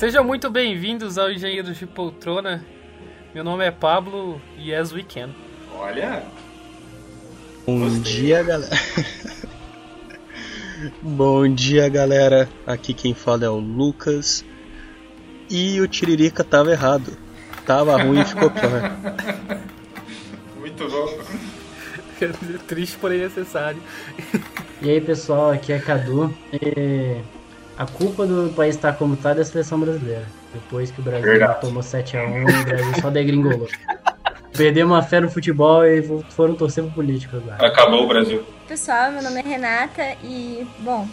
Sejam 0.00 0.24
muito 0.24 0.48
bem-vindos 0.48 1.18
ao 1.18 1.30
Engenheiro 1.30 1.74
de 1.74 1.86
Poltrona. 1.86 2.64
Meu 3.34 3.44
nome 3.44 3.66
é 3.66 3.70
Pablo 3.70 4.40
e 4.56 4.74
as 4.74 4.92
weekend. 4.92 5.36
Olha. 5.74 6.22
Bom 7.66 7.80
Gostei. 7.80 8.00
dia, 8.00 8.42
galera. 8.42 8.76
Bom 11.02 11.54
dia, 11.54 11.86
galera. 11.90 12.48
Aqui 12.66 12.94
quem 12.94 13.12
fala 13.12 13.44
é 13.44 13.50
o 13.50 13.58
Lucas. 13.58 14.42
E 15.50 15.78
o 15.82 15.86
Tiririca 15.86 16.42
tava 16.42 16.70
errado. 16.70 17.14
Tava 17.66 18.02
ruim 18.02 18.20
e 18.20 18.24
ficou 18.24 18.50
pior. 18.50 18.96
Muito 20.58 20.88
bom. 20.88 21.18
Triste, 22.66 22.96
porém 22.96 23.18
necessário. 23.18 23.82
E 24.80 24.88
aí, 24.88 25.00
pessoal, 25.02 25.50
aqui 25.50 25.74
é 25.74 25.78
Cadu. 25.78 26.34
E 26.54 27.20
a 27.80 27.86
culpa 27.86 28.26
do 28.26 28.52
país 28.54 28.76
estar 28.76 28.92
como 28.92 29.14
está 29.14 29.30
é 29.30 29.36
da 29.36 29.44
seleção 29.44 29.80
brasileira. 29.80 30.26
Depois 30.52 30.90
que 30.90 31.00
o 31.00 31.02
Brasil 31.02 31.24
Verdade. 31.24 31.62
tomou 31.62 31.82
7x1, 31.82 32.42
o 32.42 32.64
Brasil 32.66 32.94
só 33.00 33.08
degringolou. 33.08 33.68
Perdeu 34.54 34.86
uma 34.86 35.02
fé 35.02 35.18
no 35.18 35.30
futebol 35.30 35.82
e 35.86 36.02
foram 36.28 36.54
torcer 36.54 36.84
pro 36.84 36.92
político 36.92 37.38
agora. 37.38 37.66
Acabou 37.66 38.04
o 38.04 38.06
Brasil. 38.06 38.44
Pessoal, 38.68 39.10
meu 39.10 39.22
nome 39.22 39.40
é 39.40 39.42
Renata 39.42 40.02
e, 40.22 40.66
bom, 40.80 41.08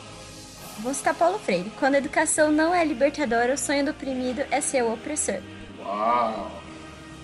vou 0.80 0.94
citar 0.94 1.14
Paulo 1.14 1.40
Freire. 1.40 1.72
Quando 1.80 1.96
a 1.96 2.00
educação 2.00 2.52
não 2.52 2.76
é 2.76 2.84
libertadora, 2.84 3.54
o 3.54 3.58
sonho 3.58 3.86
do 3.86 3.92
oprimido 3.92 4.42
é 4.52 4.60
ser 4.60 4.84
o 4.84 4.92
opressor. 4.92 5.40
Uau! 5.80 6.52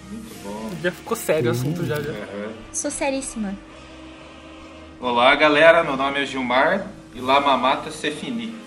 Muito 0.09 0.35
bom. 0.41 0.69
Já 0.81 0.91
ficou 0.91 1.17
sério 1.17 1.49
o 1.49 1.51
assunto 1.51 1.85
já, 1.85 1.95
já. 1.95 2.11
Uhum. 2.11 2.53
Sou 2.71 2.89
seríssima. 2.89 3.53
Olá, 5.01 5.35
galera. 5.35 5.83
Meu 5.83 5.97
nome 5.97 6.23
é 6.23 6.25
Gilmar 6.25 6.87
e 7.13 7.19
La 7.19 7.41
Mamata 7.41 7.91
se 7.91 8.09
fini. 8.09 8.62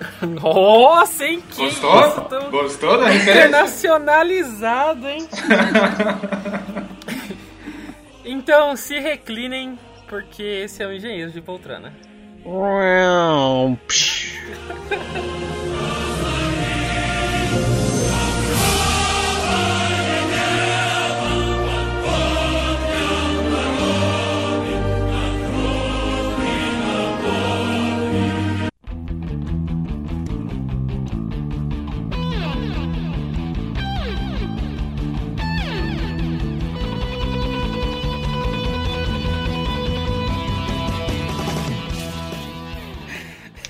Nossa, 0.22 1.24
hein? 1.24 1.42
Que 1.50 1.64
Gostou? 1.64 2.06
Isso, 2.06 2.20
tô... 2.22 2.40
Gostou 2.50 2.98
da 2.98 3.08
referência? 3.08 3.46
Internacionalizado, 3.46 5.08
hein? 5.08 5.28
então, 8.24 8.76
se 8.76 8.98
reclinem, 8.98 9.78
porque 10.08 10.42
esse 10.42 10.82
é 10.82 10.86
o 10.86 10.92
engenheiro 10.92 11.30
de 11.30 11.40
poltrona. 11.40 11.92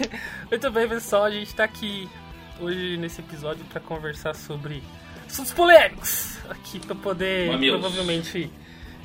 Muito 0.51 0.71
bem, 0.71 0.89
pessoal, 0.89 1.25
a 1.25 1.31
gente 1.31 1.55
tá 1.55 1.65
aqui 1.65 2.09
hoje 2.61 2.97
nesse 2.97 3.21
episódio 3.21 3.65
para 3.67 3.81
conversar 3.81 4.35
sobre 4.35 4.83
assuntos 5.27 5.53
polêmicos. 5.53 6.39
Aqui 6.49 6.79
para 6.81 6.95
poder 6.95 7.53
Mamilos. 7.53 7.81
provavelmente 7.81 8.51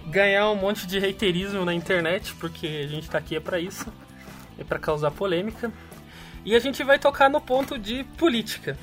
ganhar 0.08 0.50
um 0.50 0.56
monte 0.56 0.86
de 0.88 1.00
reiterismo 1.00 1.66
na 1.66 1.74
internet, 1.74 2.34
porque 2.36 2.68
a 2.68 2.88
gente 2.88 3.10
tá 3.10 3.18
aqui 3.18 3.36
é 3.36 3.40
para 3.40 3.60
isso, 3.60 3.92
é 4.58 4.64
para 4.64 4.80
causar 4.80 5.12
polêmica. 5.12 5.72
E 6.44 6.56
a 6.56 6.60
gente 6.60 6.84
vai 6.84 7.00
tocar 7.00 7.30
no 7.30 7.42
ponto 7.42 7.78
de 7.78 8.04
política. 8.18 8.78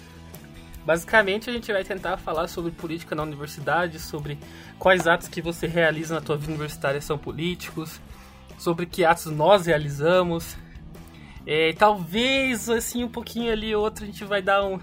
Basicamente, 0.84 1.48
a 1.48 1.52
gente 1.52 1.72
vai 1.72 1.84
tentar 1.84 2.16
falar 2.16 2.48
sobre 2.48 2.72
política 2.72 3.14
na 3.14 3.22
universidade, 3.22 4.00
sobre 4.00 4.36
quais 4.80 5.06
atos 5.06 5.28
que 5.28 5.40
você 5.40 5.68
realiza 5.68 6.16
na 6.16 6.20
tua 6.20 6.36
vida 6.36 6.50
universitária 6.50 7.00
são 7.00 7.16
políticos, 7.16 8.00
sobre 8.58 8.84
que 8.84 9.04
atos 9.04 9.26
nós 9.26 9.66
realizamos, 9.66 10.56
é, 11.46 11.72
talvez, 11.72 12.68
assim, 12.68 13.04
um 13.04 13.08
pouquinho 13.08 13.52
ali 13.52 13.74
outro 13.74 14.04
a 14.04 14.06
gente 14.06 14.24
vai 14.24 14.40
dar 14.40 14.64
um, 14.64 14.78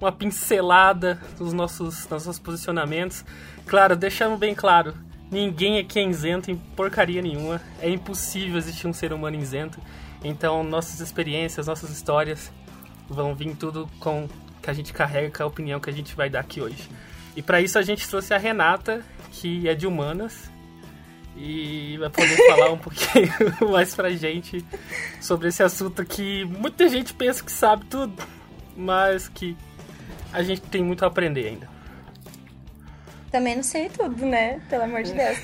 uma 0.00 0.10
pincelada 0.10 1.20
dos 1.36 1.52
nossos, 1.52 2.08
nossos 2.08 2.38
posicionamentos. 2.38 3.24
Claro, 3.66 3.94
deixando 3.94 4.36
bem 4.36 4.54
claro, 4.54 4.94
ninguém 5.30 5.78
aqui 5.78 5.98
é 5.98 6.04
isento 6.04 6.50
em 6.50 6.56
porcaria 6.56 7.20
nenhuma. 7.20 7.60
É 7.80 7.88
impossível 7.88 8.56
existir 8.56 8.86
um 8.86 8.92
ser 8.92 9.12
humano 9.12 9.36
isento. 9.36 9.80
Então, 10.24 10.62
nossas 10.62 11.00
experiências, 11.00 11.66
nossas 11.66 11.90
histórias 11.90 12.50
vão 13.08 13.34
vir 13.34 13.54
tudo 13.56 13.88
com 13.98 14.28
que 14.62 14.70
a 14.70 14.72
gente 14.72 14.92
carrega, 14.92 15.30
com 15.30 15.42
a 15.42 15.46
opinião 15.46 15.80
que 15.80 15.90
a 15.90 15.92
gente 15.92 16.14
vai 16.14 16.28
dar 16.28 16.40
aqui 16.40 16.60
hoje. 16.60 16.88
E 17.36 17.42
para 17.42 17.60
isso 17.60 17.78
a 17.78 17.82
gente 17.82 18.08
trouxe 18.08 18.34
a 18.34 18.38
Renata, 18.38 19.04
que 19.32 19.68
é 19.68 19.74
de 19.74 19.86
humanas, 19.86 20.50
e 21.42 21.96
vai 21.96 22.10
poder 22.10 22.36
falar 22.48 22.70
um 22.70 22.76
pouquinho 22.76 23.32
mais 23.72 23.94
pra 23.94 24.10
gente 24.10 24.62
sobre 25.22 25.48
esse 25.48 25.62
assunto 25.62 26.04
que 26.04 26.44
muita 26.44 26.86
gente 26.86 27.14
pensa 27.14 27.42
que 27.42 27.50
sabe 27.50 27.86
tudo, 27.86 28.22
mas 28.76 29.26
que 29.26 29.56
a 30.32 30.42
gente 30.42 30.60
tem 30.60 30.84
muito 30.84 31.02
a 31.02 31.08
aprender 31.08 31.48
ainda. 31.48 31.68
Também 33.30 33.56
não 33.56 33.62
sei 33.62 33.88
tudo, 33.88 34.26
né? 34.26 34.60
Pelo 34.68 34.84
amor 34.84 35.02
de 35.02 35.14
Deus. 35.14 35.38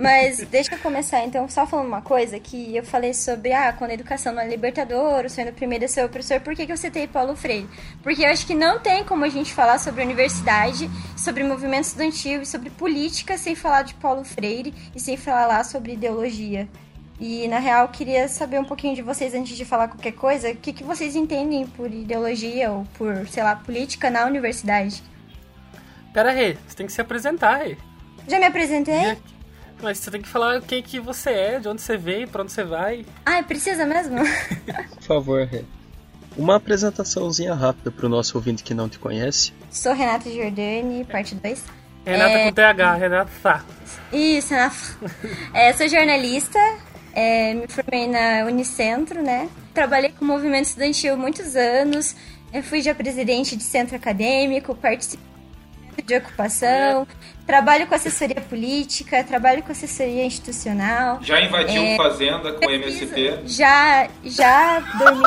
Mas 0.00 0.38
deixa 0.38 0.74
eu 0.74 0.78
começar 0.78 1.22
então, 1.26 1.46
só 1.46 1.66
falando 1.66 1.86
uma 1.86 2.00
coisa, 2.00 2.40
que 2.40 2.74
eu 2.74 2.82
falei 2.82 3.12
sobre, 3.12 3.52
ah, 3.52 3.70
quando 3.70 3.90
a 3.90 3.94
educação 3.94 4.32
não 4.32 4.40
é 4.40 4.48
libertadora, 4.48 5.28
sendo 5.28 5.50
o 5.50 5.52
primeiro 5.52 5.84
a 5.84 5.88
ser 5.88 6.02
o 6.02 6.08
professor, 6.08 6.40
por 6.40 6.56
que, 6.56 6.64
que 6.64 6.72
eu 6.72 6.76
citei 6.78 7.06
Paulo 7.06 7.36
Freire? 7.36 7.68
Porque 8.02 8.22
eu 8.24 8.30
acho 8.30 8.46
que 8.46 8.54
não 8.54 8.80
tem 8.80 9.04
como 9.04 9.26
a 9.26 9.28
gente 9.28 9.52
falar 9.52 9.78
sobre 9.78 10.02
universidade, 10.02 10.90
sobre 11.18 11.44
movimento 11.44 11.84
estudantil 11.84 12.40
e 12.40 12.46
sobre 12.46 12.70
política 12.70 13.36
sem 13.36 13.54
falar 13.54 13.82
de 13.82 13.92
Paulo 13.92 14.24
Freire 14.24 14.72
e 14.96 14.98
sem 14.98 15.18
falar 15.18 15.44
lá 15.44 15.62
sobre 15.62 15.92
ideologia. 15.92 16.66
E, 17.20 17.46
na 17.48 17.58
real, 17.58 17.86
queria 17.88 18.26
saber 18.26 18.58
um 18.58 18.64
pouquinho 18.64 18.94
de 18.94 19.02
vocês 19.02 19.34
antes 19.34 19.54
de 19.54 19.66
falar 19.66 19.88
qualquer 19.88 20.12
coisa. 20.12 20.50
O 20.50 20.56
que, 20.56 20.72
que 20.72 20.82
vocês 20.82 21.14
entendem 21.14 21.66
por 21.66 21.92
ideologia 21.92 22.70
ou 22.70 22.86
por, 22.94 23.28
sei 23.28 23.42
lá, 23.42 23.54
política 23.54 24.08
na 24.08 24.24
universidade? 24.24 25.02
Pera, 26.14 26.32
Rê, 26.32 26.56
você 26.66 26.74
tem 26.74 26.86
que 26.86 26.92
se 26.94 27.02
apresentar, 27.02 27.56
Rê. 27.56 27.76
Já 28.26 28.38
me 28.38 28.46
apresentei? 28.46 29.18
Mas 29.82 29.98
você 29.98 30.10
tem 30.10 30.20
que 30.20 30.28
falar 30.28 30.60
quem 30.60 30.82
que 30.82 31.00
você 31.00 31.30
é, 31.30 31.58
de 31.58 31.68
onde 31.68 31.80
você 31.80 31.96
veio, 31.96 32.28
pra 32.28 32.42
onde 32.42 32.52
você 32.52 32.64
vai. 32.64 33.04
Ai, 33.24 33.42
precisa 33.42 33.86
mesmo? 33.86 34.18
Por 34.96 35.02
favor, 35.02 35.46
Rê. 35.46 35.64
Uma 36.36 36.56
apresentaçãozinha 36.56 37.54
rápida 37.54 37.90
pro 37.90 38.08
nosso 38.08 38.36
ouvinte 38.36 38.62
que 38.62 38.72
não 38.72 38.88
te 38.88 38.98
conhece. 38.98 39.52
Sou 39.70 39.92
Renata 39.92 40.30
Giordani, 40.30 41.04
parte 41.04 41.34
2. 41.34 41.64
Renata 42.04 42.30
é... 42.30 42.44
com 42.44 42.52
TH, 42.52 42.94
Renata 42.94 43.30
Sá. 43.42 43.64
Isso, 44.12 44.54
Renata. 44.54 44.76
é, 45.52 45.72
sou 45.72 45.88
jornalista, 45.88 46.58
é, 47.12 47.54
me 47.54 47.66
formei 47.68 48.06
na 48.06 48.44
Unicentro, 48.46 49.22
né? 49.22 49.48
Trabalhei 49.74 50.12
com 50.12 50.24
o 50.24 50.28
movimento 50.28 50.66
estudantil 50.66 51.16
muitos 51.16 51.56
anos. 51.56 52.14
Eu 52.52 52.62
fui 52.62 52.80
já 52.80 52.94
presidente 52.94 53.56
de 53.56 53.62
centro 53.62 53.96
acadêmico, 53.96 54.74
participei 54.74 55.29
de 56.02 56.16
ocupação, 56.16 57.06
trabalho 57.46 57.86
com 57.86 57.94
assessoria 57.94 58.40
política, 58.40 59.22
trabalho 59.24 59.62
com 59.62 59.72
assessoria 59.72 60.24
institucional. 60.24 61.18
Já 61.22 61.40
invadiu 61.40 61.82
é, 61.82 61.96
fazenda 61.96 62.52
com 62.52 62.70
MST? 62.70 63.40
Já, 63.46 64.08
já 64.24 64.80
dormi 64.98 65.22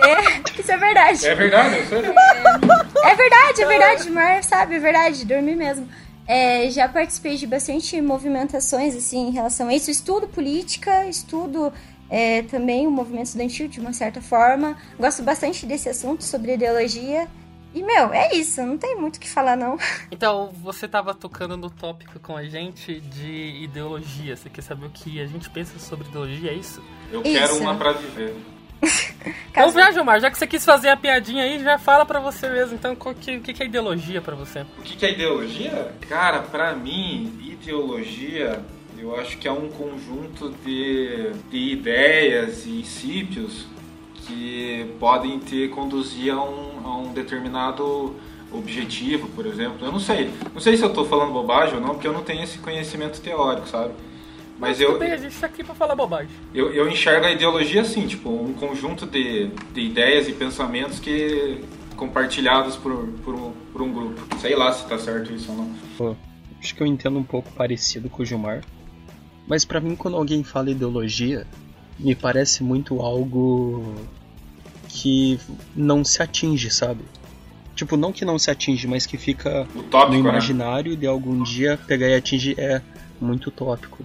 Isso 0.58 0.72
é 0.72 0.76
verdade. 0.76 1.26
É 1.26 1.34
verdade, 1.34 1.76
eu 1.76 1.86
sei. 1.86 1.98
É, 1.98 3.10
é 3.10 3.14
verdade, 3.14 3.62
é 3.62 3.66
verdade, 3.66 4.10
Mar 4.10 4.44
sabe, 4.44 4.76
é 4.76 4.78
verdade, 4.78 5.24
dormi 5.24 5.54
mesmo. 5.56 5.88
É, 6.26 6.70
já 6.70 6.88
participei 6.88 7.36
de 7.36 7.46
bastante 7.46 8.00
movimentações 8.00 8.94
assim 8.94 9.28
em 9.28 9.30
relação 9.32 9.68
a 9.68 9.74
isso, 9.74 9.90
estudo 9.90 10.28
política, 10.28 11.06
estudo 11.06 11.72
é, 12.08 12.42
também 12.42 12.86
o 12.86 12.90
movimento 12.90 13.26
estudantil 13.26 13.68
de 13.68 13.80
uma 13.80 13.92
certa 13.92 14.20
forma. 14.20 14.76
Gosto 14.98 15.22
bastante 15.22 15.66
desse 15.66 15.88
assunto 15.88 16.24
sobre 16.24 16.54
ideologia. 16.54 17.28
E, 17.74 17.82
meu, 17.82 18.12
é 18.12 18.34
isso, 18.34 18.60
não 18.62 18.76
tem 18.76 18.96
muito 18.96 19.16
o 19.16 19.20
que 19.20 19.28
falar, 19.28 19.56
não. 19.56 19.78
Então, 20.10 20.50
você 20.62 20.86
estava 20.86 21.14
tocando 21.14 21.56
no 21.56 21.70
tópico 21.70 22.18
com 22.18 22.36
a 22.36 22.44
gente 22.44 23.00
de 23.00 23.62
ideologia. 23.62 24.36
Você 24.36 24.50
quer 24.50 24.62
saber 24.62 24.86
o 24.86 24.90
que 24.90 25.20
a 25.20 25.26
gente 25.26 25.48
pensa 25.48 25.78
sobre 25.78 26.08
ideologia, 26.08 26.50
é 26.50 26.54
isso? 26.54 26.82
Eu 27.10 27.22
isso. 27.22 27.32
quero 27.32 27.56
uma 27.58 27.76
pra 27.76 27.92
viver. 27.92 28.36
Então 29.50 29.70
já, 29.72 29.90
Gilmar, 29.90 30.20
já 30.20 30.30
que 30.30 30.38
você 30.38 30.46
quis 30.46 30.64
fazer 30.64 30.88
a 30.88 30.96
piadinha 30.96 31.42
aí, 31.42 31.62
já 31.62 31.76
fala 31.76 32.06
pra 32.06 32.20
você 32.20 32.48
mesmo. 32.48 32.76
Então, 32.76 32.92
o 32.92 33.14
que, 33.14 33.36
o 33.36 33.40
que 33.40 33.62
é 33.62 33.66
ideologia 33.66 34.22
pra 34.22 34.34
você? 34.34 34.62
O 34.78 34.82
que 34.82 35.04
é 35.04 35.12
ideologia? 35.12 35.92
Cara, 36.08 36.40
pra 36.40 36.72
mim, 36.74 37.36
ideologia 37.42 38.64
eu 38.96 39.16
acho 39.16 39.38
que 39.38 39.48
é 39.48 39.52
um 39.52 39.68
conjunto 39.68 40.50
de, 40.64 41.32
de 41.50 41.72
ideias 41.72 42.66
e 42.66 42.70
princípios 42.70 43.66
que 44.30 44.94
podem 44.98 45.38
te 45.38 45.68
conduzir 45.68 46.32
a 46.32 46.42
um, 46.42 46.86
a 46.86 46.96
um 46.98 47.12
determinado 47.12 48.14
objetivo, 48.52 49.28
por 49.28 49.46
exemplo. 49.46 49.78
Eu 49.84 49.92
não 49.92 50.00
sei. 50.00 50.30
Não 50.54 50.60
sei 50.60 50.76
se 50.76 50.82
eu 50.82 50.88
estou 50.88 51.04
falando 51.04 51.32
bobagem 51.32 51.74
ou 51.74 51.80
não, 51.80 51.90
porque 51.90 52.06
eu 52.06 52.12
não 52.12 52.22
tenho 52.22 52.42
esse 52.42 52.58
conhecimento 52.58 53.20
teórico, 53.20 53.68
sabe? 53.68 53.92
Mas, 54.58 54.78
Mas 54.78 54.80
eu. 54.80 54.98
Bem, 54.98 55.12
a 55.12 55.16
gente 55.16 55.32
está 55.32 55.46
aqui 55.46 55.64
para 55.64 55.74
falar 55.74 55.94
bobagem. 55.94 56.30
Eu, 56.54 56.72
eu 56.72 56.88
enxergo 56.88 57.26
a 57.26 57.30
ideologia 57.30 57.82
assim, 57.82 58.06
tipo, 58.06 58.30
um 58.30 58.52
conjunto 58.52 59.06
de, 59.06 59.48
de 59.72 59.80
ideias 59.80 60.28
e 60.28 60.32
pensamentos 60.32 61.00
que 61.00 61.60
compartilhados 61.96 62.76
por, 62.76 63.08
por, 63.24 63.34
um, 63.34 63.52
por 63.72 63.82
um 63.82 63.92
grupo. 63.92 64.38
Sei 64.38 64.54
lá 64.54 64.72
se 64.72 64.86
tá 64.86 64.98
certo 64.98 65.32
isso 65.32 65.50
ou 65.50 65.58
não. 65.58 65.74
Pô, 65.98 66.16
acho 66.58 66.74
que 66.74 66.82
eu 66.82 66.86
entendo 66.86 67.18
um 67.18 67.24
pouco 67.24 67.50
parecido 67.52 68.08
com 68.08 68.22
o 68.22 68.26
Gilmar. 68.26 68.62
Mas 69.46 69.64
para 69.64 69.80
mim, 69.80 69.96
quando 69.96 70.16
alguém 70.16 70.44
fala 70.44 70.70
ideologia, 70.70 71.46
me 71.98 72.14
parece 72.14 72.62
muito 72.62 73.00
algo 73.00 73.94
que 74.92 75.38
não 75.74 76.04
se 76.04 76.20
atinge, 76.22 76.68
sabe? 76.70 77.04
Tipo, 77.76 77.96
não 77.96 78.12
que 78.12 78.24
não 78.24 78.38
se 78.38 78.50
atinge, 78.50 78.86
mas 78.86 79.06
que 79.06 79.16
fica 79.16 79.66
utópico, 79.74 80.12
no 80.12 80.22
né? 80.24 80.30
imaginário 80.30 80.92
né? 80.92 80.98
de 80.98 81.06
algum 81.06 81.42
dia 81.42 81.78
pegar 81.86 82.08
e 82.08 82.14
atingir 82.14 82.58
é 82.58 82.82
muito 83.20 83.46
utópico. 83.46 84.04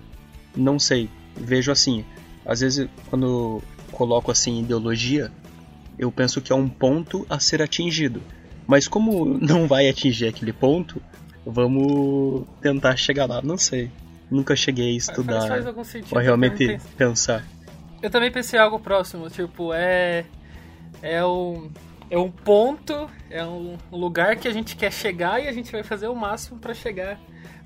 Não 0.56 0.78
sei, 0.80 1.10
vejo 1.36 1.72
assim, 1.72 2.06
às 2.46 2.62
vezes 2.62 2.88
quando 3.10 3.62
coloco 3.92 4.32
assim 4.32 4.62
ideologia, 4.62 5.32
eu 5.98 6.12
penso 6.12 6.40
que 6.40 6.54
é 6.54 6.56
um 6.56 6.70
ponto 6.70 7.26
a 7.30 7.40
ser 7.40 7.62
atingido. 7.62 8.22
Mas 8.68 8.88
como 8.88 9.26
não 9.42 9.68
vai 9.68 9.90
atingir 9.90 10.28
aquele 10.28 10.54
ponto, 10.54 11.02
vamos 11.46 12.46
tentar 12.62 12.96
chegar 12.96 13.26
lá, 13.26 13.42
não 13.42 13.58
sei. 13.58 13.90
Nunca 14.30 14.56
cheguei 14.56 14.94
a 14.94 14.98
estudar 14.98 15.48
faz, 15.48 15.66
faz 15.66 15.88
sentido, 15.88 16.16
ou 16.16 16.22
realmente 16.22 16.80
pensar. 16.98 17.44
Eu 18.02 18.10
também 18.10 18.32
pensei 18.32 18.60
algo 18.60 18.80
próximo, 18.80 19.30
tipo, 19.30 19.74
é 19.74 20.26
é 21.02 21.26
um 21.26 21.70
é 22.10 22.18
um 22.18 22.30
ponto, 22.30 23.10
é 23.30 23.44
um 23.44 23.78
lugar 23.92 24.36
que 24.36 24.48
a 24.48 24.54
gente 24.54 24.76
quer 24.76 24.92
chegar 24.92 25.42
e 25.44 25.48
a 25.48 25.52
gente 25.52 25.72
vai 25.72 25.84
fazer 25.84 26.08
o 26.08 26.16
máximo 26.16 26.60
para 26.60 26.74
chegar 26.74 27.20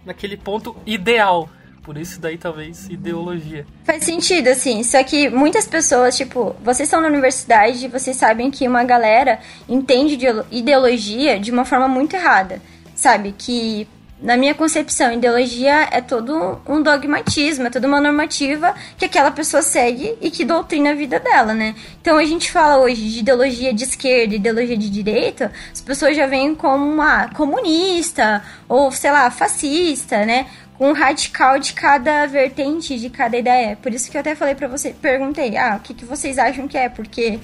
naquele 0.05 0.37
ponto 0.37 0.75
ideal. 0.85 1.49
Por 1.83 1.97
isso 1.97 2.19
daí 2.19 2.37
talvez 2.37 2.87
ideologia. 2.87 3.65
Faz 3.83 4.03
sentido, 4.03 4.47
assim. 4.47 4.83
Só 4.83 5.03
que 5.03 5.29
muitas 5.29 5.67
pessoas, 5.67 6.15
tipo, 6.15 6.55
vocês 6.63 6.87
estão 6.87 7.01
na 7.01 7.07
universidade 7.07 7.85
e 7.85 7.87
vocês 7.87 8.15
sabem 8.15 8.51
que 8.51 8.67
uma 8.67 8.83
galera 8.83 9.39
entende 9.67 10.17
ideologia 10.51 11.39
de 11.39 11.51
uma 11.51 11.65
forma 11.65 11.87
muito 11.87 12.15
errada. 12.15 12.61
Sabe? 12.95 13.33
Que 13.37 13.87
na 14.21 14.35
minha 14.35 14.53
concepção, 14.53 15.13
ideologia 15.13 15.87
é 15.91 16.01
todo 16.01 16.59
um 16.67 16.81
dogmatismo, 16.81 17.67
é 17.67 17.69
toda 17.69 17.87
uma 17.87 18.01
normativa 18.01 18.75
que 18.97 19.05
aquela 19.05 19.31
pessoa 19.31 19.61
segue 19.61 20.13
e 20.19 20.29
que 20.29 20.43
doutrina 20.43 20.91
a 20.91 20.93
vida 20.93 21.19
dela, 21.19 21.53
né? 21.53 21.73
Então 22.01 22.17
a 22.17 22.25
gente 22.25 22.51
fala 22.51 22.83
hoje 22.83 23.01
de 23.09 23.19
ideologia 23.19 23.73
de 23.73 23.85
esquerda, 23.85 24.35
ideologia 24.35 24.77
de 24.77 24.89
direita, 24.89 25.53
as 25.71 25.79
pessoas 25.79 26.17
já 26.17 26.27
veem 26.27 26.53
como 26.53 26.85
uma 26.85 27.29
comunista 27.29 28.43
ou, 28.67 28.91
sei 28.91 29.09
lá, 29.09 29.31
fascista, 29.31 30.25
né? 30.25 30.47
Um 30.77 30.91
radical 30.91 31.57
de 31.57 31.71
cada 31.71 32.25
vertente, 32.25 32.99
de 32.99 33.09
cada 33.09 33.37
ideia. 33.37 33.77
Por 33.81 33.93
isso 33.93 34.11
que 34.11 34.17
eu 34.17 34.21
até 34.21 34.35
falei 34.35 34.53
para 34.53 34.67
você, 34.67 34.93
perguntei, 35.01 35.55
ah, 35.55 35.77
o 35.77 35.79
que, 35.79 35.93
que 35.93 36.03
vocês 36.03 36.37
acham 36.37 36.67
que 36.67 36.77
é? 36.77 36.89
Porque 36.89 37.39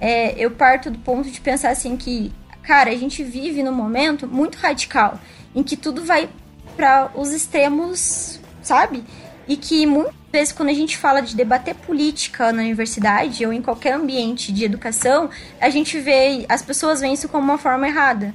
é, 0.00 0.32
eu 0.38 0.52
parto 0.52 0.92
do 0.92 0.98
ponto 0.98 1.28
de 1.28 1.40
pensar 1.40 1.70
assim 1.70 1.96
que, 1.96 2.32
cara, 2.62 2.90
a 2.90 2.96
gente 2.96 3.24
vive 3.24 3.64
num 3.64 3.72
momento 3.72 4.28
muito 4.28 4.58
radical 4.58 5.18
em 5.54 5.62
que 5.62 5.76
tudo 5.76 6.04
vai 6.04 6.28
para 6.76 7.10
os 7.14 7.32
extremos, 7.32 8.40
sabe? 8.62 9.04
E 9.46 9.56
que 9.56 9.86
muitas 9.86 10.14
vezes 10.32 10.52
quando 10.52 10.68
a 10.68 10.74
gente 10.74 10.96
fala 10.96 11.20
de 11.20 11.34
debater 11.34 11.74
política 11.74 12.52
na 12.52 12.62
universidade 12.62 13.44
ou 13.44 13.52
em 13.52 13.60
qualquer 13.60 13.94
ambiente 13.94 14.52
de 14.52 14.64
educação, 14.64 15.28
a 15.60 15.68
gente 15.70 15.98
vê, 15.98 16.44
as 16.48 16.62
pessoas 16.62 17.00
veem 17.00 17.14
isso 17.14 17.28
como 17.28 17.44
uma 17.44 17.58
forma 17.58 17.88
errada, 17.88 18.34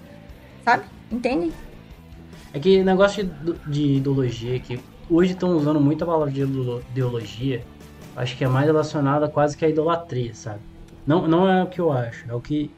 sabe? 0.64 0.84
Entendem? 1.12 1.52
É 2.54 2.60
que 2.60 2.84
negócio 2.84 3.24
de, 3.24 3.54
de 3.68 3.84
ideologia, 3.98 4.60
que 4.60 4.80
hoje 5.10 5.34
estão 5.34 5.56
usando 5.56 5.80
muito 5.80 6.04
a 6.04 6.08
palavra 6.08 6.32
de 6.32 6.42
ideologia, 6.42 7.64
acho 8.16 8.38
que 8.38 8.44
é 8.44 8.48
mais 8.48 8.66
relacionada 8.66 9.28
quase 9.28 9.56
que 9.58 9.66
à 9.66 9.70
idolatria, 9.70 10.34
sabe? 10.34 10.60
Não, 11.06 11.28
não 11.28 11.48
é 11.50 11.64
o 11.64 11.68
que 11.68 11.80
eu 11.80 11.92
acho, 11.92 12.30
é 12.30 12.34
o 12.34 12.42
que 12.42 12.72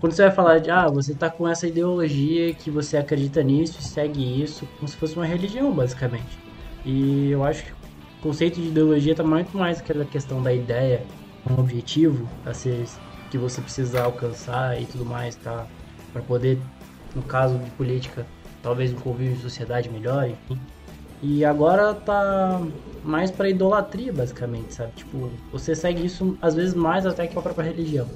quando 0.00 0.12
você 0.12 0.22
vai 0.22 0.30
falar 0.30 0.58
de, 0.58 0.70
ah, 0.70 0.86
você 0.86 1.14
tá 1.14 1.28
com 1.28 1.46
essa 1.46 1.66
ideologia 1.66 2.54
que 2.54 2.70
você 2.70 2.96
acredita 2.96 3.42
nisso 3.42 3.78
e 3.80 3.82
segue 3.82 4.42
isso, 4.42 4.66
como 4.76 4.88
se 4.88 4.96
fosse 4.96 5.16
uma 5.16 5.26
religião, 5.26 5.72
basicamente. 5.72 6.38
E 6.84 7.30
eu 7.30 7.44
acho 7.44 7.64
que 7.64 7.72
o 7.72 8.22
conceito 8.22 8.60
de 8.60 8.68
ideologia 8.68 9.14
tá 9.14 9.24
muito 9.24 9.56
mais 9.56 9.80
aquela 9.80 10.04
questão 10.04 10.42
da 10.42 10.52
ideia, 10.52 11.02
um 11.50 11.60
objetivo 11.60 12.28
a 12.46 12.54
ser, 12.54 12.84
que 13.30 13.38
você 13.38 13.60
precisa 13.60 14.02
alcançar 14.02 14.80
e 14.80 14.86
tudo 14.86 15.04
mais, 15.04 15.34
tá? 15.36 15.66
Para 16.12 16.22
poder, 16.22 16.58
no 17.14 17.22
caso 17.22 17.58
de 17.58 17.70
política, 17.70 18.24
talvez 18.62 18.92
um 18.92 18.96
convívio 18.96 19.34
de 19.34 19.42
sociedade 19.42 19.88
melhor, 19.90 20.28
enfim. 20.28 20.60
E 21.20 21.44
agora 21.44 21.94
tá 21.94 22.60
mais 23.02 23.30
para 23.30 23.48
idolatria, 23.48 24.12
basicamente, 24.12 24.74
sabe? 24.74 24.92
Tipo, 24.94 25.30
você 25.50 25.74
segue 25.74 26.06
isso 26.06 26.38
às 26.40 26.54
vezes 26.54 26.74
mais 26.74 27.04
até 27.04 27.26
que 27.26 27.36
a 27.36 27.42
própria 27.42 27.64
religião. 27.64 28.06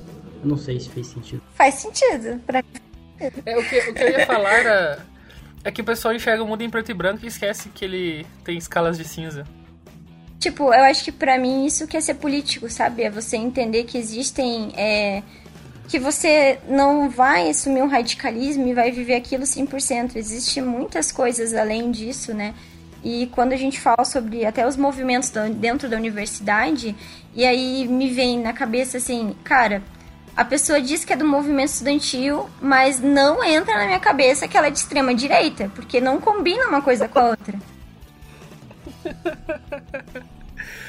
Eu 0.42 0.48
não 0.48 0.56
sei 0.56 0.80
se 0.80 0.88
fez 0.88 1.06
sentido. 1.06 1.42
Faz 1.54 1.76
sentido. 1.76 2.40
Pra... 2.46 2.64
É, 3.20 3.56
o, 3.56 3.64
que, 3.64 3.78
o 3.78 3.94
que 3.94 4.02
eu 4.02 4.10
ia 4.10 4.26
falar 4.26 4.52
era, 4.52 5.06
é 5.64 5.70
que 5.70 5.80
o 5.80 5.84
pessoal 5.84 6.12
enxerga 6.12 6.42
o 6.42 6.46
mundo 6.46 6.62
em 6.62 6.70
preto 6.70 6.90
e 6.90 6.94
branco 6.94 7.24
e 7.24 7.28
esquece 7.28 7.68
que 7.68 7.84
ele 7.84 8.26
tem 8.44 8.58
escalas 8.58 8.98
de 8.98 9.04
cinza. 9.04 9.46
Tipo, 10.40 10.74
eu 10.74 10.82
acho 10.84 11.04
que 11.04 11.12
para 11.12 11.38
mim 11.38 11.64
isso 11.64 11.86
que 11.86 11.96
é 11.96 12.00
ser 12.00 12.14
político, 12.14 12.68
sabe? 12.68 13.04
É 13.04 13.10
você 13.10 13.36
entender 13.36 13.84
que 13.84 13.96
existem. 13.96 14.72
É, 14.76 15.22
que 15.88 15.98
você 15.98 16.58
não 16.68 17.10
vai 17.10 17.50
assumir 17.50 17.82
um 17.82 17.86
radicalismo 17.86 18.66
e 18.66 18.74
vai 18.74 18.90
viver 18.90 19.14
aquilo 19.14 19.44
100%. 19.44 20.16
Existem 20.16 20.62
muitas 20.62 21.12
coisas 21.12 21.54
além 21.54 21.90
disso, 21.90 22.34
né? 22.34 22.54
E 23.04 23.28
quando 23.32 23.52
a 23.52 23.56
gente 23.56 23.78
fala 23.78 24.04
sobre 24.04 24.44
até 24.44 24.66
os 24.66 24.76
movimentos 24.76 25.30
dentro 25.56 25.88
da 25.88 25.96
universidade, 25.96 26.94
e 27.34 27.44
aí 27.44 27.86
me 27.86 28.10
vem 28.10 28.40
na 28.40 28.52
cabeça 28.52 28.98
assim, 28.98 29.36
cara, 29.44 29.82
a 30.36 30.44
pessoa 30.44 30.80
diz 30.80 31.04
que 31.04 31.12
é 31.12 31.16
do 31.16 31.26
movimento 31.26 31.68
estudantil, 31.68 32.48
mas 32.60 33.00
não 33.00 33.44
entra 33.44 33.76
na 33.76 33.86
minha 33.86 34.00
cabeça 34.00 34.48
que 34.48 34.56
ela 34.56 34.68
é 34.68 34.70
de 34.70 34.78
extrema 34.78 35.14
direita, 35.14 35.70
porque 35.74 36.00
não 36.00 36.20
combina 36.20 36.66
uma 36.66 36.80
coisa 36.80 37.06
com 37.06 37.18
a 37.18 37.30
outra. 37.30 37.58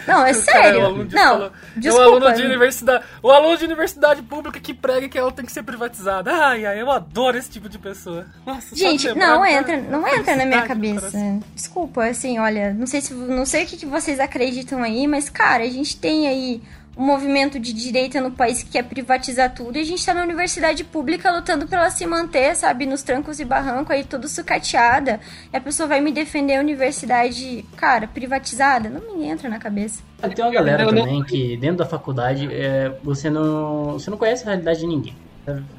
Não, 0.07 0.25
é 0.25 0.31
sério. 0.33 0.81
Cara, 0.81 1.01
é 1.01 1.15
não, 1.15 1.33
falou, 1.33 1.51
desculpa. 1.75 2.03
É 2.03 2.07
o 2.07 2.13
aluno 2.13 2.35
de 2.35 2.43
universidade, 2.43 3.05
o 3.21 3.31
aluno 3.31 3.57
de 3.57 3.65
universidade 3.65 4.21
pública 4.21 4.59
que 4.59 4.73
prega 4.73 5.09
que 5.09 5.17
ela 5.17 5.31
tem 5.31 5.45
que 5.45 5.51
ser 5.51 5.63
privatizada. 5.63 6.31
Ai, 6.31 6.65
ai, 6.65 6.81
eu 6.81 6.89
adoro 6.89 7.37
esse 7.37 7.49
tipo 7.49 7.67
de 7.67 7.77
pessoa. 7.77 8.25
Nossa, 8.45 8.73
Gente, 8.73 9.13
não 9.13 9.45
entra, 9.45 9.81
não 9.81 10.07
entra 10.07 10.35
na 10.37 10.45
minha 10.45 10.61
cabeça. 10.61 11.11
Desculpa, 11.53 12.05
assim, 12.05 12.39
olha, 12.39 12.73
não 12.73 12.87
sei 12.87 13.01
se 13.01 13.13
não 13.13 13.45
sei 13.45 13.65
o 13.65 13.67
que 13.67 13.85
vocês 13.85 14.19
acreditam 14.19 14.81
aí, 14.81 15.05
mas 15.05 15.29
cara, 15.29 15.63
a 15.63 15.69
gente 15.69 15.97
tem 15.97 16.27
aí 16.27 16.61
um 16.95 17.03
movimento 17.05 17.59
de 17.59 17.73
direita 17.73 18.21
no 18.21 18.31
país 18.31 18.61
que 18.61 18.71
quer 18.71 18.83
privatizar 18.83 19.53
tudo 19.53 19.77
e 19.77 19.81
a 19.81 19.83
gente 19.83 19.99
está 19.99 20.13
na 20.13 20.21
universidade 20.21 20.83
pública 20.83 21.31
lutando 21.31 21.67
para 21.67 21.81
ela 21.81 21.89
se 21.89 22.05
manter, 22.05 22.55
sabe, 22.55 22.85
nos 22.85 23.01
trancos 23.01 23.39
e 23.39 23.45
barrancos 23.45 23.91
aí 23.91 24.03
tudo 24.03 24.27
sucateada. 24.27 25.19
E 25.51 25.57
a 25.57 25.61
pessoa 25.61 25.87
vai 25.87 25.99
me 26.01 26.11
defender 26.11 26.57
a 26.57 26.59
universidade, 26.59 27.65
cara, 27.75 28.07
privatizada? 28.07 28.89
Não 28.89 29.17
me 29.17 29.25
entra 29.25 29.49
na 29.49 29.57
cabeça. 29.57 30.03
Tem 30.35 30.45
uma 30.45 30.53
galera 30.53 30.85
também 30.85 31.23
que 31.23 31.57
dentro 31.57 31.77
da 31.77 31.85
faculdade 31.85 32.47
é, 32.51 32.91
você 33.03 33.29
não 33.29 33.93
você 33.93 34.09
não 34.09 34.17
conhece 34.17 34.43
a 34.43 34.47
realidade 34.47 34.79
de 34.79 34.87
ninguém. 34.87 35.15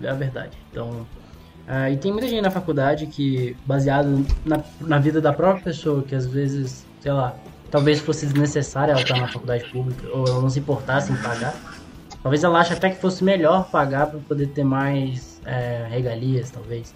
É 0.02 0.08
a 0.08 0.14
verdade. 0.14 0.58
Então, 0.70 1.06
uh, 1.68 1.90
e 1.90 1.96
tem 1.96 2.12
muita 2.12 2.28
gente 2.28 2.42
na 2.42 2.50
faculdade 2.50 3.06
que 3.06 3.56
baseado 3.64 4.26
na, 4.44 4.60
na 4.80 4.98
vida 4.98 5.20
da 5.20 5.32
própria 5.32 5.64
pessoa 5.64 6.02
que 6.02 6.14
às 6.14 6.26
vezes, 6.26 6.84
sei 7.00 7.12
lá, 7.12 7.34
talvez 7.74 7.98
fosse 7.98 8.24
desnecessária 8.24 8.92
ela 8.92 9.00
estar 9.00 9.18
na 9.18 9.26
faculdade 9.26 9.64
pública, 9.64 10.06
ou 10.12 10.28
ela 10.28 10.40
não 10.40 10.48
se 10.48 10.60
importasse 10.60 11.12
em 11.12 11.16
pagar. 11.16 11.52
Talvez 12.22 12.44
ela 12.44 12.60
ache 12.60 12.72
até 12.72 12.88
que 12.88 13.00
fosse 13.00 13.24
melhor 13.24 13.68
pagar 13.68 14.06
para 14.06 14.20
poder 14.20 14.46
ter 14.46 14.62
mais 14.62 15.40
é, 15.44 15.84
regalias, 15.90 16.52
talvez. 16.52 16.94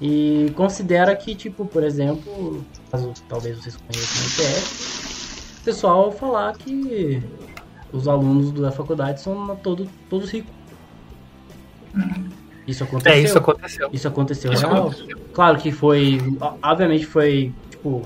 E 0.00 0.50
considera 0.56 1.14
que, 1.14 1.34
tipo, 1.34 1.66
por 1.66 1.84
exemplo, 1.84 2.64
caso 2.90 3.12
talvez 3.28 3.58
vocês 3.58 3.76
conheçam 3.76 4.24
o 4.24 4.28
IPF, 4.30 5.60
o 5.60 5.64
pessoal 5.64 6.10
falar 6.10 6.56
que 6.56 7.22
os 7.92 8.08
alunos 8.08 8.52
da 8.52 8.72
faculdade 8.72 9.20
são 9.20 9.54
todo, 9.56 9.86
todos 10.08 10.30
ricos. 10.30 10.54
Isso 12.66 12.82
aconteceu. 12.82 13.12
É, 13.12 13.20
isso 13.20 13.36
aconteceu. 13.36 13.90
Isso 13.92 14.08
aconteceu. 14.08 14.52
Isso 14.54 14.66
aconteceu. 14.66 15.18
Claro 15.34 15.58
que 15.58 15.70
foi. 15.70 16.18
Obviamente 16.62 17.04
foi, 17.04 17.52
tipo, 17.70 18.02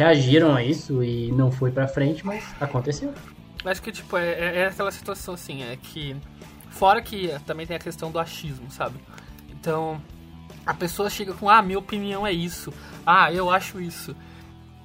reagiram 0.00 0.54
a 0.54 0.64
isso 0.64 1.04
e 1.04 1.30
não 1.32 1.52
foi 1.52 1.70
pra 1.70 1.86
frente, 1.86 2.24
mas 2.24 2.42
aconteceu. 2.58 3.12
Acho 3.64 3.82
que, 3.82 3.92
tipo, 3.92 4.16
é, 4.16 4.32
é, 4.32 4.56
é 4.60 4.66
aquela 4.66 4.90
situação 4.90 5.34
assim, 5.34 5.62
é 5.62 5.76
que. 5.76 6.16
Fora 6.70 7.02
que 7.02 7.28
também 7.46 7.66
tem 7.66 7.76
a 7.76 7.80
questão 7.80 8.10
do 8.10 8.18
achismo, 8.18 8.70
sabe? 8.70 8.98
Então, 9.50 10.00
a 10.64 10.72
pessoa 10.72 11.10
chega 11.10 11.34
com, 11.34 11.50
ah, 11.50 11.60
minha 11.60 11.78
opinião 11.78 12.26
é 12.26 12.32
isso. 12.32 12.72
Ah, 13.04 13.30
eu 13.32 13.50
acho 13.50 13.80
isso. 13.80 14.16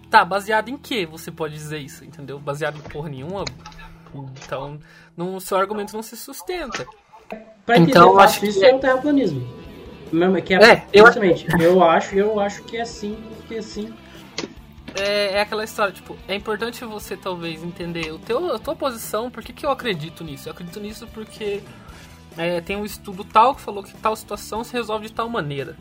Tá, 0.09 0.25
baseado 0.25 0.69
em 0.69 0.77
que 0.77 1.05
você 1.05 1.31
pode 1.31 1.53
dizer 1.53 1.77
isso, 1.77 2.03
entendeu? 2.03 2.37
Baseado 2.39 2.77
em 2.77 2.81
porra 2.81 3.09
nenhuma. 3.09 3.45
Então, 4.43 4.79
não, 5.15 5.39
seu 5.39 5.57
argumento 5.57 5.93
não 5.93 6.03
se 6.03 6.17
sustenta. 6.17 6.85
Pra 7.65 7.77
então, 7.77 8.19
acho 8.19 8.39
que 8.39 8.47
isso 8.47 8.63
é, 8.63 8.71
é 8.71 8.75
o 8.75 8.79
terraplanismo. 8.79 9.47
Que 10.45 10.53
é, 10.53 10.71
é 10.71 10.81
eu, 10.93 11.05
eu 11.59 11.83
acho, 11.83 12.15
eu 12.15 12.39
acho 12.39 12.63
que 12.63 12.77
é 12.77 12.81
assim, 12.81 13.17
porque 13.37 13.55
assim 13.55 13.93
é, 14.95 15.33
é, 15.33 15.41
aquela 15.41 15.63
história, 15.63 15.93
tipo, 15.93 16.17
é 16.27 16.35
importante 16.35 16.83
você 16.85 17.17
talvez 17.17 17.63
entender 17.63 18.11
o 18.11 18.19
teu, 18.19 18.53
a 18.53 18.59
tua 18.59 18.75
posição, 18.75 19.29
por 19.29 19.43
que, 19.43 19.51
que 19.51 19.65
eu 19.65 19.71
acredito 19.71 20.23
nisso? 20.23 20.47
Eu 20.47 20.53
acredito 20.53 20.79
nisso 20.79 21.07
porque 21.13 21.61
é, 22.37 22.61
tem 22.61 22.75
um 22.75 22.85
estudo 22.85 23.23
tal 23.23 23.55
que 23.55 23.61
falou 23.61 23.83
que 23.83 23.93
tal 23.95 24.15
situação 24.15 24.63
se 24.63 24.73
resolve 24.73 25.07
de 25.07 25.13
tal 25.13 25.29
maneira. 25.29 25.75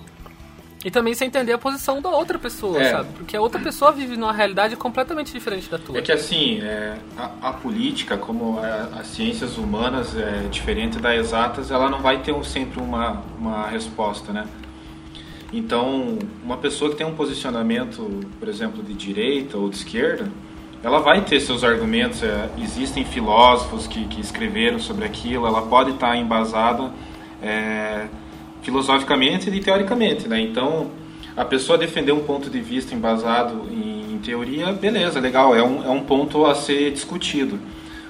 E 0.84 0.90
também 0.90 1.14
você 1.14 1.24
entender 1.24 1.52
a 1.52 1.58
posição 1.58 2.02
da 2.02 2.10
outra 2.10 2.38
pessoa, 2.38 2.78
é. 2.82 2.90
sabe? 2.90 3.08
Porque 3.14 3.34
a 3.34 3.40
outra 3.40 3.58
pessoa 3.58 3.90
vive 3.90 4.18
numa 4.18 4.34
realidade 4.34 4.76
completamente 4.76 5.32
diferente 5.32 5.70
da 5.70 5.78
tua. 5.78 5.96
É 5.96 6.02
que 6.02 6.12
assim, 6.12 6.60
é, 6.60 6.98
a, 7.16 7.48
a, 7.48 7.52
política, 7.54 8.18
como 8.18 8.58
a, 8.58 9.00
as 9.00 9.06
ciências 9.06 9.56
humanas, 9.56 10.14
é 10.14 10.46
diferente 10.50 10.98
das 10.98 11.14
exatas, 11.16 11.70
ela 11.70 11.88
não 11.88 12.00
vai 12.00 12.18
ter 12.18 12.32
um, 12.32 12.44
sempre 12.44 12.80
uma, 12.80 13.22
uma 13.38 13.66
resposta, 13.68 14.30
né? 14.30 14.46
Então, 15.56 16.18
uma 16.42 16.56
pessoa 16.56 16.90
que 16.90 16.96
tem 16.96 17.06
um 17.06 17.14
posicionamento, 17.14 18.26
por 18.40 18.48
exemplo, 18.48 18.82
de 18.82 18.92
direita 18.92 19.56
ou 19.56 19.68
de 19.68 19.76
esquerda, 19.76 20.28
ela 20.82 20.98
vai 20.98 21.20
ter 21.20 21.38
seus 21.38 21.62
argumentos. 21.62 22.24
É, 22.24 22.50
existem 22.58 23.04
filósofos 23.04 23.86
que, 23.86 24.04
que 24.06 24.20
escreveram 24.20 24.80
sobre 24.80 25.04
aquilo, 25.04 25.46
ela 25.46 25.62
pode 25.62 25.92
estar 25.92 26.16
embasada 26.16 26.92
é, 27.40 28.08
filosoficamente 28.62 29.48
e 29.48 29.60
teoricamente, 29.60 30.26
né? 30.26 30.40
Então, 30.40 30.90
a 31.36 31.44
pessoa 31.44 31.78
defender 31.78 32.10
um 32.10 32.24
ponto 32.24 32.50
de 32.50 32.60
vista 32.60 32.92
embasado 32.92 33.68
em, 33.70 34.14
em 34.14 34.18
teoria, 34.18 34.72
beleza, 34.72 35.20
legal, 35.20 35.54
é 35.54 35.62
um, 35.62 35.84
é 35.84 35.90
um 35.90 36.02
ponto 36.02 36.44
a 36.46 36.56
ser 36.56 36.90
discutido. 36.90 37.60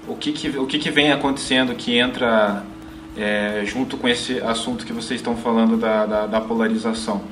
O 0.09 0.17
que, 0.17 0.33
que, 0.33 0.49
o 0.49 0.67
que, 0.67 0.79
que 0.79 0.91
vem 0.91 1.13
acontecendo 1.13 1.75
que 1.75 1.99
entra 1.99 2.65
é, 3.17 3.63
junto 3.65 3.97
com 3.97 4.09
esse 4.09 4.41
assunto 4.41 4.85
que 4.85 4.93
vocês 4.93 5.21
estão 5.21 5.37
falando 5.37 5.77
da, 5.77 6.07
da, 6.07 6.27
da 6.27 6.41
polarização? 6.41 7.23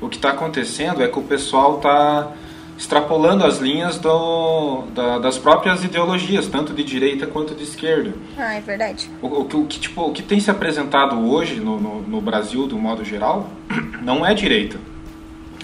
O 0.00 0.08
que 0.08 0.16
está 0.16 0.30
acontecendo 0.30 1.02
é 1.02 1.08
que 1.08 1.18
o 1.18 1.22
pessoal 1.22 1.76
está 1.76 2.32
extrapolando 2.76 3.44
as 3.44 3.58
linhas 3.58 3.98
do, 3.98 4.82
da, 4.94 5.18
das 5.18 5.38
próprias 5.38 5.84
ideologias, 5.84 6.48
tanto 6.48 6.72
de 6.72 6.82
direita 6.82 7.26
quanto 7.26 7.54
de 7.54 7.62
esquerda. 7.62 8.12
Ah, 8.36 8.54
é 8.54 8.60
verdade. 8.60 9.08
O, 9.22 9.28
o, 9.28 9.40
o 9.42 9.66
que, 9.66 9.78
tipo, 9.78 10.02
o 10.02 10.12
que 10.12 10.22
tem 10.22 10.40
se 10.40 10.50
apresentado 10.50 11.16
hoje 11.30 11.60
no, 11.60 11.80
no, 11.80 12.02
no 12.02 12.20
Brasil, 12.20 12.66
do 12.66 12.76
modo 12.76 13.04
geral, 13.04 13.48
não 14.02 14.26
é 14.26 14.34
direita. 14.34 14.78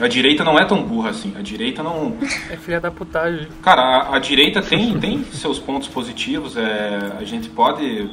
A 0.01 0.09
direita 0.09 0.43
não 0.43 0.59
é 0.59 0.65
tão 0.65 0.83
burra 0.83 1.11
assim. 1.11 1.35
A 1.39 1.43
direita 1.43 1.83
não. 1.83 2.17
É 2.49 2.57
filha 2.57 2.81
da 2.81 2.91
putagem. 2.91 3.47
Cara, 3.61 3.83
a, 3.83 4.17
a 4.17 4.19
direita 4.19 4.63
tem, 4.63 4.99
tem 4.99 5.23
seus 5.25 5.59
pontos 5.59 5.89
positivos. 5.89 6.57
É, 6.57 7.13
a 7.19 7.25
gente 7.25 7.51
pode. 7.51 8.09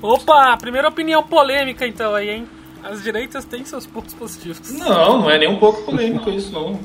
Opa! 0.00 0.56
Primeira 0.56 0.88
opinião 0.88 1.22
polêmica 1.22 1.86
então 1.86 2.14
aí, 2.14 2.30
hein? 2.30 2.48
As 2.82 3.02
direitas 3.02 3.44
têm 3.44 3.64
seus 3.64 3.86
pontos 3.86 4.12
positivos. 4.14 4.72
Não, 4.72 5.20
não 5.20 5.30
é 5.30 5.38
nem 5.38 5.48
um 5.48 5.58
pouco 5.58 5.82
polêmico 5.82 6.30
isso, 6.30 6.52
não. 6.52 6.80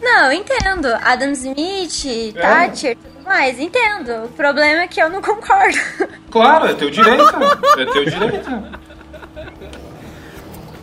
Não, 0.00 0.32
eu 0.32 0.32
entendo. 0.32 0.86
Adam 1.02 1.30
Smith, 1.32 2.34
é. 2.34 2.40
Thatcher, 2.40 2.96
tudo 2.96 3.24
mais, 3.24 3.58
entendo. 3.60 4.24
O 4.24 4.28
problema 4.28 4.82
é 4.82 4.88
que 4.88 5.00
eu 5.00 5.08
não 5.08 5.20
concordo. 5.22 5.78
Claro, 6.30 6.66
é 6.66 6.74
teu 6.74 6.90
direito. 6.90 7.36
É 7.78 7.84
teu 7.86 8.04
direito. 8.04 8.50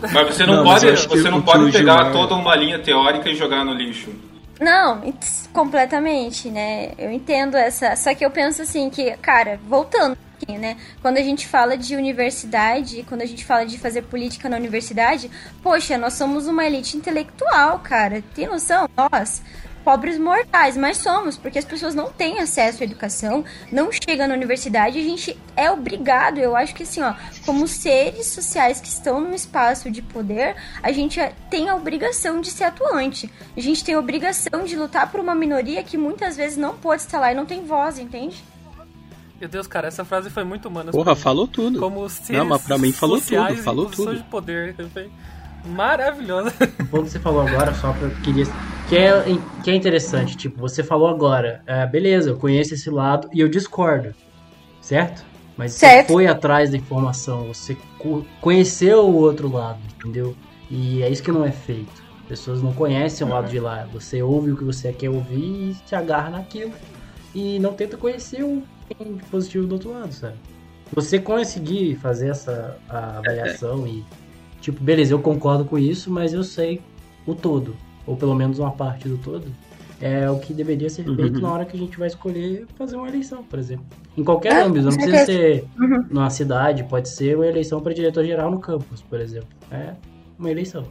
Mas 0.02 0.28
você 0.28 0.46
não, 0.46 0.58
não 0.58 0.64
pode, 0.64 1.08
você 1.08 1.30
não 1.30 1.42
pode 1.42 1.72
pegar 1.72 1.98
Gilmar... 1.98 2.12
toda 2.12 2.36
uma 2.36 2.56
linha 2.56 2.80
teórica 2.80 3.30
e 3.30 3.36
jogar 3.36 3.66
no 3.66 3.74
lixo. 3.74 4.12
Não, 4.60 5.02
completamente, 5.52 6.50
né? 6.50 6.92
Eu 6.98 7.12
entendo 7.12 7.56
essa. 7.58 7.96
Só 7.96 8.14
que 8.14 8.26
eu 8.26 8.30
penso 8.30 8.62
assim 8.62 8.90
que, 8.90 9.12
cara, 9.18 9.60
voltando 9.68 10.18
né? 10.58 10.78
Quando 11.02 11.18
a 11.18 11.22
gente 11.22 11.48
fala 11.48 11.78
de 11.78 11.96
universidade, 11.96 13.06
quando 13.08 13.22
a 13.22 13.26
gente 13.26 13.44
fala 13.44 13.66
de 13.66 13.78
fazer 13.78 14.04
política 14.04 14.48
na 14.48 14.58
universidade, 14.58 15.30
poxa, 15.64 15.98
nós 15.98 16.14
somos 16.14 16.48
uma 16.48 16.66
elite 16.66 16.96
intelectual, 16.98 17.80
cara. 17.80 18.24
Tem 18.36 18.48
noção? 18.48 18.88
Nós, 18.96 19.42
pobres 19.88 20.20
mortais, 20.20 20.76
mas 20.76 20.98
somos, 20.98 21.38
porque 21.38 21.58
as 21.58 21.64
pessoas 21.64 21.96
não 21.96 22.12
têm 22.12 22.40
acesso 22.40 22.84
à 22.84 22.86
educação, 22.86 23.46
não 23.72 23.90
chegam 23.90 24.28
na 24.28 24.34
universidade, 24.34 25.00
a 25.00 25.02
gente 25.02 25.40
é 25.56 25.72
obrigado, 25.72 26.40
eu 26.40 26.58
acho 26.58 26.76
que 26.76 26.84
assim, 26.84 27.02
ó, 27.02 27.14
como 27.46 27.66
seres 27.70 28.28
sociais 28.28 28.82
que 28.82 28.90
estão 28.90 29.22
num 29.22 29.34
espaço 29.34 29.90
de 29.90 30.02
poder, 30.02 30.58
a 30.84 30.92
gente 30.92 31.22
tem 31.50 31.70
a 31.70 31.76
obrigação 31.76 32.42
de 32.42 32.52
ser 32.52 32.66
atuante. 32.66 33.32
A 33.56 33.62
gente 33.62 33.82
tem 33.82 33.96
a 33.96 34.00
obrigação 34.00 34.66
de 34.66 34.76
lutar 34.76 35.10
por 35.10 35.22
uma 35.22 35.34
minoria 35.34 35.82
que 35.82 35.98
muitas 35.98 36.36
vezes 36.36 36.58
não 36.58 36.76
pode 36.76 37.04
estar 37.04 37.20
lá 37.20 37.32
e 37.32 37.36
não 37.36 37.46
tem 37.46 37.64
voz, 37.64 37.98
entende? 37.98 38.44
Meu 39.40 39.48
Deus, 39.48 39.68
cara, 39.68 39.88
essa 39.88 40.04
frase 40.04 40.30
foi 40.30 40.44
muito 40.44 40.68
humana. 40.68 40.92
Porra, 40.92 41.16
falou 41.16 41.48
tudo. 41.48 41.80
Como 41.80 42.08
Não, 42.30 42.46
mas 42.46 42.62
pra 42.64 42.78
mim 42.78 42.92
falou 42.92 43.22
tudo, 43.22 43.56
falou 43.58 43.86
tudo. 43.86 44.16
de 44.16 44.24
poder. 44.24 44.76
Foi 44.92 45.10
maravilhosa. 45.66 46.50
O 46.92 47.04
que 47.04 47.10
você 47.10 47.20
falou 47.20 47.42
agora, 47.42 47.74
só 47.76 47.94
pra 47.94 48.10
queria. 48.24 48.46
Que 48.90 48.96
é, 48.96 49.24
que 49.64 49.70
é 49.70 49.76
interessante, 49.76 50.38
tipo, 50.38 50.62
você 50.62 50.82
falou 50.82 51.10
agora, 51.10 51.62
é, 51.68 51.86
beleza, 51.86 52.30
eu 52.30 52.38
conheço 52.38 52.74
esse 52.74 52.90
lado 52.90 53.30
e 53.34 53.42
eu 53.42 53.50
discordo, 53.50 54.16
certo? 54.80 55.26
Mas 55.58 55.74
certo. 55.74 56.08
você 56.08 56.14
foi 56.14 56.26
atrás 56.28 56.72
da 56.72 56.78
informação, 56.78 57.48
você 57.48 57.76
conheceu 58.40 59.06
o 59.06 59.16
outro 59.16 59.52
lado, 59.52 59.80
entendeu? 59.98 60.36
E 60.72 61.04
é 61.04 61.10
isso 61.10 61.22
que 61.22 61.32
não 61.32 61.44
é 61.44 61.52
feito. 61.52 62.02
As 62.22 62.28
pessoas 62.30 62.62
não 62.62 62.72
conhecem 62.74 63.28
o 63.28 63.30
lado 63.30 63.50
de 63.50 63.60
lá. 63.60 63.88
Você 63.92 64.22
ouve 64.22 64.52
o 64.52 64.58
que 64.58 64.64
você 64.64 64.94
quer 64.94 65.10
ouvir 65.10 65.72
e 65.72 65.78
se 65.86 65.96
agarra 65.96 66.30
naquilo. 66.30 66.72
E 67.34 67.58
não 67.60 67.74
tenta 67.74 67.98
conhecer 67.98 68.44
o 68.44 68.64
tem 68.96 69.18
positivo 69.30 69.68
do 69.68 69.74
outro 69.74 69.92
lado, 69.92 70.14
sabe? 70.14 70.36
Você 70.94 71.20
conseguir 71.20 71.96
fazer 71.96 72.30
essa 72.30 72.78
avaliação 72.88 73.86
e, 73.86 74.06
tipo, 74.62 74.82
beleza, 74.82 75.14
eu 75.14 75.20
concordo 75.20 75.66
com 75.66 75.78
isso, 75.78 76.10
mas 76.10 76.34
eu 76.34 76.44
sei 76.44 76.82
o 77.26 77.36
todo, 77.36 77.76
ou 78.06 78.16
pelo 78.16 78.34
menos 78.34 78.58
uma 78.58 78.72
parte 78.72 79.10
do 79.10 79.18
todo, 79.18 79.46
é 80.00 80.30
o 80.30 80.40
que 80.40 80.54
deveria 80.54 80.90
ser 80.90 81.04
feito 81.04 81.36
uhum. 81.36 81.42
na 81.42 81.52
hora 81.52 81.66
que 81.66 81.76
a 81.76 81.80
gente 81.80 81.98
vai 81.98 82.08
escolher 82.08 82.66
fazer 82.78 82.96
uma 82.96 83.08
eleição, 83.08 83.44
por 83.44 83.58
exemplo. 83.58 83.86
Em 84.16 84.24
qualquer 84.24 84.54
é, 84.54 84.62
âmbito, 84.62 84.86
não 84.86 84.94
precisa 84.94 85.26
ser 85.26 85.66
uhum. 85.80 86.06
numa 86.10 86.30
cidade, 86.30 86.84
pode 86.84 87.10
ser 87.10 87.36
uma 87.36 87.48
eleição 87.48 87.82
para 87.82 87.94
diretor 87.94 88.24
geral 88.24 88.52
no 88.52 88.60
campus, 88.60 89.02
por 89.02 89.20
exemplo. 89.20 89.50
É 89.72 89.94
uma 90.38 90.52
eleição. 90.52 90.86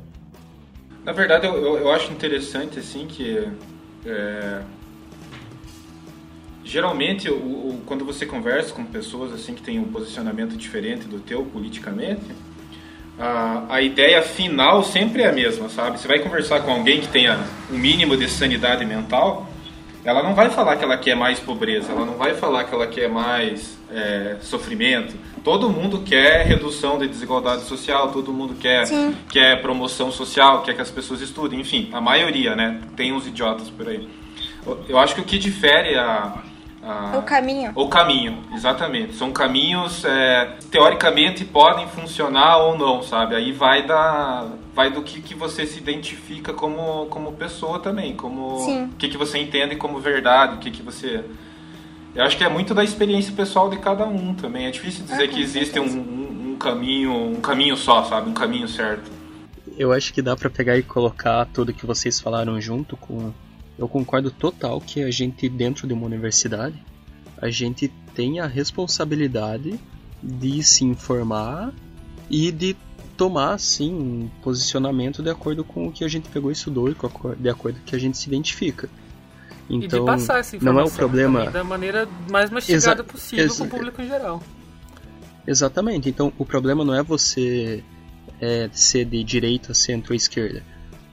Na 1.05 1.13
verdade, 1.13 1.47
eu, 1.47 1.55
eu, 1.55 1.79
eu 1.79 1.91
acho 1.93 2.13
interessante, 2.13 2.81
assim, 2.81 3.07
que 3.07 3.49
é, 4.05 4.61
geralmente, 6.67 7.31
o, 7.31 7.35
o, 7.35 7.83
quando 7.87 8.05
você 8.05 8.27
conversa 8.27 8.75
com 8.75 8.85
pessoas 8.85 9.33
assim 9.33 9.55
que 9.55 9.63
têm 9.63 9.79
um 9.79 9.85
posicionamento 9.85 10.57
diferente 10.57 11.07
do 11.07 11.21
teu 11.21 11.45
politicamente, 11.45 12.25
a, 13.19 13.65
a 13.77 13.81
ideia 13.81 14.21
final 14.21 14.83
sempre 14.83 15.23
é 15.23 15.29
a 15.29 15.33
mesma, 15.33 15.69
sabe? 15.69 15.99
Você 15.99 16.09
vai 16.09 16.19
conversar 16.19 16.61
com 16.61 16.73
alguém 16.73 17.01
que 17.01 17.09
tenha 17.09 17.39
um 17.71 17.79
mínimo 17.79 18.17
de 18.17 18.29
sanidade 18.29 18.85
mental, 18.85 19.49
ela 20.05 20.23
não 20.23 20.35
vai 20.35 20.51
falar 20.51 20.77
que 20.77 20.85
ela 20.85 20.97
quer 20.97 21.17
mais 21.17 21.41
pobreza, 21.41 21.91
ela 21.91 22.05
não 22.05 22.15
vai 22.15 22.35
falar 22.35 22.65
que 22.65 22.75
ela 22.75 22.87
quer 22.87 23.09
mais 23.09 23.77
é, 23.91 24.37
sofrimento. 24.41 25.17
Todo 25.43 25.69
mundo 25.71 26.03
quer 26.05 26.47
redução 26.47 26.99
de 26.99 27.09
desigualdade 27.09 27.63
social, 27.63 28.13
todo 28.13 28.33
mundo 28.33 28.55
quer, 28.55 28.85
quer 29.29 29.61
promoção 29.63 30.13
social, 30.13 30.63
quer 30.63 30.75
que 30.75 30.83
as 30.83 30.91
pessoas 30.91 31.21
estudem, 31.21 31.61
enfim, 31.61 31.89
a 31.93 32.01
maioria, 32.01 32.55
né? 32.55 32.81
Tem 32.97 33.13
uns 33.13 33.27
idiotas 33.27 33.69
por 33.69 33.89
aí. 33.89 34.09
Eu 34.89 34.99
acho 34.99 35.15
que 35.15 35.21
o 35.21 35.25
que 35.25 35.39
difere 35.39 35.97
a, 35.97 36.43
ah, 36.89 37.19
o 37.19 37.23
caminho. 37.23 37.73
O 37.75 37.89
caminho, 37.89 38.45
exatamente. 38.55 39.17
São 39.17 39.33
caminhos, 39.33 40.05
é, 40.05 40.57
teoricamente, 40.71 41.45
podem 41.45 41.89
funcionar 41.89 42.59
ou 42.59 42.79
não, 42.79 43.03
sabe? 43.03 43.35
Aí 43.35 43.51
vai 43.51 43.85
da, 43.85 44.47
vai 44.73 44.89
do 44.89 45.03
que, 45.03 45.21
que 45.21 45.35
você 45.35 45.67
se 45.67 45.79
identifica 45.79 46.53
como, 46.53 47.07
como 47.07 47.33
pessoa 47.33 47.81
também, 47.81 48.15
como 48.15 48.59
o 48.59 48.89
que, 48.97 49.09
que 49.09 49.17
você 49.17 49.39
entende 49.39 49.75
como 49.75 49.99
verdade, 49.99 50.55
o 50.55 50.59
que, 50.59 50.71
que 50.71 50.81
você... 50.81 51.25
Eu 52.15 52.25
acho 52.25 52.37
que 52.39 52.45
é 52.45 52.49
muito 52.49 52.73
da 52.73 52.85
experiência 52.85 53.33
pessoal 53.35 53.69
de 53.69 53.79
cada 53.79 54.07
um 54.07 54.33
também. 54.33 54.67
É 54.67 54.71
difícil 54.71 55.05
dizer 55.05 55.25
ah, 55.25 55.29
que 55.29 55.43
existe 55.43 55.81
um, 55.81 55.85
um, 55.85 56.53
um, 56.53 56.57
caminho, 56.57 57.13
um 57.13 57.41
caminho 57.41 57.77
só, 57.77 58.05
sabe? 58.05 58.31
Um 58.31 58.33
caminho 58.33 58.69
certo. 58.69 59.11
Eu 59.77 59.93
acho 59.93 60.15
que 60.15 60.23
dá 60.23 60.37
para 60.37 60.49
pegar 60.49 60.79
e 60.79 60.83
colocar 60.83 61.47
tudo 61.47 61.75
que 61.75 61.85
vocês 61.85 62.21
falaram 62.21 62.59
junto 62.61 62.97
com 62.97 63.33
eu 63.79 63.89
concordo 63.89 64.31
total 64.31 64.81
que 64.81 65.03
a 65.03 65.11
gente, 65.11 65.49
dentro 65.49 65.87
de 65.87 65.93
uma 65.93 66.07
universidade, 66.07 66.83
a 67.39 67.51
gente 67.51 67.89
tem 68.15 68.41
a 68.41 68.47
responsabilidade 68.47 69.79
de 70.23 70.63
se 70.63 70.85
informar 70.85 71.73
e 72.31 72.51
de 72.51 72.77
tomar, 73.17 73.59
sim, 73.59 73.93
um 73.93 74.31
posicionamento 74.43 75.23
de 75.23 75.31
acordo 75.31 75.65
com 75.65 75.89
o 75.89 75.93
que 75.93 76.05
a 76.05 76.09
gente 76.09 76.29
pegou 76.29 76.51
e 76.51 76.53
estudou 76.53 76.89
e 76.89 76.97
de 77.39 77.49
acordo 77.49 77.77
com 77.77 77.83
o 77.83 77.85
que 77.85 77.97
a 77.97 77.99
gente 77.99 78.17
se 78.17 78.29
identifica. 78.29 78.89
Então, 79.69 79.77
e 79.77 79.81
de 79.81 79.87
então, 79.87 80.05
passar 80.05 80.39
essa 80.39 80.57
informação 80.57 80.85
não 80.85 80.91
é 80.91 80.93
o 80.93 80.97
problema 80.97 81.51
da 81.51 81.65
maneira 81.65 82.09
mais 82.31 82.51
mastigada 82.51 83.03
possível 83.03 83.55
para 83.55 83.65
o 83.65 83.69
público 83.69 84.03
em 84.03 84.09
geral. 84.09 84.43
Exatamente. 85.47 86.09
Então, 86.09 86.33
o 86.39 86.45
problema 86.45 86.85
não 86.85 86.95
é 86.95 87.03
você 87.03 87.83
é, 88.41 88.69
ser 88.73 89.05
de 89.05 89.23
direita, 89.23 89.75
centro 89.75 90.13
ou 90.13 90.17
esquerda. 90.17 90.63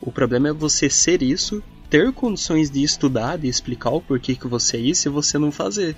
O 0.02 0.12
problema 0.12 0.50
é 0.50 0.54
você 0.54 0.90
ser 0.90 1.22
isso 1.22 1.64
ter 1.94 2.12
condições 2.12 2.72
de 2.72 2.82
estudar, 2.82 3.38
de 3.38 3.48
explicar 3.48 3.92
o 3.92 4.02
porquê 4.02 4.36
que 4.36 4.48
você 4.48 4.78
é 4.78 4.80
isso 4.80 5.08
e 5.08 5.12
você 5.12 5.38
não 5.38 5.52
fazer. 5.52 5.96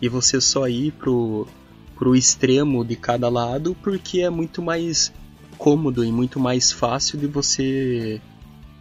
E 0.00 0.08
você 0.08 0.40
só 0.40 0.66
ir 0.66 0.92
pro, 0.92 1.46
pro 1.94 2.16
extremo 2.16 2.82
de 2.82 2.96
cada 2.96 3.28
lado 3.28 3.76
porque 3.82 4.22
é 4.22 4.30
muito 4.30 4.62
mais 4.62 5.12
cômodo 5.58 6.02
e 6.02 6.10
muito 6.10 6.40
mais 6.40 6.72
fácil 6.72 7.18
de 7.18 7.26
você 7.26 8.22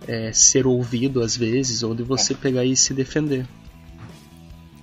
é, 0.08 0.32
ser 0.32 0.66
ouvido 0.66 1.22
às 1.22 1.36
vezes 1.36 1.84
ou 1.84 1.94
de 1.94 2.02
você 2.02 2.34
pegar 2.34 2.64
e 2.64 2.78
se 2.78 2.94
defender. 2.94 3.46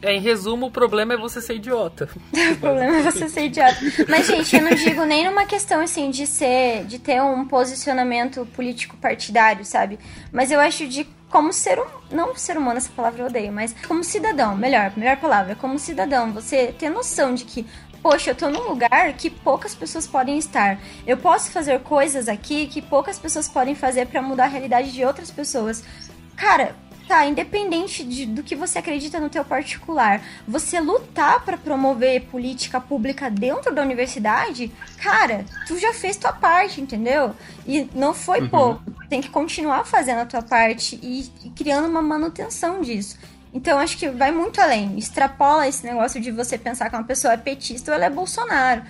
É, 0.02 0.14
em 0.14 0.20
resumo, 0.20 0.66
o 0.66 0.70
problema 0.70 1.14
é 1.14 1.16
você 1.16 1.40
ser 1.40 1.56
idiota. 1.56 2.10
o 2.52 2.56
problema 2.56 2.98
é 2.98 3.02
você 3.02 3.26
ser 3.26 3.46
idiota. 3.46 3.78
Mas, 4.06 4.26
gente, 4.26 4.54
eu 4.54 4.62
não 4.62 4.74
digo 4.74 5.04
nem 5.04 5.26
numa 5.26 5.46
questão, 5.46 5.80
assim, 5.80 6.10
de 6.10 6.26
ser... 6.26 6.84
De 6.84 6.98
ter 6.98 7.22
um 7.22 7.46
posicionamento 7.46 8.46
político 8.54 8.96
partidário, 8.98 9.62
sabe? 9.64 9.98
Mas 10.32 10.50
eu 10.50 10.58
acho 10.58 10.86
de 10.86 11.06
como 11.30 11.52
ser 11.52 11.78
um, 11.78 11.86
não 12.10 12.34
ser 12.34 12.58
humano 12.58 12.78
essa 12.78 12.90
palavra 12.94 13.22
eu 13.22 13.26
odeio, 13.26 13.52
mas 13.52 13.74
como 13.86 14.02
cidadão, 14.02 14.56
melhor, 14.56 14.92
melhor 14.96 15.16
palavra, 15.16 15.54
como 15.54 15.78
cidadão, 15.78 16.32
você 16.32 16.74
ter 16.78 16.90
noção 16.90 17.34
de 17.34 17.44
que 17.44 17.66
poxa, 18.02 18.30
eu 18.30 18.34
tô 18.34 18.48
num 18.48 18.68
lugar 18.68 19.12
que 19.12 19.28
poucas 19.28 19.74
pessoas 19.74 20.06
podem 20.06 20.38
estar. 20.38 20.80
Eu 21.06 21.18
posso 21.18 21.50
fazer 21.50 21.80
coisas 21.80 22.28
aqui 22.28 22.66
que 22.66 22.80
poucas 22.80 23.18
pessoas 23.18 23.48
podem 23.48 23.74
fazer 23.74 24.06
para 24.06 24.22
mudar 24.22 24.44
a 24.44 24.48
realidade 24.48 24.90
de 24.90 25.04
outras 25.04 25.30
pessoas. 25.30 25.84
Cara, 26.34 26.74
tá, 27.10 27.26
independente 27.26 28.04
de, 28.04 28.24
do 28.24 28.40
que 28.40 28.54
você 28.54 28.78
acredita 28.78 29.18
no 29.18 29.28
teu 29.28 29.44
particular, 29.44 30.22
você 30.46 30.78
lutar 30.78 31.44
para 31.44 31.58
promover 31.58 32.22
política 32.26 32.80
pública 32.80 33.28
dentro 33.28 33.74
da 33.74 33.82
universidade, 33.82 34.70
cara, 35.02 35.44
tu 35.66 35.76
já 35.76 35.92
fez 35.92 36.16
tua 36.16 36.32
parte, 36.32 36.80
entendeu? 36.80 37.34
E 37.66 37.90
não 37.96 38.14
foi 38.14 38.42
uhum. 38.42 38.48
pouco. 38.48 38.82
Tem 39.08 39.20
que 39.20 39.28
continuar 39.28 39.84
fazendo 39.84 40.20
a 40.20 40.24
tua 40.24 40.40
parte 40.40 41.00
e, 41.02 41.28
e 41.44 41.50
criando 41.50 41.88
uma 41.88 42.00
manutenção 42.00 42.80
disso. 42.80 43.18
Então 43.52 43.80
acho 43.80 43.98
que 43.98 44.08
vai 44.08 44.30
muito 44.30 44.60
além. 44.60 44.96
Extrapola 44.96 45.66
esse 45.66 45.84
negócio 45.84 46.20
de 46.20 46.30
você 46.30 46.56
pensar 46.56 46.88
que 46.88 46.94
uma 46.94 47.02
pessoa 47.02 47.34
é 47.34 47.36
petista 47.36 47.90
ou 47.90 47.96
ela 47.96 48.04
é 48.04 48.10
Bolsonaro. 48.10 48.82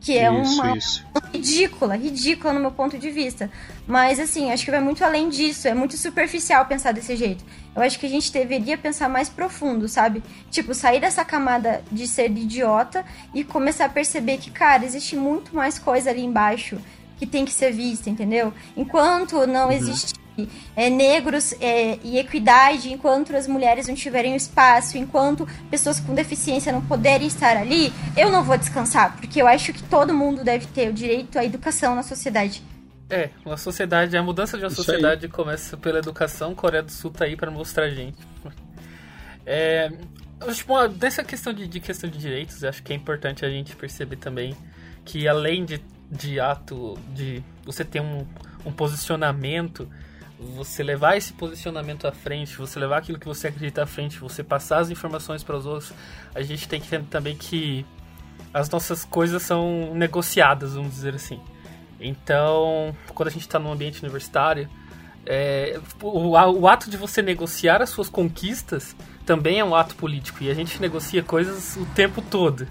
Que 0.00 0.16
é 0.16 0.32
isso, 0.32 0.60
uma 0.60 0.76
isso. 0.76 1.04
ridícula, 1.32 1.96
ridícula 1.96 2.52
no 2.52 2.60
meu 2.60 2.70
ponto 2.70 2.98
de 2.98 3.10
vista. 3.10 3.50
Mas 3.86 4.20
assim, 4.20 4.50
acho 4.50 4.64
que 4.64 4.70
vai 4.70 4.80
muito 4.80 5.04
além 5.04 5.28
disso. 5.28 5.66
É 5.66 5.74
muito 5.74 5.96
superficial 5.96 6.66
pensar 6.66 6.92
desse 6.92 7.16
jeito. 7.16 7.44
Eu 7.78 7.82
acho 7.84 7.98
que 7.98 8.06
a 8.06 8.08
gente 8.08 8.32
deveria 8.32 8.76
pensar 8.76 9.08
mais 9.08 9.28
profundo, 9.28 9.88
sabe? 9.88 10.20
Tipo, 10.50 10.74
sair 10.74 11.00
dessa 11.00 11.24
camada 11.24 11.80
de 11.92 12.08
ser 12.08 12.28
idiota 12.28 13.04
e 13.32 13.44
começar 13.44 13.84
a 13.84 13.88
perceber 13.88 14.38
que, 14.38 14.50
cara, 14.50 14.84
existe 14.84 15.14
muito 15.14 15.54
mais 15.54 15.78
coisa 15.78 16.10
ali 16.10 16.24
embaixo 16.24 16.76
que 17.16 17.24
tem 17.24 17.44
que 17.44 17.52
ser 17.52 17.72
vista, 17.72 18.10
entendeu? 18.10 18.52
Enquanto 18.76 19.46
não 19.46 19.66
uhum. 19.66 19.72
existe 19.72 20.14
é, 20.74 20.90
negros 20.90 21.54
é, 21.60 22.00
e 22.02 22.18
equidade, 22.18 22.92
enquanto 22.92 23.34
as 23.36 23.46
mulheres 23.46 23.86
não 23.86 23.94
tiverem 23.94 24.34
espaço, 24.34 24.98
enquanto 24.98 25.46
pessoas 25.70 26.00
com 26.00 26.14
deficiência 26.14 26.72
não 26.72 26.80
puderem 26.80 27.28
estar 27.28 27.56
ali, 27.56 27.92
eu 28.16 28.30
não 28.30 28.42
vou 28.42 28.58
descansar, 28.58 29.16
porque 29.16 29.40
eu 29.40 29.46
acho 29.46 29.72
que 29.72 29.84
todo 29.84 30.12
mundo 30.12 30.42
deve 30.42 30.66
ter 30.66 30.88
o 30.88 30.92
direito 30.92 31.38
à 31.38 31.44
educação 31.44 31.94
na 31.94 32.02
sociedade. 32.02 32.60
É, 33.10 33.30
uma 33.44 33.56
sociedade, 33.56 34.16
a 34.16 34.22
mudança 34.22 34.58
de 34.58 34.64
uma 34.64 34.68
Isso 34.68 34.84
sociedade 34.84 35.26
aí. 35.26 35.32
começa 35.32 35.76
pela 35.76 35.98
educação. 35.98 36.54
Coreia 36.54 36.82
do 36.82 36.92
Sul 36.92 37.10
tá 37.10 37.24
aí 37.24 37.36
para 37.36 37.50
mostrar 37.50 37.84
a 37.84 37.90
gente. 37.90 38.18
É, 39.46 39.90
tipo, 40.52 40.88
dessa 40.88 41.24
questão 41.24 41.54
de, 41.54 41.66
de, 41.66 41.80
questão 41.80 42.08
de 42.10 42.18
direitos, 42.18 42.62
acho 42.62 42.82
que 42.82 42.92
é 42.92 42.96
importante 42.96 43.46
a 43.46 43.48
gente 43.48 43.74
perceber 43.74 44.16
também 44.16 44.54
que 45.06 45.26
além 45.26 45.64
de, 45.64 45.82
de 46.10 46.38
ato 46.38 46.98
de 47.14 47.42
você 47.64 47.82
ter 47.82 48.00
um, 48.00 48.26
um 48.66 48.70
posicionamento 48.70 49.88
você 50.38 50.82
levar 50.82 51.16
esse 51.16 51.32
posicionamento 51.32 52.06
à 52.06 52.12
frente, 52.12 52.56
você 52.56 52.78
levar 52.78 52.98
aquilo 52.98 53.18
que 53.18 53.26
você 53.26 53.48
acredita 53.48 53.82
à 53.82 53.86
frente, 53.86 54.18
você 54.18 54.44
passar 54.44 54.78
as 54.78 54.90
informações 54.90 55.42
para 55.42 55.56
os 55.56 55.66
outros, 55.66 55.92
a 56.34 56.42
gente 56.42 56.68
tem 56.68 56.80
que 56.80 56.86
entender 56.86 57.08
também 57.10 57.36
que 57.36 57.84
as 58.54 58.70
nossas 58.70 59.04
coisas 59.04 59.42
são 59.42 59.92
negociadas, 59.94 60.74
vamos 60.74 60.92
dizer 60.92 61.14
assim. 61.14 61.40
Então, 62.00 62.94
quando 63.14 63.28
a 63.28 63.32
gente 63.32 63.42
está 63.42 63.58
no 63.58 63.72
ambiente 63.72 64.02
universitário, 64.02 64.68
é, 65.26 65.78
o, 66.00 66.30
o, 66.30 66.68
ato 66.68 66.88
de 66.88 66.96
você 66.96 67.20
negociar 67.20 67.82
as 67.82 67.90
suas 67.90 68.08
conquistas 68.08 68.96
também 69.26 69.58
é 69.58 69.64
um 69.64 69.74
ato 69.74 69.94
político 69.94 70.42
e 70.42 70.50
a 70.50 70.54
gente 70.54 70.80
negocia 70.80 71.22
coisas 71.22 71.76
o 71.76 71.84
tempo 71.86 72.22
todo. 72.22 72.66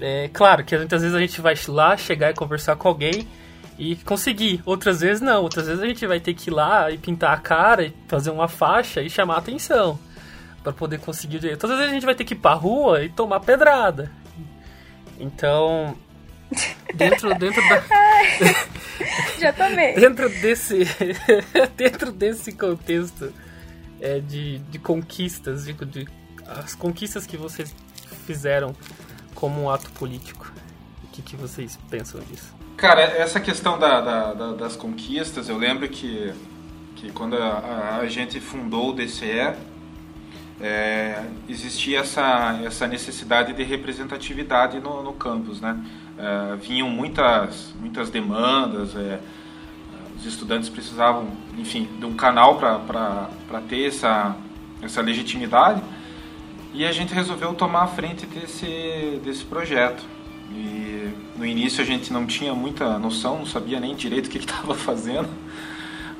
É 0.00 0.30
claro 0.32 0.64
que 0.64 0.76
muitas 0.76 1.02
vezes 1.02 1.16
a 1.16 1.20
gente 1.20 1.40
vai 1.40 1.54
lá 1.68 1.96
chegar 1.96 2.30
e 2.30 2.34
conversar 2.34 2.76
com 2.76 2.88
alguém 2.88 3.26
e 3.78 3.96
conseguir. 3.96 4.62
Outras 4.64 5.00
vezes 5.00 5.20
não, 5.20 5.42
outras 5.42 5.66
vezes 5.66 5.82
a 5.82 5.86
gente 5.86 6.06
vai 6.06 6.20
ter 6.20 6.34
que 6.34 6.50
ir 6.50 6.52
lá 6.52 6.90
e 6.90 6.98
pintar 6.98 7.32
a 7.32 7.38
cara 7.38 7.84
e 7.84 7.94
fazer 8.08 8.30
uma 8.30 8.48
faixa 8.48 9.02
e 9.02 9.10
chamar 9.10 9.36
atenção 9.36 9.98
para 10.62 10.72
poder 10.72 10.98
conseguir. 10.98 11.44
Outras 11.50 11.72
vezes 11.72 11.90
a 11.90 11.94
gente 11.94 12.06
vai 12.06 12.14
ter 12.14 12.24
que 12.24 12.34
ir 12.34 12.38
pra 12.38 12.54
rua 12.54 13.04
e 13.04 13.08
tomar 13.08 13.40
pedrada. 13.40 14.10
Então, 15.18 15.96
dentro 16.94 17.34
dentro 17.34 17.62
da 17.68 17.82
Já 19.38 19.52
tomei. 19.52 19.94
dentro 19.98 20.28
desse 20.28 20.84
dentro 21.76 22.12
desse 22.12 22.52
contexto 22.52 23.32
é, 24.00 24.20
de, 24.20 24.58
de 24.58 24.78
conquistas, 24.78 25.64
de, 25.64 25.72
de 25.72 26.08
as 26.46 26.74
conquistas 26.74 27.26
que 27.26 27.36
vocês 27.36 27.74
fizeram 28.26 28.74
como 29.34 29.62
um 29.62 29.70
ato 29.70 29.90
político. 29.92 30.52
O 31.04 31.08
que, 31.08 31.22
que 31.22 31.36
vocês 31.36 31.78
pensam 31.90 32.20
disso? 32.20 32.54
Cara, 32.76 33.00
essa 33.00 33.40
questão 33.40 33.78
da, 33.78 34.00
da, 34.00 34.34
da, 34.34 34.52
das 34.52 34.76
conquistas, 34.76 35.48
eu 35.48 35.56
lembro 35.56 35.88
que, 35.88 36.32
que 36.94 37.10
quando 37.10 37.36
a, 37.36 37.98
a 38.00 38.06
gente 38.06 38.38
fundou 38.38 38.90
o 38.90 38.92
DCE, 38.92 39.54
é, 40.60 41.24
existia 41.48 42.00
essa, 42.00 42.60
essa 42.64 42.86
necessidade 42.86 43.52
de 43.52 43.62
representatividade 43.62 44.78
no, 44.80 45.02
no 45.02 45.12
campus, 45.12 45.60
né? 45.60 45.82
É, 46.18 46.56
vinham 46.56 46.88
muitas, 46.88 47.74
muitas 47.78 48.10
demandas, 48.10 48.96
é, 48.96 49.20
os 50.16 50.24
estudantes 50.24 50.68
precisavam, 50.68 51.28
enfim, 51.58 51.88
de 51.98 52.06
um 52.06 52.14
canal 52.14 52.56
para 52.56 53.60
ter 53.68 53.88
essa, 53.88 54.34
essa 54.80 55.02
legitimidade 55.02 55.82
e 56.72 56.84
a 56.84 56.92
gente 56.92 57.14
resolveu 57.14 57.54
tomar 57.54 57.84
a 57.84 57.86
frente 57.86 58.26
desse, 58.26 59.20
desse 59.24 59.44
projeto. 59.44 60.04
E 60.50 61.10
no 61.34 61.44
início 61.44 61.82
a 61.82 61.86
gente 61.86 62.12
não 62.12 62.26
tinha 62.26 62.54
muita 62.54 62.98
noção, 62.98 63.38
não 63.38 63.46
sabia 63.46 63.80
nem 63.80 63.94
direito 63.94 64.26
o 64.26 64.30
que 64.30 64.38
estava 64.38 64.74
fazendo, 64.76 65.28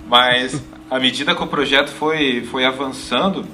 mas 0.08 0.62
à 0.90 0.98
medida 0.98 1.34
que 1.34 1.42
o 1.42 1.46
projeto 1.46 1.90
foi, 1.90 2.42
foi 2.44 2.64
avançando, 2.64 3.46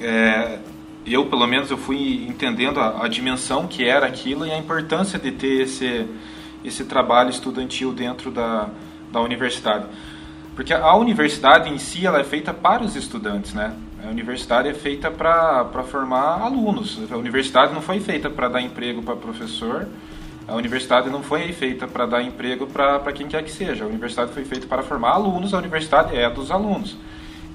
é, 0.00 0.58
eu 1.06 1.26
pelo 1.26 1.46
menos 1.46 1.70
eu 1.70 1.76
fui 1.76 2.26
entendendo 2.26 2.80
a, 2.80 3.04
a, 3.04 3.08
dimensão 3.08 3.66
que 3.66 3.84
era 3.84 4.06
aquilo 4.06 4.46
e 4.46 4.50
a 4.50 4.58
importância 4.58 5.18
de 5.18 5.30
ter 5.32 5.62
esse, 5.62 6.06
esse 6.64 6.84
trabalho 6.84 7.30
estudantil 7.30 7.92
dentro 7.92 8.30
da, 8.30 8.68
da 9.12 9.20
universidade. 9.20 9.86
Porque 10.54 10.72
a 10.72 10.94
universidade 10.94 11.68
em 11.68 11.78
si 11.78 12.06
ela 12.06 12.20
é 12.20 12.24
feita 12.24 12.54
para 12.54 12.82
os 12.82 12.94
estudantes, 12.94 13.52
né? 13.52 13.74
A 14.04 14.10
universidade 14.10 14.68
é 14.68 14.74
feita 14.74 15.10
para 15.10 15.82
formar 15.84 16.42
alunos. 16.42 17.00
A 17.10 17.16
universidade 17.16 17.72
não 17.72 17.80
foi 17.80 18.00
feita 18.00 18.28
para 18.28 18.48
dar 18.48 18.60
emprego 18.60 19.02
para 19.02 19.16
professor. 19.16 19.88
A 20.46 20.54
universidade 20.54 21.08
não 21.08 21.22
foi 21.22 21.52
feita 21.52 21.88
para 21.88 22.04
dar 22.04 22.22
emprego 22.22 22.66
para 22.66 23.12
quem 23.12 23.26
quer 23.26 23.42
que 23.42 23.50
seja. 23.50 23.84
A 23.84 23.86
universidade 23.86 24.32
foi 24.32 24.44
feita 24.44 24.66
para 24.66 24.82
formar 24.82 25.12
alunos. 25.12 25.54
A 25.54 25.58
universidade 25.58 26.14
é 26.14 26.28
dos 26.28 26.50
alunos. 26.50 26.96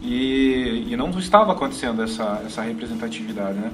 E, 0.01 0.87
e 0.87 0.95
não 0.95 1.09
estava 1.11 1.51
acontecendo 1.51 2.01
essa, 2.01 2.41
essa 2.45 2.61
representatividade, 2.61 3.57
né? 3.57 3.71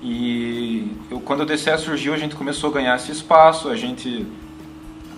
E 0.00 0.92
eu, 1.10 1.20
quando 1.20 1.40
o 1.40 1.46
DCE 1.46 1.76
surgiu, 1.78 2.14
a 2.14 2.16
gente 2.16 2.36
começou 2.36 2.70
a 2.70 2.72
ganhar 2.74 2.94
esse 2.96 3.10
espaço. 3.10 3.68
A 3.68 3.76
gente 3.76 4.26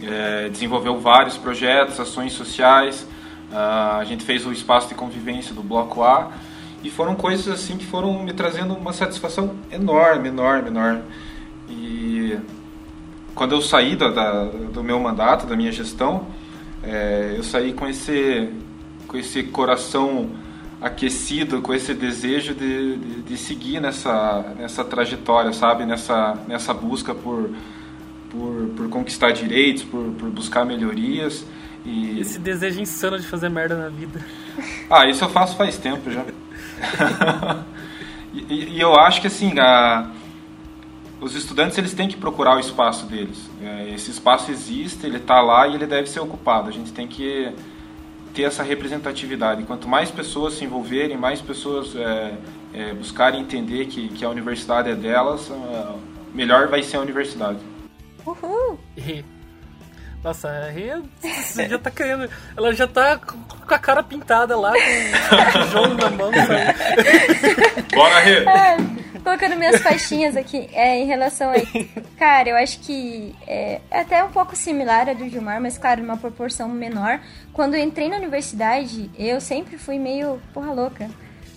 é, 0.02 0.48
desenvolveu 0.48 0.98
vários 0.98 1.36
projetos, 1.36 2.00
ações 2.00 2.32
sociais. 2.32 3.06
A 3.52 4.02
gente 4.04 4.24
fez 4.24 4.46
o 4.46 4.52
espaço 4.52 4.88
de 4.88 4.94
convivência 4.94 5.54
do 5.54 5.62
Bloco 5.62 6.02
A 6.02 6.30
e 6.82 6.88
foram 6.90 7.14
coisas 7.14 7.48
assim 7.48 7.76
que 7.76 7.84
foram 7.84 8.22
me 8.22 8.32
trazendo 8.32 8.74
uma 8.74 8.92
satisfação 8.92 9.56
enorme, 9.70 10.28
enorme, 10.28 10.68
enorme. 10.68 11.02
E 11.68 12.38
quando 13.34 13.52
eu 13.52 13.60
saí 13.60 13.96
da, 13.96 14.08
da 14.08 14.44
do 14.44 14.82
meu 14.82 14.98
mandato, 14.98 15.46
da 15.46 15.56
minha 15.56 15.72
gestão, 15.72 16.26
é, 16.82 17.34
eu 17.36 17.42
saí 17.42 17.72
com 17.72 17.86
esse, 17.86 18.48
com 19.10 19.16
esse 19.16 19.42
coração 19.42 20.30
aquecido, 20.80 21.60
com 21.60 21.74
esse 21.74 21.92
desejo 21.92 22.54
de, 22.54 22.96
de, 22.96 23.22
de, 23.22 23.36
seguir 23.36 23.80
nessa, 23.80 24.54
nessa 24.56 24.84
trajetória, 24.84 25.52
sabe? 25.52 25.84
Nessa, 25.84 26.38
nessa 26.46 26.72
busca 26.72 27.12
por, 27.12 27.50
por, 28.30 28.68
por 28.76 28.88
conquistar 28.88 29.32
direitos, 29.32 29.82
por, 29.82 30.12
por 30.12 30.30
buscar 30.30 30.64
melhorias. 30.64 31.44
E... 31.84 32.20
Esse 32.20 32.38
desejo 32.38 32.80
insano 32.80 33.18
de 33.18 33.26
fazer 33.26 33.48
merda 33.48 33.76
na 33.76 33.88
vida. 33.88 34.24
Ah, 34.90 35.08
isso 35.08 35.24
eu 35.24 35.28
faço 35.28 35.56
faz 35.56 35.78
tempo 35.78 36.10
já. 36.10 36.24
e, 38.34 38.76
e, 38.76 38.80
eu 38.80 38.92
acho 38.94 39.20
que 39.20 39.28
assim, 39.28 39.56
a, 39.58 40.10
os 41.20 41.36
estudantes 41.36 41.78
eles 41.78 41.94
têm 41.94 42.08
que 42.08 42.16
procurar 42.16 42.56
o 42.56 42.60
espaço 42.60 43.06
deles. 43.06 43.48
É, 43.62 43.94
esse 43.94 44.10
espaço 44.10 44.50
existe, 44.50 45.06
ele 45.06 45.18
está 45.18 45.40
lá 45.40 45.68
e 45.68 45.74
ele 45.76 45.86
deve 45.86 46.08
ser 46.08 46.18
ocupado. 46.18 46.68
A 46.68 46.72
gente 46.72 46.92
tem 46.92 47.06
que 47.06 47.54
ter 48.34 48.42
essa 48.42 48.62
representatividade. 48.62 49.62
Quanto 49.64 49.88
mais 49.88 50.10
pessoas 50.10 50.54
se 50.54 50.64
envolverem, 50.64 51.16
mais 51.16 51.40
pessoas 51.40 51.94
é, 51.96 52.34
é, 52.72 52.94
buscarem 52.94 53.40
entender 53.40 53.86
que, 53.86 54.08
que 54.08 54.24
a 54.24 54.28
universidade 54.28 54.90
é 54.90 54.94
delas, 54.94 55.50
é, 55.50 55.94
melhor 56.34 56.68
vai 56.68 56.82
ser 56.82 56.96
a 56.96 57.00
universidade. 57.00 57.58
Uhul! 58.26 58.78
Nossa, 60.22 60.48
a 60.48 60.70
Rê 60.70 60.92
já 61.68 61.78
tá 61.78 61.90
querendo. 61.90 62.28
Ela 62.54 62.74
já 62.74 62.86
tá 62.86 63.16
com 63.16 63.74
a 63.74 63.78
cara 63.78 64.02
pintada 64.02 64.56
lá, 64.56 64.72
com 64.72 65.58
o 65.58 65.64
tijolo 65.64 65.94
na 65.94 66.10
mão. 66.10 66.30
Sabe? 66.34 67.94
Bora, 67.94 68.20
Rê! 68.20 68.44
Colocando 69.20 69.56
minhas 69.56 69.80
faixinhas 69.82 70.36
aqui 70.36 70.68
é, 70.72 70.98
em 70.98 71.06
relação 71.06 71.50
a 71.50 71.58
isso. 71.58 71.70
Cara, 72.18 72.50
eu 72.50 72.56
acho 72.56 72.80
que 72.80 73.34
é, 73.46 73.80
é 73.90 74.00
até 74.00 74.22
um 74.24 74.30
pouco 74.30 74.56
similar 74.56 75.08
a 75.08 75.14
do 75.14 75.28
Gilmar, 75.28 75.60
mas 75.60 75.78
claro, 75.78 76.02
numa 76.02 76.16
proporção 76.16 76.68
menor. 76.68 77.20
Quando 77.52 77.74
eu 77.74 77.82
entrei 77.82 78.08
na 78.08 78.16
universidade, 78.16 79.10
eu 79.18 79.40
sempre 79.40 79.78
fui 79.78 79.98
meio 79.98 80.40
porra 80.52 80.72
louca. 80.72 81.08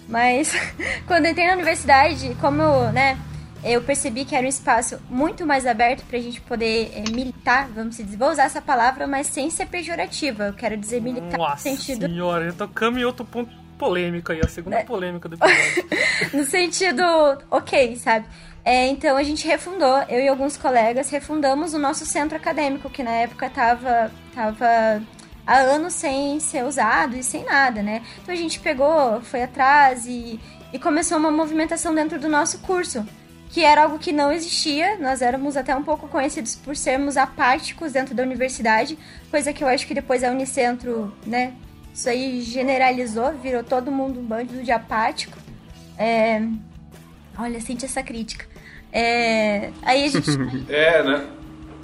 Mas 0.07 0.53
quando 1.07 1.25
eu 1.25 1.31
entrei 1.31 1.47
na 1.47 1.53
universidade, 1.53 2.35
como 2.39 2.61
eu, 2.61 2.91
né, 2.91 3.17
eu 3.63 3.81
percebi 3.81 4.25
que 4.25 4.35
era 4.35 4.45
um 4.45 4.49
espaço 4.49 4.99
muito 5.09 5.45
mais 5.45 5.65
aberto 5.65 6.03
para 6.05 6.17
a 6.17 6.21
gente 6.21 6.41
poder 6.41 6.91
é, 6.93 7.09
militar, 7.11 7.69
vamos 7.73 7.97
dizer, 7.97 8.17
vou 8.17 8.29
usar 8.29 8.43
essa 8.43 8.61
palavra, 8.61 9.07
mas 9.07 9.27
sem 9.27 9.49
ser 9.49 9.67
pejorativa. 9.67 10.45
Eu 10.45 10.53
quero 10.53 10.75
dizer 10.75 11.01
militar 11.01 11.37
Nossa 11.37 11.69
no 11.69 11.77
sentido. 11.77 12.07
Senhora, 12.07 12.45
eu 12.45 12.53
tocamos 12.53 12.99
em 12.99 13.05
outro 13.05 13.25
ponto 13.25 13.62
polêmico 13.83 14.31
aí, 14.31 14.39
a 14.43 14.47
segunda 14.47 14.77
é. 14.77 14.83
polêmica 14.83 15.27
do 15.27 15.35
episódio. 15.35 15.85
no 16.33 16.45
sentido, 16.45 17.03
ok, 17.51 17.95
sabe? 17.97 18.25
É, 18.63 18.87
então 18.87 19.17
a 19.17 19.23
gente 19.23 19.45
refundou, 19.45 20.03
eu 20.07 20.21
e 20.21 20.27
alguns 20.27 20.55
colegas 20.55 21.09
refundamos 21.09 21.73
o 21.73 21.79
nosso 21.79 22.05
centro 22.05 22.37
acadêmico, 22.37 22.89
que 22.89 23.03
na 23.03 23.11
época 23.11 23.49
tava, 23.49 24.09
tava 24.33 25.03
há 25.45 25.57
anos 25.57 25.93
sem 25.93 26.39
ser 26.39 26.63
usado 26.63 27.17
e 27.17 27.23
sem 27.23 27.43
nada, 27.43 27.83
né? 27.83 28.01
Então 28.21 28.33
a 28.33 28.37
gente 28.37 28.59
pegou, 28.61 29.21
foi 29.21 29.43
atrás 29.43 30.05
e, 30.05 30.39
e 30.71 30.79
começou 30.79 31.17
uma 31.17 31.31
movimentação 31.31 31.93
dentro 31.93 32.17
do 32.17 32.29
nosso 32.29 32.59
curso 32.59 33.05
que 33.49 33.63
era 33.63 33.83
algo 33.83 33.99
que 33.99 34.11
não 34.11 34.31
existia. 34.31 34.97
Nós 34.97 35.21
éramos 35.21 35.55
até 35.55 35.75
um 35.75 35.83
pouco 35.83 36.07
conhecidos 36.07 36.55
por 36.55 36.75
sermos 36.75 37.17
apáticos 37.17 37.91
dentro 37.91 38.15
da 38.15 38.23
universidade, 38.23 38.97
coisa 39.29 39.53
que 39.53 39.63
eu 39.63 39.67
acho 39.67 39.85
que 39.85 39.93
depois 39.93 40.23
a 40.23 40.31
Unicentro, 40.31 41.13
né, 41.23 41.53
isso 41.93 42.09
aí 42.09 42.41
generalizou, 42.41 43.33
virou 43.33 43.63
todo 43.63 43.91
mundo 43.91 44.19
um 44.19 44.23
bando 44.23 44.63
de 44.63 44.71
apático. 44.71 45.37
É... 45.97 46.41
Olha, 47.37 47.61
sente 47.61 47.85
essa 47.85 48.01
crítica. 48.01 48.45
É... 48.91 49.69
Aí 49.83 50.05
a 50.05 50.07
gente. 50.07 50.29
é, 50.69 51.03
né? 51.03 51.27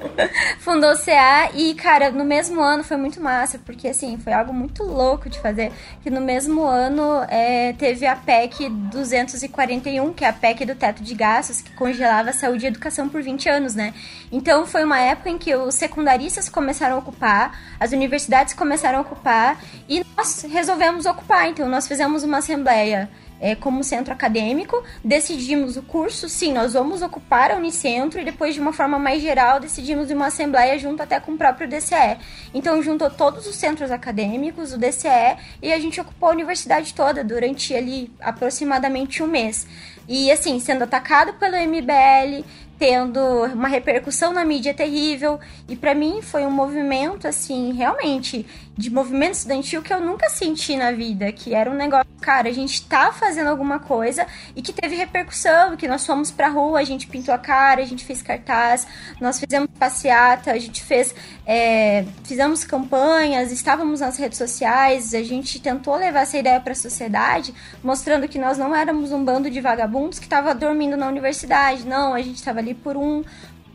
fundou 0.60 0.92
o 0.92 0.98
CA 0.98 1.50
e, 1.54 1.74
cara, 1.74 2.12
no 2.12 2.24
mesmo 2.24 2.62
ano 2.62 2.84
foi 2.84 2.98
muito 2.98 3.22
massa, 3.22 3.60
porque 3.60 3.88
assim, 3.88 4.18
foi 4.18 4.34
algo 4.34 4.54
muito 4.54 4.84
louco 4.84 5.30
de 5.30 5.40
fazer. 5.40 5.72
Que 6.02 6.10
no 6.10 6.22
mesmo 6.22 6.64
ano 6.64 7.24
é, 7.28 7.74
teve 7.74 8.06
a 8.06 8.16
PEC 8.16 8.70
241, 8.70 10.14
que 10.14 10.26
é 10.26 10.30
a 10.30 10.34
PEC 10.34 10.66
do 10.66 10.76
teto 10.76 11.04
de 11.04 11.14
gastos, 11.14 11.62
que 11.62 11.72
congelava 11.74 12.30
a 12.30 12.34
saúde 12.34 12.66
e 12.66 12.68
educação 12.68 13.10
por 13.10 13.22
20 13.22 13.50
anos, 13.50 13.76
né? 13.76 13.94
Então 14.32 14.66
foi 14.66 14.84
uma 14.84 15.00
época 15.00 15.30
em 15.30 15.38
que 15.38 15.56
os 15.56 15.76
secundaristas 15.76 16.50
começaram 16.50 16.96
a 16.96 17.00
ocupar, 17.00 17.60
as 17.80 17.92
universidades 17.92 18.54
começaram 18.54 19.00
a 19.00 19.02
ocupar 19.02 19.62
e 19.88 20.06
nós 20.16 20.46
resolvemos 20.50 21.06
ocupar. 21.06 21.50
Então 21.50 21.68
nós 21.68 21.88
fizemos 21.88 22.24
uma 22.24 22.38
assembleia 22.38 23.10
é, 23.39 23.56
como 23.56 23.84
centro 23.84 24.13
acadêmico, 24.13 24.84
decidimos 25.04 25.78
o 25.78 25.82
curso, 25.82 26.28
sim, 26.28 26.54
nós 26.54 26.73
vamos 26.73 27.02
ocupar 27.02 27.52
a 27.52 27.56
Unicentro 27.56 28.19
e 28.19 28.25
depois, 28.25 28.54
de 28.54 28.60
uma 28.60 28.73
forma 28.73 28.99
mais 28.99 29.21
geral, 29.21 29.60
decidimos 29.60 30.12
uma 30.12 30.28
assembleia 30.28 30.78
junto 30.78 31.02
até 31.02 31.19
com 31.19 31.32
o 31.34 31.38
próprio 31.38 31.67
DCE. 31.67 32.17
Então, 32.54 32.82
juntou 32.82 33.10
todos 33.10 33.47
os 33.47 33.56
centros 33.56 33.91
acadêmicos, 33.91 34.73
o 34.73 34.78
DCE, 34.78 35.38
e 35.62 35.71
a 35.71 35.80
gente 35.80 36.02
ocupou 36.02 36.30
a 36.30 36.34
universidade 36.34 36.93
toda 36.93 37.23
durante 37.23 37.73
ali 37.73 38.12
aproximadamente 38.19 39.23
um 39.23 39.28
mês. 39.28 39.65
E 40.08 40.32
assim, 40.32 40.60
sendo 40.60 40.84
atacado 40.84 41.34
pelo 41.34 41.56
MBL, 41.56 42.43
tendo 42.80 43.19
uma 43.54 43.67
repercussão 43.67 44.32
na 44.32 44.45
mídia 44.45 44.73
terrível. 44.73 45.39
E 45.67 45.75
para 45.75 45.93
mim 45.93 46.21
foi 46.21 46.45
um 46.45 46.52
movimento, 46.52 47.28
assim, 47.28 47.73
realmente, 47.73 48.45
de 48.80 48.89
movimento 48.89 49.34
estudantil 49.34 49.82
que 49.82 49.94
eu 49.94 50.00
nunca 50.00 50.30
senti 50.30 50.78
na 50.78 50.94
vida. 50.94 51.30
Que 51.34 51.54
era 51.54 51.70
um 51.70 51.74
negócio, 51.74 52.08
cara, 52.22 52.48
a 52.48 52.54
gente 52.54 52.88
tá 52.88 53.12
fazendo 53.12 53.48
alguma 53.48 53.78
coisa 53.78 54.26
e 54.56 54.62
que 54.62 54.72
teve 54.72 54.96
repercussão, 54.96 55.76
que 55.76 55.86
nós 55.86 56.06
fomos 56.06 56.32
pra 56.32 56.48
rua, 56.48 56.80
a 56.80 56.84
gente 56.86 57.06
pintou 57.06 57.34
a 57.34 57.38
cara, 57.38 57.82
a 57.82 57.86
gente 57.86 58.06
fez 58.06 58.22
cartaz, 58.22 58.88
nós 59.20 59.38
fizemos 59.38 59.70
passeata, 59.78 60.52
a 60.52 60.58
gente 60.58 60.82
fez. 60.82 61.13
É, 61.46 62.06
fizemos 62.24 62.63
campanhas, 62.63 63.52
estávamos 63.52 64.00
nas 64.00 64.18
redes 64.18 64.38
sociais, 64.38 65.13
a 65.13 65.24
gente 65.24 65.60
tentou 65.60 65.96
levar 65.96 66.22
essa 66.22 66.38
ideia 66.38 66.62
para 66.62 66.72
a 66.72 66.76
sociedade, 66.76 67.54
mostrando 67.84 68.30
que 68.30 68.39
nós 68.39 68.58
não 68.58 68.74
éramos 68.74 69.12
um 69.12 69.26
bando 69.26 69.50
de 69.50 69.60
vagabundos 69.60 70.20
que 70.20 70.26
estava 70.26 70.56
dormindo 70.56 70.96
na 70.96 71.08
universidade, 71.08 71.86
não, 71.86 72.13
a 72.13 72.22
gente 72.22 72.38
estava 72.38 72.60
ali 72.60 72.74
por 72.74 72.96
um 72.96 73.24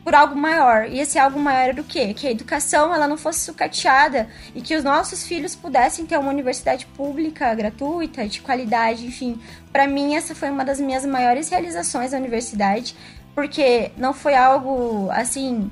por 0.05 0.15
algo 0.15 0.37
maior. 0.37 0.87
E 0.87 1.01
esse 1.01 1.19
algo 1.19 1.41
maior 1.41 1.71
era 1.71 1.81
o 1.81 1.85
quê? 1.85 2.13
Que 2.13 2.29
a 2.29 2.31
educação 2.31 2.95
ela 2.95 3.09
não 3.09 3.17
fosse 3.17 3.41
sucateada 3.41 4.29
e 4.55 4.61
que 4.61 4.77
os 4.77 4.85
nossos 4.85 5.27
filhos 5.27 5.57
pudessem 5.57 6.05
ter 6.05 6.19
uma 6.19 6.31
universidade 6.31 6.85
pública, 6.87 7.55
gratuita, 7.55 8.29
de 8.29 8.43
qualidade, 8.43 9.07
enfim. 9.07 9.41
Para 9.73 9.89
mim 9.89 10.15
essa 10.15 10.35
foi 10.35 10.51
uma 10.51 10.65
das 10.65 10.79
minhas 10.79 11.07
maiores 11.07 11.49
realizações 11.49 12.11
da 12.11 12.19
universidade, 12.19 12.95
porque 13.35 13.91
não 13.97 14.13
foi 14.13 14.35
algo 14.35 15.09
assim 15.11 15.71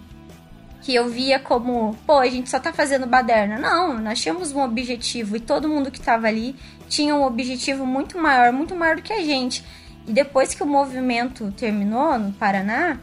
que 0.80 0.92
eu 0.94 1.08
via 1.08 1.38
como, 1.38 1.96
pô, 2.04 2.18
a 2.18 2.28
gente 2.28 2.50
só 2.50 2.58
tá 2.58 2.72
fazendo 2.72 3.06
baderna. 3.06 3.56
Não, 3.58 4.00
nós 4.00 4.20
tínhamos 4.20 4.52
um 4.52 4.62
objetivo 4.62 5.36
e 5.36 5.40
todo 5.40 5.68
mundo 5.68 5.92
que 5.92 6.00
tava 6.00 6.26
ali 6.26 6.56
tinha 6.88 7.14
um 7.14 7.22
objetivo 7.22 7.86
muito 7.86 8.18
maior, 8.18 8.52
muito 8.52 8.74
maior 8.74 8.96
do 8.96 9.02
que 9.02 9.12
a 9.12 9.22
gente. 9.22 9.64
E 10.06 10.12
depois 10.12 10.54
que 10.54 10.62
o 10.62 10.66
movimento 10.66 11.52
terminou 11.52 12.18
no 12.18 12.32
Paraná, 12.32 12.98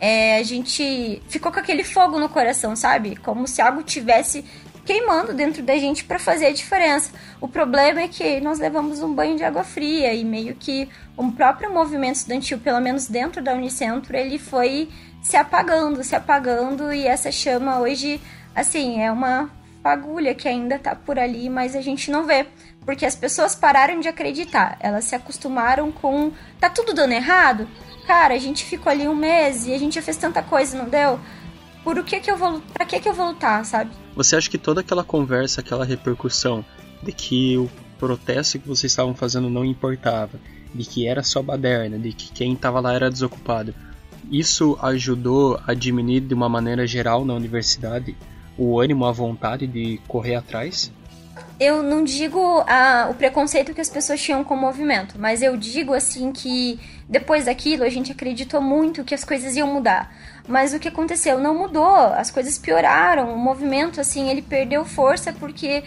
é, 0.00 0.38
a 0.38 0.42
gente 0.42 1.22
ficou 1.28 1.50
com 1.50 1.58
aquele 1.58 1.84
fogo 1.84 2.18
no 2.18 2.28
coração, 2.28 2.76
sabe? 2.76 3.16
Como 3.16 3.46
se 3.46 3.62
algo 3.62 3.82
tivesse 3.82 4.44
queimando 4.86 5.34
dentro 5.34 5.62
da 5.62 5.76
gente 5.76 6.04
para 6.04 6.18
fazer 6.18 6.46
a 6.46 6.52
diferença. 6.52 7.10
O 7.40 7.48
problema 7.48 8.02
é 8.02 8.08
que 8.08 8.40
nós 8.40 8.60
levamos 8.60 9.00
um 9.00 9.12
banho 9.12 9.36
de 9.36 9.42
água 9.42 9.64
fria 9.64 10.14
e 10.14 10.24
meio 10.24 10.54
que 10.54 10.88
o 11.16 11.32
próprio 11.32 11.72
movimento 11.74 12.16
estudantil, 12.16 12.58
pelo 12.58 12.80
menos 12.80 13.06
dentro 13.06 13.42
da 13.42 13.52
Unicentro, 13.52 14.16
ele 14.16 14.38
foi 14.38 14.88
se 15.20 15.36
apagando, 15.36 16.04
se 16.04 16.14
apagando 16.14 16.92
e 16.92 17.04
essa 17.04 17.32
chama 17.32 17.80
hoje, 17.80 18.20
assim, 18.54 19.02
é 19.02 19.10
uma 19.10 19.50
fagulha 19.82 20.34
que 20.34 20.48
ainda 20.48 20.78
tá 20.78 20.94
por 20.94 21.18
ali, 21.18 21.50
mas 21.50 21.74
a 21.74 21.80
gente 21.80 22.10
não 22.10 22.24
vê. 22.24 22.46
Porque 22.84 23.04
as 23.04 23.16
pessoas 23.16 23.56
pararam 23.56 23.98
de 23.98 24.06
acreditar, 24.06 24.76
elas 24.78 25.04
se 25.04 25.16
acostumaram 25.16 25.90
com 25.90 26.30
tá 26.60 26.70
tudo 26.70 26.94
dando 26.94 27.12
errado, 27.12 27.68
cara, 28.06 28.34
a 28.34 28.38
gente 28.38 28.64
ficou 28.64 28.90
ali 28.90 29.06
um 29.08 29.14
mês 29.14 29.66
e 29.66 29.74
a 29.74 29.78
gente 29.78 29.94
já 29.96 30.02
fez 30.02 30.16
tanta 30.16 30.42
coisa, 30.42 30.78
não 30.78 30.88
deu? 30.88 31.18
Por 31.82 31.98
o 31.98 32.04
que 32.04 32.20
que 32.20 32.30
eu 32.30 32.36
vou, 32.36 32.60
pra 32.72 32.84
que 32.84 33.00
que 33.00 33.08
eu 33.08 33.14
vou 33.14 33.28
lutar, 33.28 33.64
sabe? 33.64 33.90
Você 34.14 34.36
acha 34.36 34.50
que 34.50 34.58
toda 34.58 34.80
aquela 34.80 35.04
conversa, 35.04 35.60
aquela 35.60 35.84
repercussão 35.84 36.64
de 37.02 37.12
que 37.12 37.56
o 37.56 37.70
protesto 37.98 38.58
que 38.58 38.68
vocês 38.68 38.92
estavam 38.92 39.14
fazendo 39.14 39.50
não 39.50 39.64
importava, 39.64 40.38
de 40.74 40.84
que 40.84 41.06
era 41.06 41.22
só 41.22 41.42
baderna, 41.42 41.98
de 41.98 42.12
que 42.12 42.32
quem 42.32 42.52
estava 42.52 42.80
lá 42.80 42.92
era 42.92 43.10
desocupado, 43.10 43.74
isso 44.30 44.76
ajudou 44.82 45.60
a 45.66 45.74
diminuir 45.74 46.20
de 46.20 46.34
uma 46.34 46.48
maneira 46.48 46.86
geral 46.86 47.24
na 47.24 47.34
universidade 47.34 48.16
o 48.58 48.80
ânimo, 48.80 49.04
a 49.04 49.12
vontade 49.12 49.66
de 49.66 50.00
correr 50.08 50.34
atrás? 50.34 50.90
Eu 51.58 51.82
não 51.82 52.04
digo 52.04 52.38
a, 52.66 53.08
o 53.10 53.14
preconceito 53.14 53.72
que 53.72 53.80
as 53.80 53.88
pessoas 53.88 54.20
tinham 54.20 54.44
com 54.44 54.54
o 54.54 54.60
movimento, 54.60 55.16
mas 55.18 55.42
eu 55.42 55.56
digo 55.56 55.94
assim 55.94 56.30
que 56.30 56.78
depois 57.08 57.46
daquilo 57.46 57.82
a 57.82 57.88
gente 57.88 58.12
acreditou 58.12 58.60
muito 58.60 59.04
que 59.04 59.14
as 59.14 59.24
coisas 59.24 59.56
iam 59.56 59.72
mudar. 59.72 60.14
Mas 60.46 60.74
o 60.74 60.78
que 60.78 60.88
aconteceu? 60.88 61.38
Não 61.38 61.54
mudou, 61.54 61.96
as 61.96 62.30
coisas 62.30 62.58
pioraram, 62.58 63.34
o 63.34 63.38
movimento 63.38 64.00
assim, 64.00 64.28
ele 64.28 64.42
perdeu 64.42 64.84
força 64.84 65.32
porque 65.32 65.82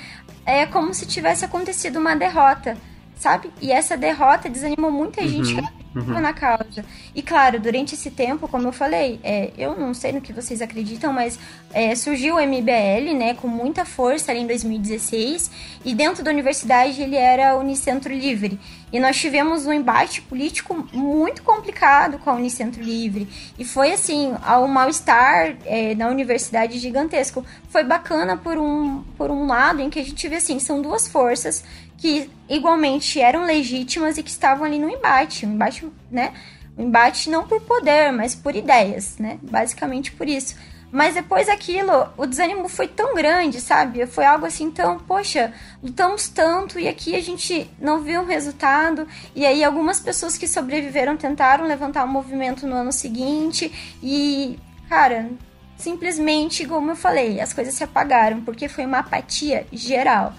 é 0.45 0.65
como 0.65 0.93
se 0.93 1.05
tivesse 1.05 1.45
acontecido 1.45 1.99
uma 1.99 2.15
derrota, 2.15 2.75
sabe? 3.19 3.51
E 3.61 3.71
essa 3.71 3.95
derrota 3.95 4.49
desanimou 4.49 4.89
muita 4.89 5.27
gente 5.27 5.53
uhum 5.53 5.79
uhum. 5.95 6.19
na 6.19 6.33
causa. 6.33 6.85
E 7.15 7.21
claro, 7.21 7.59
durante 7.59 7.95
esse 7.95 8.11
tempo, 8.11 8.47
como 8.47 8.67
eu 8.67 8.71
falei, 8.71 9.19
é, 9.23 9.51
eu 9.57 9.77
não 9.77 9.93
sei 9.93 10.11
no 10.11 10.21
que 10.21 10.33
vocês 10.33 10.61
acreditam, 10.61 11.11
mas 11.11 11.39
é, 11.73 11.95
surgiu 11.95 12.35
o 12.35 12.39
MBL, 12.39 13.13
né, 13.17 13.33
com 13.33 13.47
muita 13.47 13.85
força 13.85 14.31
ali 14.31 14.41
em 14.41 14.47
2016, 14.47 15.51
e 15.83 15.93
dentro 15.93 16.23
da 16.23 16.31
universidade 16.31 17.01
ele 17.01 17.15
era 17.15 17.57
Unicentro 17.57 18.13
Livre. 18.13 18.59
E 18.91 18.99
nós 18.99 19.17
tivemos 19.17 19.67
um 19.67 19.73
embate 19.73 20.19
político 20.23 20.87
muito 20.91 21.43
complicado 21.43 22.17
com 22.17 22.31
a 22.31 22.33
Unicentro 22.33 22.81
Livre. 22.81 23.27
E 23.57 23.63
foi 23.63 23.93
assim, 23.93 24.33
ao 24.43 24.67
mal-estar 24.67 25.57
é, 25.65 25.93
na 25.93 26.07
universidade 26.07 26.79
gigantesco. 26.79 27.45
Foi 27.69 27.83
bacana 27.83 28.35
por 28.35 28.57
um, 28.57 29.03
por 29.15 29.29
um 29.29 29.45
lado, 29.45 29.79
em 29.79 29.91
que 29.91 29.99
a 29.99 30.03
gente 30.03 30.27
vê 30.27 30.37
assim, 30.37 30.57
são 30.57 30.81
duas 30.81 31.07
forças 31.07 31.63
que 31.99 32.29
igualmente 32.47 33.19
eram 33.19 33.43
legítimas 33.43 34.17
e 34.17 34.23
que 34.23 34.29
estavam 34.29 34.65
ali 34.65 34.79
no 34.79 34.89
embate, 34.89 35.45
um 35.45 35.53
embate, 35.53 35.87
né? 36.09 36.33
Um 36.77 36.85
embate 36.85 37.29
não 37.29 37.45
por 37.45 37.61
poder, 37.61 38.11
mas 38.11 38.33
por 38.33 38.55
ideias, 38.55 39.17
né? 39.17 39.37
Basicamente 39.41 40.11
por 40.13 40.27
isso. 40.27 40.55
Mas 40.91 41.13
depois 41.13 41.47
daquilo, 41.47 42.07
o 42.17 42.25
desânimo 42.25 42.67
foi 42.67 42.87
tão 42.87 43.13
grande, 43.13 43.61
sabe? 43.61 44.07
Foi 44.07 44.25
algo 44.25 44.45
assim 44.45 44.71
tão, 44.71 44.97
poxa, 44.97 45.53
lutamos 45.83 46.29
tanto 46.29 46.79
e 46.79 46.87
aqui 46.87 47.15
a 47.15 47.21
gente 47.21 47.69
não 47.79 48.01
viu 48.01 48.21
um 48.21 48.25
resultado. 48.25 49.05
E 49.35 49.45
aí 49.45 49.63
algumas 49.63 49.99
pessoas 49.99 50.37
que 50.37 50.47
sobreviveram 50.47 51.15
tentaram 51.15 51.67
levantar 51.67 52.05
o 52.05 52.07
um 52.07 52.11
movimento 52.11 52.65
no 52.65 52.75
ano 52.75 52.91
seguinte 52.91 53.71
e, 54.01 54.57
cara, 54.87 55.29
simplesmente, 55.77 56.65
como 56.65 56.91
eu 56.91 56.95
falei, 56.95 57.39
as 57.39 57.53
coisas 57.53 57.73
se 57.73 57.83
apagaram 57.83 58.41
porque 58.41 58.67
foi 58.67 58.85
uma 58.85 58.99
apatia 58.99 59.67
geral 59.71 60.33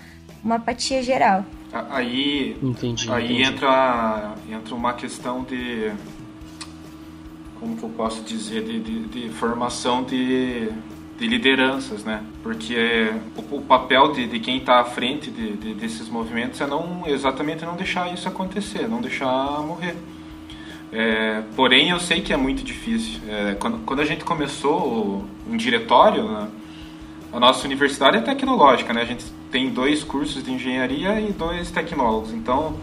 uma 0.44 0.56
apatia 0.56 1.02
geral. 1.02 1.44
Aí, 1.72 2.56
entendi, 2.62 3.10
aí 3.10 3.24
entendi. 3.24 3.42
Entra, 3.42 4.34
entra 4.50 4.74
uma 4.74 4.92
questão 4.94 5.44
de 5.44 5.92
como 7.60 7.76
que 7.76 7.82
eu 7.82 7.90
posso 7.90 8.22
dizer, 8.22 8.64
de, 8.64 8.80
de, 8.80 9.00
de 9.06 9.28
formação 9.28 10.02
de, 10.02 10.68
de 11.18 11.26
lideranças, 11.26 12.02
né? 12.02 12.24
Porque 12.42 13.12
o, 13.36 13.56
o 13.56 13.62
papel 13.62 14.12
de, 14.12 14.26
de 14.26 14.40
quem 14.40 14.56
está 14.56 14.80
à 14.80 14.84
frente 14.84 15.30
de, 15.30 15.52
de, 15.56 15.74
desses 15.74 16.08
movimentos 16.08 16.60
é 16.60 16.66
não 16.66 17.02
exatamente 17.06 17.64
não 17.64 17.76
deixar 17.76 18.12
isso 18.12 18.26
acontecer, 18.26 18.88
não 18.88 19.00
deixar 19.00 19.60
morrer. 19.60 19.94
É, 20.90 21.42
porém, 21.54 21.90
eu 21.90 22.00
sei 22.00 22.22
que 22.22 22.32
é 22.32 22.36
muito 22.36 22.64
difícil. 22.64 23.20
É, 23.28 23.54
quando, 23.60 23.78
quando, 23.84 24.00
a 24.00 24.04
gente 24.04 24.24
começou 24.24 25.24
um 25.48 25.56
diretório, 25.56 26.26
né, 26.26 26.48
a 27.32 27.38
nossa 27.38 27.64
universidade 27.66 28.16
é 28.16 28.20
tecnológica, 28.22 28.92
né? 28.92 29.02
A 29.02 29.04
gente 29.04 29.24
tem 29.50 29.70
dois 29.70 30.04
cursos 30.04 30.42
de 30.42 30.52
engenharia 30.52 31.20
e 31.20 31.32
dois 31.32 31.70
tecnólogos. 31.70 32.32
Então, 32.32 32.76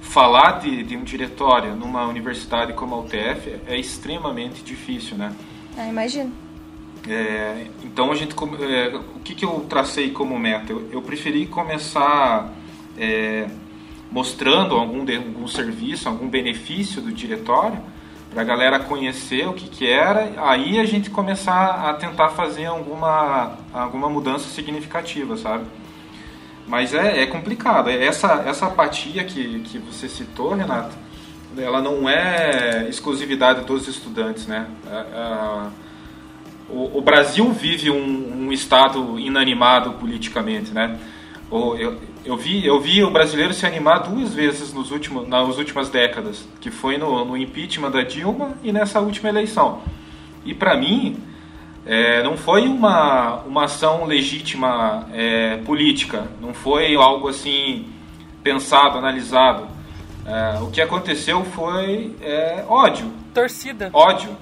falar 0.00 0.60
de, 0.60 0.82
de 0.82 0.96
um 0.96 1.04
diretório 1.04 1.74
numa 1.76 2.06
universidade 2.06 2.72
como 2.72 2.94
a 2.94 3.00
UTF 3.00 3.56
é 3.66 3.78
extremamente 3.78 4.62
difícil, 4.62 5.16
né? 5.16 5.34
Ah, 5.76 5.88
imagino. 5.88 6.32
É, 7.08 7.66
então, 7.84 8.10
a 8.10 8.14
gente, 8.14 8.34
é, 8.60 8.96
o 8.96 9.20
que, 9.20 9.34
que 9.34 9.44
eu 9.44 9.60
tracei 9.68 10.10
como 10.10 10.38
meta? 10.38 10.72
Eu, 10.72 10.88
eu 10.90 11.02
preferi 11.02 11.46
começar 11.46 12.52
é, 12.96 13.48
mostrando 14.10 14.74
algum, 14.74 15.04
de, 15.04 15.16
algum 15.16 15.46
serviço, 15.46 16.08
algum 16.08 16.28
benefício 16.28 17.00
do 17.00 17.12
diretório, 17.12 17.78
para 18.30 18.42
a 18.42 18.44
galera 18.44 18.78
conhecer 18.80 19.48
o 19.48 19.54
que, 19.54 19.68
que 19.68 19.86
era, 19.86 20.32
aí 20.36 20.78
a 20.78 20.84
gente 20.84 21.08
começar 21.08 21.88
a 21.88 21.94
tentar 21.94 22.30
fazer 22.30 22.66
alguma, 22.66 23.56
alguma 23.72 24.08
mudança 24.10 24.48
significativa, 24.48 25.36
sabe? 25.36 25.64
Mas 26.68 26.92
é, 26.92 27.22
é 27.22 27.26
complicado. 27.26 27.88
Essa, 27.88 28.44
essa 28.46 28.66
apatia 28.66 29.24
que, 29.24 29.60
que 29.60 29.78
você 29.78 30.08
citou, 30.08 30.54
Renato, 30.54 30.94
ela 31.56 31.80
não 31.80 32.08
é 32.08 32.86
exclusividade 32.88 33.64
dos 33.64 33.88
estudantes, 33.88 34.46
né? 34.46 34.66
É, 34.86 34.94
é, 34.94 35.66
o, 36.68 36.98
o, 36.98 37.00
Brasil 37.00 37.50
vive 37.50 37.90
um, 37.90 38.46
um 38.46 38.52
estado 38.52 39.18
inanimado 39.18 39.92
politicamente, 39.92 40.72
né? 40.72 40.98
Eu, 41.50 41.98
eu, 42.26 42.36
vi, 42.36 42.66
eu 42.66 42.78
vi 42.78 43.02
o 43.02 43.10
brasileiro 43.10 43.54
se 43.54 43.64
animar 43.64 44.00
duas 44.00 44.34
vezes 44.34 44.70
nos 44.74 44.90
últimos, 44.90 45.26
nas 45.26 45.56
últimas 45.56 45.88
décadas, 45.88 46.46
que 46.60 46.70
foi 46.70 46.98
no, 46.98 47.24
no 47.24 47.36
impeachment 47.38 47.90
da 47.90 48.02
Dilma 48.02 48.52
e 48.62 48.70
nessa 48.70 49.00
última 49.00 49.30
eleição. 49.30 49.80
E 50.44 50.52
para 50.52 50.76
mim, 50.76 51.16
é, 51.88 52.22
não 52.22 52.36
foi 52.36 52.68
uma, 52.68 53.36
uma 53.46 53.64
ação 53.64 54.04
legítima 54.04 55.08
é, 55.10 55.56
política, 55.64 56.28
não 56.38 56.52
foi 56.52 56.94
algo 56.94 57.28
assim 57.28 57.86
pensado, 58.42 58.98
analisado. 58.98 59.66
É, 60.26 60.58
o 60.60 60.70
que 60.70 60.82
aconteceu 60.82 61.42
foi 61.46 62.14
é, 62.20 62.62
ódio. 62.68 63.10
Torcida. 63.32 63.88
Ódio. 63.94 64.36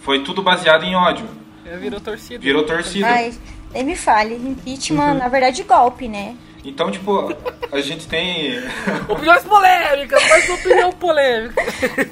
Foi 0.00 0.24
tudo 0.24 0.42
baseado 0.42 0.82
em 0.82 0.96
ódio. 0.96 1.28
É, 1.64 1.76
virou 1.76 2.00
torcida. 2.00 2.40
Virou 2.40 2.64
torcida. 2.64 3.06
Ai, 3.06 3.32
nem 3.72 3.84
me 3.84 3.94
fale. 3.94 4.34
Impeachment, 4.34 5.12
uhum. 5.12 5.18
na 5.18 5.28
verdade, 5.28 5.62
golpe, 5.62 6.08
né? 6.08 6.36
Então, 6.64 6.90
tipo, 6.90 7.32
a 7.70 7.80
gente 7.80 8.08
tem. 8.08 8.58
Opiniões 9.08 9.44
polêmicas, 9.44 10.28
mais 10.28 10.50
opinião 10.50 10.92
polêmica. 10.92 11.62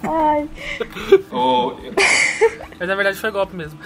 Ai. 0.04 0.48
Mas 2.78 2.88
na 2.88 2.94
verdade 2.94 3.18
foi 3.18 3.32
golpe 3.32 3.56
mesmo. 3.56 3.76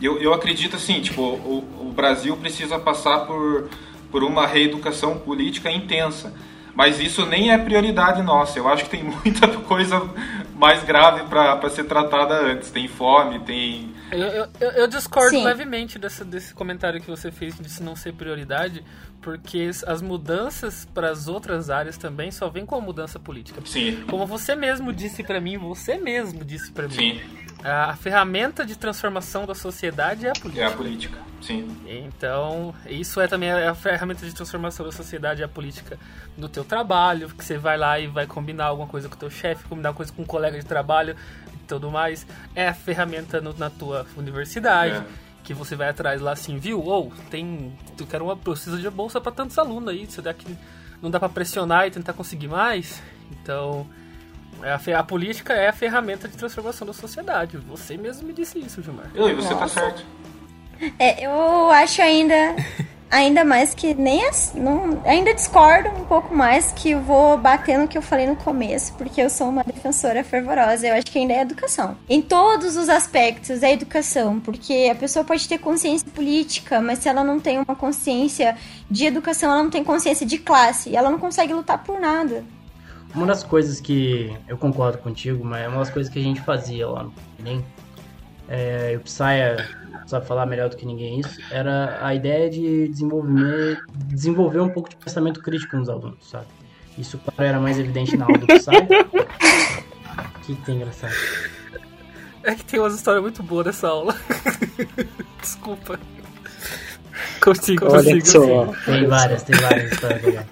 Eu, 0.00 0.20
eu 0.20 0.32
acredito 0.32 0.76
assim, 0.76 1.00
tipo, 1.00 1.22
o, 1.22 1.88
o 1.88 1.92
Brasil 1.92 2.36
precisa 2.36 2.78
passar 2.78 3.20
por, 3.20 3.68
por 4.10 4.22
uma 4.22 4.46
reeducação 4.46 5.18
política 5.18 5.70
intensa. 5.70 6.32
Mas 6.78 7.00
isso 7.00 7.26
nem 7.26 7.50
é 7.50 7.58
prioridade 7.58 8.22
nossa. 8.22 8.56
Eu 8.56 8.68
acho 8.68 8.84
que 8.84 8.90
tem 8.90 9.02
muita 9.24 9.48
coisa 9.48 10.00
mais 10.54 10.84
grave 10.84 11.24
para 11.24 11.68
ser 11.70 11.82
tratada 11.84 12.34
antes. 12.34 12.70
Tem 12.70 12.86
fome, 12.86 13.40
tem. 13.40 13.92
Eu, 14.12 14.48
eu, 14.60 14.70
eu 14.70 14.86
discordo 14.86 15.30
Sim. 15.30 15.44
levemente 15.44 15.98
desse, 15.98 16.24
desse 16.24 16.54
comentário 16.54 17.00
que 17.00 17.10
você 17.10 17.32
fez 17.32 17.58
de 17.58 17.82
não 17.82 17.96
ser 17.96 18.12
prioridade, 18.12 18.84
porque 19.20 19.68
as 19.88 20.00
mudanças 20.00 20.86
para 20.94 21.10
as 21.10 21.26
outras 21.26 21.68
áreas 21.68 21.98
também 21.98 22.30
só 22.30 22.48
vêm 22.48 22.64
com 22.64 22.76
a 22.76 22.80
mudança 22.80 23.18
política. 23.18 23.60
Sim. 23.64 24.04
Como 24.08 24.24
você 24.24 24.54
mesmo 24.54 24.92
disse 24.92 25.24
para 25.24 25.40
mim, 25.40 25.58
você 25.58 25.98
mesmo 25.98 26.44
disse 26.44 26.70
para 26.70 26.86
mim. 26.86 26.94
Sim 26.94 27.47
a 27.62 27.96
ferramenta 27.96 28.64
de 28.64 28.76
transformação 28.76 29.44
da 29.44 29.54
sociedade 29.54 30.26
é 30.26 30.30
a 30.30 30.32
política. 30.32 30.62
É 30.62 30.66
a 30.66 30.70
política, 30.70 31.18
sim. 31.40 31.76
Então, 31.86 32.74
isso 32.86 33.20
é 33.20 33.26
também 33.26 33.50
a 33.50 33.74
ferramenta 33.74 34.24
de 34.24 34.32
transformação 34.32 34.86
da 34.86 34.92
sociedade, 34.92 35.42
é 35.42 35.44
a 35.44 35.48
política 35.48 35.98
no 36.36 36.48
teu 36.48 36.64
trabalho, 36.64 37.28
que 37.28 37.44
você 37.44 37.58
vai 37.58 37.76
lá 37.76 37.98
e 37.98 38.06
vai 38.06 38.26
combinar 38.26 38.66
alguma 38.66 38.86
coisa 38.86 39.08
com 39.08 39.16
o 39.16 39.18
teu 39.18 39.30
chefe, 39.30 39.64
combinar 39.64 39.88
alguma 39.88 39.98
coisa 39.98 40.12
com 40.12 40.22
um 40.22 40.26
colega 40.26 40.58
de 40.58 40.64
trabalho 40.64 41.16
e 41.52 41.58
tudo 41.66 41.90
mais. 41.90 42.26
É 42.54 42.68
a 42.68 42.74
ferramenta 42.74 43.40
no, 43.40 43.52
na 43.54 43.70
tua 43.70 44.06
universidade. 44.16 44.96
É. 44.96 45.28
Que 45.42 45.54
você 45.54 45.74
vai 45.74 45.88
atrás 45.88 46.20
lá 46.20 46.32
assim, 46.32 46.58
viu? 46.58 46.82
Ou 46.82 47.10
tem. 47.30 47.72
Tu 47.96 48.04
quer 48.04 48.20
uma. 48.20 48.36
Precisa 48.36 48.76
de 48.76 48.90
bolsa 48.90 49.18
para 49.18 49.32
tantos 49.32 49.56
alunos 49.56 49.88
aí. 49.88 50.06
Se 50.06 50.20
daqui 50.20 50.54
não 51.00 51.10
dá 51.10 51.18
para 51.18 51.30
pressionar 51.30 51.86
e 51.86 51.90
tentar 51.90 52.12
conseguir 52.12 52.48
mais. 52.48 53.02
Então, 53.30 53.86
a, 54.62 54.98
a, 54.98 55.02
política 55.02 55.52
é 55.52 55.68
a 55.68 55.72
ferramenta 55.72 56.28
de 56.28 56.36
transformação 56.36 56.86
da 56.86 56.92
sociedade. 56.92 57.56
Você 57.68 57.96
mesmo 57.96 58.26
me 58.26 58.32
disse 58.32 58.58
isso, 58.58 58.82
Gilmar. 58.82 59.10
E 59.14 59.34
você 59.34 59.48
tá 59.48 59.60
Nossa. 59.60 59.74
tá 59.74 59.80
certo. 59.80 60.06
É, 60.98 61.26
eu 61.26 61.70
acho 61.70 62.00
ainda. 62.02 62.54
Ainda 63.10 63.42
mais 63.42 63.72
que 63.72 63.94
nem 63.94 64.26
as, 64.26 64.52
não, 64.54 65.00
ainda 65.06 65.32
discordo 65.32 65.88
um 65.88 66.04
pouco 66.04 66.34
mais 66.34 66.72
que 66.72 66.90
eu 66.90 67.00
vou 67.00 67.38
bater 67.38 67.78
no 67.78 67.88
que 67.88 67.96
eu 67.96 68.02
falei 68.02 68.26
no 68.26 68.36
começo, 68.36 68.92
porque 68.98 69.18
eu 69.18 69.30
sou 69.30 69.48
uma 69.48 69.64
defensora 69.64 70.22
fervorosa. 70.22 70.86
Eu 70.86 70.94
acho 70.94 71.06
que 71.06 71.18
ainda 71.18 71.32
é 71.32 71.40
educação. 71.40 71.96
Em 72.06 72.20
todos 72.20 72.76
os 72.76 72.90
aspectos 72.90 73.62
é 73.62 73.72
educação, 73.72 74.38
porque 74.38 74.90
a 74.92 74.94
pessoa 74.94 75.24
pode 75.24 75.48
ter 75.48 75.56
consciência 75.56 76.06
política, 76.10 76.82
mas 76.82 76.98
se 76.98 77.08
ela 77.08 77.24
não 77.24 77.40
tem 77.40 77.56
uma 77.56 77.74
consciência 77.74 78.54
de 78.90 79.06
educação, 79.06 79.50
ela 79.50 79.62
não 79.62 79.70
tem 79.70 79.82
consciência 79.82 80.26
de 80.26 80.36
classe, 80.36 80.90
e 80.90 80.96
ela 80.96 81.10
não 81.10 81.18
consegue 81.18 81.54
lutar 81.54 81.82
por 81.82 81.98
nada. 81.98 82.44
Uma 83.14 83.26
das 83.26 83.42
coisas 83.42 83.80
que 83.80 84.36
eu 84.46 84.56
concordo 84.58 84.98
contigo, 84.98 85.44
mas 85.44 85.62
é 85.62 85.68
uma 85.68 85.78
das 85.78 85.90
coisas 85.90 86.12
que 86.12 86.18
a 86.18 86.22
gente 86.22 86.40
fazia 86.42 86.86
lá 86.88 87.04
no 87.04 87.12
Enem, 87.38 87.64
é, 88.48 88.94
o 88.96 89.00
Psaia 89.00 89.68
sabe 90.06 90.26
falar 90.26 90.46
melhor 90.46 90.70
do 90.70 90.76
que 90.76 90.86
ninguém 90.86 91.20
isso, 91.20 91.38
era 91.50 91.98
a 92.00 92.14
ideia 92.14 92.48
de 92.48 92.88
desenvolver, 92.88 93.82
desenvolver 94.06 94.60
um 94.60 94.70
pouco 94.70 94.88
de 94.88 94.96
pensamento 94.96 95.42
crítico 95.42 95.76
nos 95.76 95.88
alunos, 95.88 96.30
sabe? 96.30 96.46
Isso, 96.96 97.18
claro, 97.18 97.42
era 97.42 97.60
mais 97.60 97.78
evidente 97.78 98.16
na 98.16 98.24
aula 98.24 98.38
do 98.38 98.46
Psaia. 98.46 98.88
O 100.18 100.50
que, 100.50 100.54
tem 100.62 100.76
engraçado? 100.76 101.12
É 102.42 102.54
que 102.54 102.64
tem 102.64 102.80
umas 102.80 102.94
histórias 102.94 103.22
muito 103.22 103.42
boas 103.42 103.66
nessa 103.66 103.88
aula. 103.88 104.16
Desculpa. 105.42 106.00
Consigo, 107.42 107.84
Olha 107.84 108.14
consigo. 108.14 108.26
Só. 108.26 108.74
Tem 108.86 109.06
várias, 109.06 109.42
tem 109.42 109.56
várias 109.60 109.92
histórias 109.92 110.22
legais. 110.22 110.46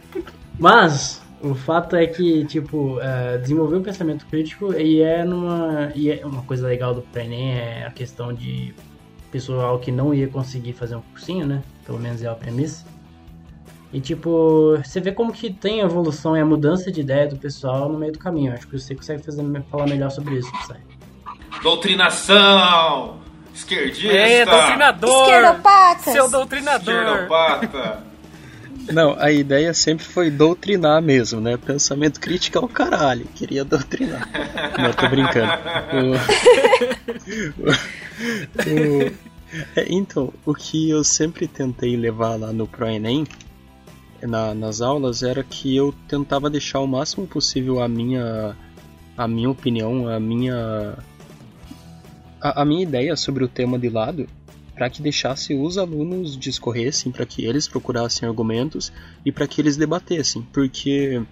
Mas, 0.59 1.23
o 1.41 1.55
fato 1.55 1.97
é 1.97 2.07
que, 2.07 2.45
tipo, 2.47 2.99
uh, 2.99 3.39
desenvolver 3.41 3.77
o 3.77 3.83
pensamento 3.83 4.27
crítico 4.27 4.73
e 4.73 5.03
é 5.03 5.25
numa. 5.25 5.93
E 5.95 6.11
é 6.11 6.25
uma 6.25 6.43
coisa 6.43 6.67
legal 6.67 6.95
do 6.95 7.05
Enem 7.15 7.59
é 7.59 7.87
a 7.87 7.91
questão 7.91 8.33
de 8.33 8.75
pessoal 9.31 9.79
que 9.79 9.93
não 9.93 10.15
ia 10.15 10.29
conseguir 10.29 10.73
fazer 10.73 10.97
um 10.97 11.03
cursinho, 11.03 11.47
né? 11.47 11.63
Pelo 11.85 11.99
menos 11.99 12.23
é 12.23 12.29
a 12.29 12.35
premissa. 12.35 12.85
E 13.93 14.01
tipo, 14.01 14.77
você 14.83 15.01
vê 15.01 15.13
como 15.13 15.33
que 15.33 15.53
tem 15.53 15.81
a 15.81 15.85
evolução 15.85 16.37
e 16.37 16.41
a 16.41 16.45
mudança 16.45 16.91
de 16.91 17.01
ideia 17.01 17.29
do 17.29 17.37
pessoal 17.37 17.89
no 17.89 17.99
meio 17.99 18.13
do 18.13 18.19
caminho. 18.19 18.53
Acho 18.53 18.67
que 18.67 18.79
você 18.79 18.95
consegue 18.95 19.23
fazer, 19.23 19.43
falar 19.71 19.87
melhor 19.87 20.11
sobre 20.11 20.37
isso, 20.37 20.51
sabe? 20.67 20.81
Doutrinação! 21.63 23.19
Esquerdista! 23.55 24.15
É, 24.15 24.45
doutrinador! 24.45 25.23
Esquerdopata! 25.23 26.13
Seu 26.13 26.31
doutrinador! 26.31 26.95
Esquerdopata! 26.95 28.16
Não, 28.93 29.17
a 29.19 29.33
ideia 29.33 29.75
sempre 29.75 30.05
foi 30.05 30.31
doutrinar 30.31 31.03
mesmo, 31.03 31.41
né? 31.41 31.57
Pensamento 31.57 32.21
crítico 32.21 32.59
é 32.59 32.61
o 32.61 32.69
caralho, 32.69 33.27
queria 33.35 33.65
doutrinar. 33.65 34.29
Não, 34.79 34.93
tô 34.93 35.09
brincando. 35.09 35.53
O... 35.93 36.15
O... 38.71 39.37
É, 39.75 39.87
então, 39.89 40.33
o 40.45 40.55
que 40.55 40.91
eu 40.91 41.05
sempre 41.05 41.47
tentei 41.47 41.97
levar 41.97 42.37
lá 42.37 42.53
no 42.53 42.67
ProEnem, 42.67 43.27
na, 44.23 44.55
nas 44.55 44.81
aulas, 44.81 45.23
era 45.23 45.43
que 45.43 45.75
eu 45.75 45.95
tentava 46.09 46.51
deixar 46.51 46.81
o 46.81 46.87
máximo 46.87 47.27
possível 47.27 47.81
a 47.81 47.89
minha, 47.89 48.57
a 49.17 49.29
minha 49.29 49.51
opinião, 49.51 50.09
a 50.09 50.19
minha, 50.19 50.99
a, 52.41 52.63
a 52.63 52.65
minha 52.65 52.83
ideia 52.83 53.17
sobre 53.17 53.45
o 53.45 53.49
tema 53.49 53.79
de 53.79 53.89
lado 53.89 54.27
para 54.77 54.91
que 54.91 55.01
deixasse 55.01 55.55
os 55.55 55.79
alunos 55.79 56.37
discorressem, 56.37 57.11
para 57.11 57.25
que 57.25 57.45
eles 57.45 57.67
procurassem 57.67 58.29
argumentos 58.29 58.93
e 59.25 59.33
para 59.33 59.47
que 59.47 59.61
eles 59.61 59.77
debatessem, 59.77 60.47
porque 60.53 61.23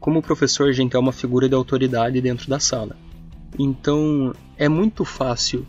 como 0.00 0.22
professor 0.22 0.68
a 0.68 0.72
gente 0.72 0.94
é 0.96 0.98
uma 0.98 1.12
figura 1.12 1.48
de 1.48 1.54
autoridade 1.54 2.20
dentro 2.20 2.48
da 2.48 2.60
sala. 2.60 2.96
Então 3.58 4.32
é 4.56 4.68
muito 4.68 5.04
fácil 5.04 5.66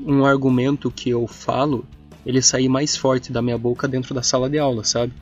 um 0.00 0.24
argumento 0.24 0.90
que 0.90 1.10
eu 1.10 1.26
falo 1.26 1.84
ele 2.24 2.40
sair 2.40 2.68
mais 2.68 2.96
forte 2.96 3.30
da 3.30 3.42
minha 3.42 3.58
boca 3.58 3.86
dentro 3.86 4.14
da 4.14 4.22
sala 4.22 4.48
de 4.48 4.58
aula, 4.58 4.84
sabe? 4.84 5.12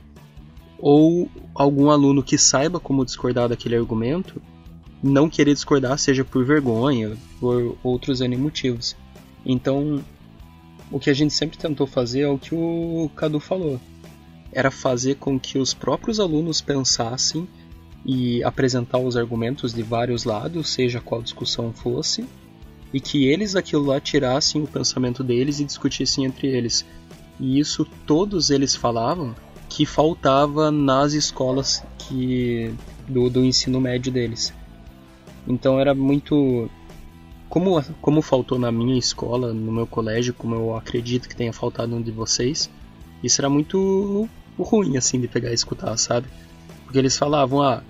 Ou 0.79 1.29
algum 1.53 1.89
aluno 1.89 2.23
que 2.23 2.37
saiba 2.37 2.79
como 2.79 3.05
discordar 3.05 3.49
daquele 3.49 3.75
argumento 3.75 4.41
não 5.03 5.29
querer 5.29 5.53
discordar, 5.53 5.97
seja 5.97 6.23
por 6.23 6.43
vergonha, 6.45 7.15
por 7.39 7.77
outros 7.83 8.21
N 8.21 8.35
motivos. 8.37 8.95
Então, 9.45 10.03
o 10.91 10.99
que 10.99 11.09
a 11.09 11.13
gente 11.13 11.33
sempre 11.33 11.57
tentou 11.57 11.85
fazer 11.85 12.21
é 12.21 12.27
o 12.27 12.37
que 12.37 12.55
o 12.55 13.09
Cadu 13.15 13.39
falou. 13.39 13.79
Era 14.51 14.71
fazer 14.71 15.15
com 15.15 15.39
que 15.39 15.57
os 15.57 15.73
próprios 15.73 16.19
alunos 16.19 16.61
pensassem 16.61 17.47
e 18.05 18.43
apresentar 18.43 18.99
os 18.99 19.17
argumentos 19.17 19.73
de 19.73 19.83
vários 19.83 20.23
lados, 20.23 20.69
seja 20.69 21.01
qual 21.01 21.21
discussão 21.21 21.73
fosse, 21.73 22.25
e 22.93 23.01
que 23.01 23.27
eles 23.27 23.55
aquilo 23.55 23.85
lá 23.85 23.99
tirassem 23.99 24.63
o 24.63 24.67
pensamento 24.67 25.23
deles 25.23 25.59
e 25.59 25.65
discutissem 25.65 26.23
entre 26.23 26.47
eles. 26.47 26.85
E 27.39 27.59
isso 27.59 27.85
todos 28.05 28.49
eles 28.49 28.75
falavam 28.75 29.35
que 29.69 29.85
faltava 29.85 30.71
nas 30.71 31.13
escolas 31.13 31.83
que 31.97 32.73
do, 33.07 33.29
do 33.29 33.43
ensino 33.43 33.81
médio 33.81 34.11
deles. 34.11 34.53
Então 35.45 35.79
era 35.79 35.93
muito 35.93 36.69
como 37.49 37.83
como 38.01 38.21
faltou 38.21 38.59
na 38.59 38.71
minha 38.71 38.97
escola, 38.97 39.53
no 39.53 39.71
meu 39.71 39.87
colégio, 39.87 40.33
como 40.33 40.55
eu 40.55 40.75
acredito 40.75 41.27
que 41.27 41.35
tenha 41.35 41.53
faltado 41.53 41.95
um 41.95 42.01
de 42.01 42.11
vocês, 42.11 42.69
isso 43.23 43.41
era 43.41 43.49
muito 43.49 44.27
ruim 44.57 44.97
assim 44.97 45.19
de 45.19 45.27
pegar 45.27 45.51
e 45.51 45.53
escutar, 45.53 45.95
sabe? 45.97 46.27
Porque 46.83 46.97
eles 46.97 47.17
falavam: 47.17 47.61
"Ah, 47.61 47.81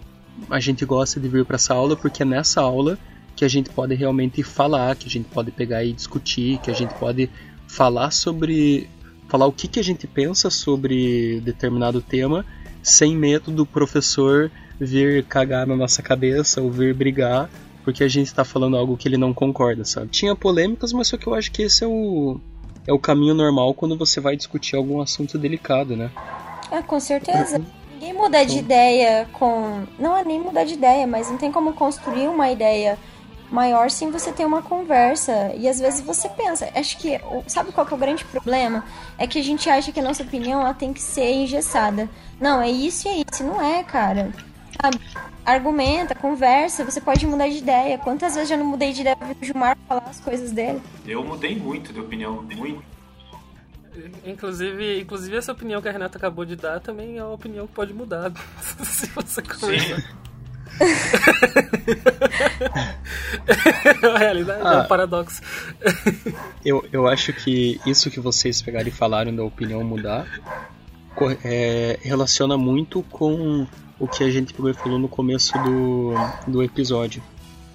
a 0.49 0.59
gente 0.59 0.85
gosta 0.85 1.19
de 1.19 1.27
vir 1.27 1.45
para 1.45 1.55
essa 1.55 1.73
aula 1.73 1.95
porque 1.95 2.23
é 2.23 2.25
nessa 2.25 2.61
aula 2.61 2.97
que 3.35 3.45
a 3.45 3.47
gente 3.47 3.69
pode 3.69 3.93
realmente 3.95 4.41
falar, 4.43 4.95
que 4.95 5.07
a 5.07 5.09
gente 5.09 5.25
pode 5.25 5.51
pegar 5.51 5.83
e 5.83 5.93
discutir, 5.93 6.57
que 6.59 6.71
a 6.71 6.73
gente 6.73 6.93
pode 6.95 7.29
falar 7.67 8.11
sobre 8.11 8.89
falar 9.27 9.45
o 9.45 9.51
que, 9.51 9.67
que 9.67 9.79
a 9.79 9.83
gente 9.83 10.07
pensa 10.07 10.49
sobre 10.49 11.41
determinado 11.41 12.01
tema 12.01 12.45
sem 12.81 13.15
medo 13.15 13.51
do 13.51 13.65
professor 13.65 14.49
vir 14.79 15.23
cagar 15.25 15.67
na 15.67 15.75
nossa 15.75 16.01
cabeça 16.01 16.61
ou 16.61 16.71
vir 16.71 16.93
brigar 16.93 17.49
porque 17.87 18.03
a 18.03 18.07
gente 18.09 18.27
está 18.27 18.43
falando 18.43 18.75
algo 18.75 18.97
que 18.97 19.07
ele 19.07 19.15
não 19.15 19.33
concorda, 19.33 19.85
sabe? 19.85 20.07
Tinha 20.07 20.35
polêmicas, 20.35 20.91
mas 20.91 21.07
só 21.07 21.15
que 21.15 21.25
eu 21.25 21.33
acho 21.33 21.49
que 21.49 21.61
esse 21.61 21.85
é 21.85 21.87
o 21.87 22.37
é 22.85 22.91
o 22.91 22.99
caminho 22.99 23.33
normal 23.33 23.73
quando 23.73 23.97
você 23.97 24.19
vai 24.19 24.35
discutir 24.35 24.75
algum 24.75 24.99
assunto 24.99 25.37
delicado, 25.37 25.95
né? 25.95 26.11
Ah, 26.69 26.83
com 26.83 26.99
certeza. 26.99 27.59
Uhum. 27.59 27.65
Ninguém 27.93 28.13
muda 28.13 28.45
de 28.45 28.57
ideia 28.57 29.25
com. 29.31 29.83
Não 29.97 30.17
é 30.17 30.25
nem 30.25 30.37
mudar 30.37 30.65
de 30.65 30.73
ideia, 30.73 31.07
mas 31.07 31.31
não 31.31 31.37
tem 31.37 31.49
como 31.49 31.71
construir 31.71 32.27
uma 32.27 32.51
ideia 32.51 32.99
maior 33.49 33.89
sim 33.89 34.11
você 34.11 34.33
tem 34.33 34.45
uma 34.45 34.61
conversa. 34.61 35.53
E 35.55 35.65
às 35.65 35.79
vezes 35.79 36.01
você 36.01 36.27
pensa, 36.27 36.69
acho 36.75 36.97
que. 36.97 37.17
Sabe 37.47 37.71
qual 37.71 37.87
que 37.87 37.93
é 37.93 37.95
o 37.95 37.99
grande 37.99 38.25
problema? 38.25 38.83
É 39.17 39.25
que 39.25 39.39
a 39.39 39.43
gente 39.43 39.69
acha 39.69 39.93
que 39.93 39.99
a 40.01 40.03
nossa 40.03 40.23
opinião 40.23 40.59
ela 40.59 40.73
tem 40.73 40.91
que 40.91 41.01
ser 41.01 41.31
engessada. 41.31 42.09
Não, 42.37 42.59
é 42.59 42.69
isso 42.69 43.07
e 43.07 43.11
é 43.11 43.23
isso. 43.31 43.45
Não 43.45 43.61
é, 43.61 43.81
cara. 43.81 44.33
Sabe? 44.81 44.99
Argumenta, 45.45 46.13
conversa, 46.13 46.83
você 46.83 46.99
pode 46.99 47.25
mudar 47.25 47.47
de 47.47 47.57
ideia. 47.57 47.97
Quantas 47.97 48.35
vezes 48.35 48.49
já 48.49 48.57
não 48.57 48.65
mudei 48.65 48.93
de 48.93 49.01
ideia 49.01 49.15
pra 49.15 49.29
o 49.29 49.45
Gilmar 49.45 49.77
falar 49.87 50.03
as 50.09 50.19
coisas 50.19 50.51
dele? 50.51 50.81
Eu 51.05 51.23
mudei 51.23 51.55
muito 51.55 51.93
de 51.93 51.99
opinião, 51.99 52.43
muito. 52.55 52.83
Inclusive, 54.25 55.01
inclusive 55.01 55.35
essa 55.35 55.51
opinião 55.51 55.81
que 55.81 55.87
a 55.87 55.91
Renata 55.91 56.17
acabou 56.17 56.45
de 56.45 56.55
dar 56.55 56.79
também 56.79 57.17
é 57.17 57.23
uma 57.23 57.33
opinião 57.33 57.65
que 57.65 57.73
pode 57.73 57.93
mudar 57.93 58.31
se 58.83 59.07
você 59.07 59.41
conversar. 59.41 60.03
a 64.13 64.17
realidade 64.19 64.61
ah, 64.63 64.73
é 64.73 64.77
um 64.77 64.81
ah. 64.81 64.83
paradoxo. 64.83 65.41
eu, 66.63 66.85
eu 66.91 67.07
acho 67.07 67.33
que 67.33 67.81
isso 67.87 68.11
que 68.11 68.19
vocês 68.19 68.61
pegaram 68.61 68.87
e 68.87 68.91
falaram 68.91 69.35
da 69.35 69.43
opinião 69.43 69.83
mudar 69.83 70.27
é, 71.43 71.97
relaciona 72.01 72.57
muito 72.57 73.01
com 73.03 73.65
o 73.99 74.07
que 74.07 74.23
a 74.23 74.29
gente 74.29 74.53
falou 74.53 74.99
no 74.99 75.07
começo 75.07 75.53
do, 75.63 76.13
do 76.47 76.63
episódio. 76.63 77.21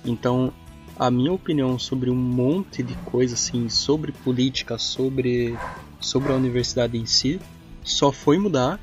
Então, 0.05 0.53
a 0.99 1.11
minha 1.11 1.33
opinião 1.33 1.79
sobre 1.79 2.11
um 2.11 2.15
monte 2.15 2.83
de 2.83 2.95
coisa 3.05 3.35
assim, 3.35 3.69
sobre 3.69 4.13
política, 4.13 4.79
sobre, 4.79 5.57
sobre 6.01 6.33
a 6.33 6.37
universidade 6.37 6.97
em 6.97 7.07
si, 7.07 7.41
só 7.83 8.13
foi 8.13 8.39
mudar 8.39 8.79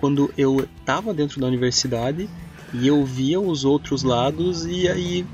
quando 0.00 0.32
eu 0.36 0.68
estava 0.78 1.14
dentro 1.14 1.40
da 1.40 1.46
universidade 1.46 2.28
e 2.74 2.86
eu 2.86 3.04
via 3.04 3.40
os 3.40 3.64
outros 3.64 4.02
lados 4.02 4.66
e 4.66 4.88
aí 4.88 5.24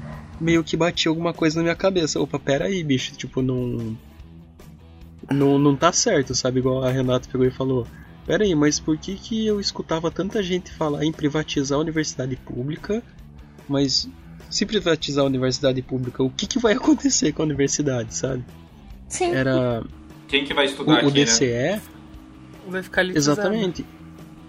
meio 0.40 0.62
que 0.62 0.76
batia 0.76 1.10
alguma 1.10 1.32
coisa 1.32 1.56
na 1.56 1.62
minha 1.62 1.74
cabeça. 1.74 2.20
Opa, 2.20 2.38
pera 2.38 2.66
aí, 2.66 2.82
bicho, 2.82 3.14
tipo, 3.16 3.42
não. 3.42 3.96
Não, 5.30 5.58
não 5.58 5.76
tá 5.76 5.92
certo, 5.92 6.34
sabe? 6.34 6.60
Igual 6.60 6.84
a 6.84 6.90
Renata 6.90 7.28
pegou 7.30 7.46
e 7.46 7.50
falou. 7.50 7.86
Pera 8.28 8.44
aí, 8.44 8.54
mas 8.54 8.78
por 8.78 8.98
que, 8.98 9.14
que 9.14 9.46
eu 9.46 9.58
escutava 9.58 10.10
tanta 10.10 10.42
gente 10.42 10.70
falar 10.70 11.02
em 11.02 11.10
privatizar 11.10 11.78
a 11.78 11.80
universidade 11.80 12.36
pública, 12.36 13.02
mas 13.66 14.06
se 14.50 14.66
privatizar 14.66 15.24
a 15.24 15.26
universidade 15.26 15.80
pública, 15.80 16.22
o 16.22 16.28
que, 16.28 16.46
que 16.46 16.58
vai 16.58 16.74
acontecer 16.76 17.32
com 17.32 17.40
a 17.40 17.46
universidade, 17.46 18.14
sabe? 18.14 18.44
Sim. 19.08 19.34
Era. 19.34 19.82
Quem 20.28 20.44
que 20.44 20.52
vai 20.52 20.66
estudar 20.66 20.92
o, 20.92 20.96
aqui, 20.96 21.06
o 21.06 21.10
DCE. 21.10 21.46
Né? 21.46 21.82
Vai 22.68 22.82
ficar 22.82 23.06
Exatamente. 23.06 23.82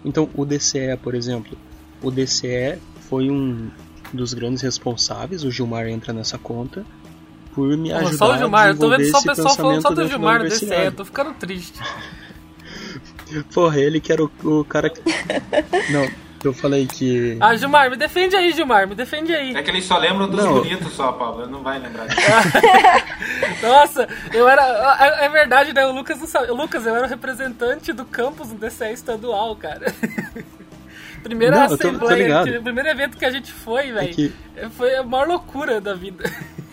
Então, 0.04 0.30
o 0.36 0.44
DCE, 0.44 0.98
por 1.02 1.15
exemplo, 1.15 1.58
o 2.04 2.12
DCE 2.12 2.78
foi 3.08 3.32
um 3.32 3.72
dos 4.12 4.34
grandes 4.34 4.62
responsáveis, 4.62 5.46
o 5.46 5.52
Gilmar 5.52 5.88
entra 5.88 6.12
nessa 6.12 6.38
conta, 6.38 6.86
por 7.54 7.78
me 7.78 7.94
ajudar 7.94 8.18
só 8.18 8.34
o 8.34 8.38
Gilmar, 8.38 8.65
a 8.65 8.70
eu 8.72 8.78
tô 8.78 8.89
vendo 8.89 9.06
só 9.06 9.20
o 9.20 9.24
pessoal 9.24 9.56
falando 9.56 9.82
só 9.82 9.92
do 9.92 10.06
Gilmar 10.06 10.44
no 10.44 10.50
DCE, 10.50 10.68
eu 10.84 10.92
tô 10.92 11.06
ficando 11.06 11.34
triste. 11.36 11.80
Porra, 13.54 13.80
ele 13.80 14.00
que 14.00 14.12
era 14.12 14.24
o, 14.24 14.32
o 14.44 14.63
cara 14.65 14.89
que... 14.89 15.02
Não, 15.92 16.08
eu 16.44 16.54
falei 16.54 16.88
que. 16.88 17.38
Ah, 17.39 17.56
Gilmar, 17.56 17.89
me 17.89 17.98
defende 17.98 18.36
aí, 18.36 18.54
Gilmar, 18.54 18.88
me 18.88 18.96
defende 18.96 19.34
aí. 19.34 19.54
É 19.56 19.62
que 19.62 19.70
eles 19.70 19.84
só 19.86 19.98
lembram 19.98 20.30
dos 20.30 20.44
não. 20.44 20.54
bonitos 20.54 20.94
só, 20.94 21.12
Pablo, 21.12 21.48
não 21.48 21.62
vai 21.62 21.80
lembrar. 21.80 22.08
Nossa, 23.62 24.08
eu 24.34 24.48
era. 24.48 24.62
É, 25.00 25.26
é 25.26 25.30
verdade, 25.30 25.74
né? 25.74 25.86
O 25.86 25.92
Lucas 25.92 26.18
não 26.18 26.28
sabe. 26.28 26.50
O 26.52 26.56
Lucas, 26.56 26.86
eu 26.86 26.96
era 26.96 27.06
o 27.06 27.10
representante 27.10 27.92
do 27.92 28.06
campus 28.06 28.50
do 28.50 28.56
DCE 28.56 28.94
estadual, 28.94 29.56
cara. 29.56 29.94
Primeira 31.24 31.58
não, 31.58 31.76
assembleia, 31.76 32.46
tô, 32.46 32.54
tô 32.54 32.62
primeiro 32.63 32.88
evento 32.88 33.18
que 33.18 33.26
a 33.26 33.30
gente 33.30 33.52
foi, 33.52 33.92
velho. 33.92 34.10
É 34.10 34.13
que... 34.13 34.34
Foi 34.78 34.96
a 34.96 35.04
maior 35.04 35.28
loucura 35.28 35.82
da 35.82 35.94
vida. 35.94 36.24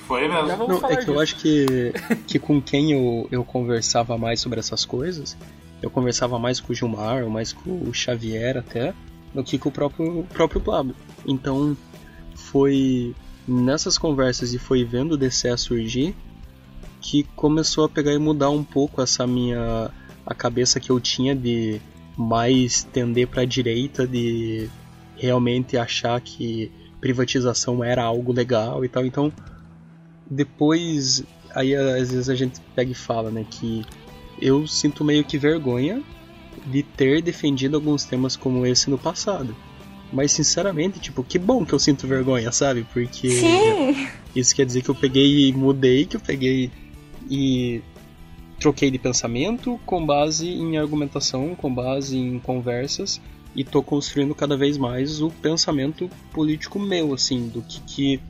Foi 0.07 0.29
mesmo. 0.29 0.69
Não, 0.69 0.77
é 0.77 0.91
que 0.91 0.97
disso. 0.99 1.11
eu 1.11 1.21
acho 1.21 1.35
que, 1.35 1.93
que 2.29 2.39
com 2.39 2.63
quem 2.63 2.93
eu, 2.93 3.27
eu 3.33 3.43
conversava 3.43 4.17
mais 4.17 4.41
sobre 4.41 4.61
essas 4.61 4.85
coisas, 4.85 5.37
eu 5.83 5.91
conversava 5.91 6.39
mais 6.39 6.61
com 6.61 6.73
o 6.73 6.75
Gilmar, 6.75 7.23
ou 7.25 7.31
mais 7.31 7.53
com 7.53 7.71
o 7.71 7.93
Xavier 7.93 8.57
até, 8.57 8.95
do 9.35 9.45
que 9.45 9.59
com 9.59 9.69
o 9.69 9.73
próprio, 9.73 10.25
próprio 10.33 10.61
Pablo. 10.61 10.95
Então 11.27 11.77
foi 12.35 13.15
nessas 13.47 13.97
conversas 13.99 14.53
e 14.55 14.59
foi 14.59 14.85
vendo 14.85 15.13
o 15.13 15.17
DCE 15.17 15.57
surgir 15.57 16.15
que 17.01 17.23
começou 17.37 17.85
a 17.85 17.89
pegar 17.89 18.13
e 18.13 18.19
mudar 18.19 18.51
um 18.51 18.65
pouco 18.65 19.01
essa 19.01 19.27
minha 19.27 19.91
a 20.25 20.35
cabeça 20.35 20.81
que 20.81 20.91
eu 20.91 20.99
tinha 20.99 21.37
de 21.37 21.81
mais 22.17 22.83
tender 22.83 23.29
para 23.29 23.43
a 23.43 23.45
direita 23.45 24.07
de 24.07 24.69
realmente 25.17 25.77
achar 25.77 26.21
que 26.21 26.73
privatização 27.01 27.85
era 27.85 28.03
algo 28.03 28.33
legal 28.33 28.85
e 28.85 28.89
tal. 28.89 29.07
Então, 29.07 29.33
depois, 30.29 31.23
aí 31.55 31.77
às 31.77 32.11
vezes 32.11 32.29
a 32.29 32.35
gente 32.35 32.61
pega 32.75 32.91
e 32.91 32.95
fala, 32.95 33.31
né, 33.31 33.47
que 33.49 33.85
eu 34.41 34.67
sinto 34.67 35.05
meio 35.05 35.25
que 35.25 35.39
vergonha 35.39 36.03
de 36.67 36.83
ter 36.83 37.23
defendido 37.23 37.77
alguns 37.77 38.05
temas 38.05 38.37
como 38.37 38.67
esse 38.67 38.91
no 38.91 38.99
passado. 38.99 39.57
Mas 40.13 40.33
sinceramente, 40.33 41.01
tipo, 41.01 41.23
que 41.25 41.39
bom 41.39 41.65
que 41.65 41.73
eu 41.73 41.79
sinto 41.79 42.07
vergonha, 42.07 42.53
sabe? 42.53 42.87
Porque 42.93 43.29
Sim. 43.29 44.09
isso 44.35 44.55
quer 44.55 44.65
dizer 44.65 44.83
que 44.83 44.89
eu 44.89 44.95
peguei 44.95 45.49
e 45.49 45.53
mudei, 45.53 46.07
que 46.07 46.17
eu 46.17 46.21
peguei 46.21 46.71
e 47.29 47.83
troquei 48.59 48.91
de 48.91 48.99
pensamento 48.99 49.79
com 49.85 50.05
base 50.05 50.49
em 50.49 50.79
argumentação, 50.79 51.55
com 51.55 51.73
base 51.73 52.17
em 52.17 52.39
conversas 52.39 53.21
e 53.55 53.65
tô 53.65 53.83
construindo 53.83 54.35
cada 54.35 54.57
vez 54.57 54.77
mais 54.77 55.21
o 55.21 55.31
pensamento 55.31 56.11
político 56.33 56.79
meu, 56.79 57.15
assim, 57.15 57.49
do 57.49 57.63
que, 57.63 57.81
que 57.81 58.21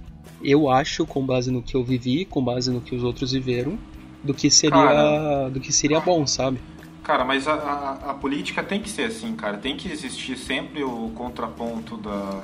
eu 0.42 0.68
acho 0.70 1.04
com 1.04 1.24
base 1.24 1.50
no 1.50 1.62
que 1.62 1.76
eu 1.76 1.84
vivi, 1.84 2.24
com 2.24 2.42
base 2.42 2.70
no 2.70 2.80
que 2.80 2.94
os 2.94 3.02
outros 3.02 3.32
viveram, 3.32 3.78
do 4.26 4.34
que 4.34 4.50
seria, 4.50 4.76
cara, 4.76 5.48
do 5.48 5.60
que 5.60 5.72
seria 5.72 6.00
bom, 6.00 6.26
sabe? 6.26 6.60
Cara, 7.02 7.24
mas 7.24 7.46
a, 7.46 7.54
a, 7.54 8.10
a, 8.10 8.14
política 8.14 8.62
tem 8.62 8.82
que 8.82 8.90
ser 8.90 9.04
assim, 9.04 9.34
cara. 9.36 9.56
Tem 9.56 9.76
que 9.76 9.90
existir 9.90 10.36
sempre 10.36 10.82
o 10.82 11.10
contraponto 11.14 11.96
da, 11.96 12.42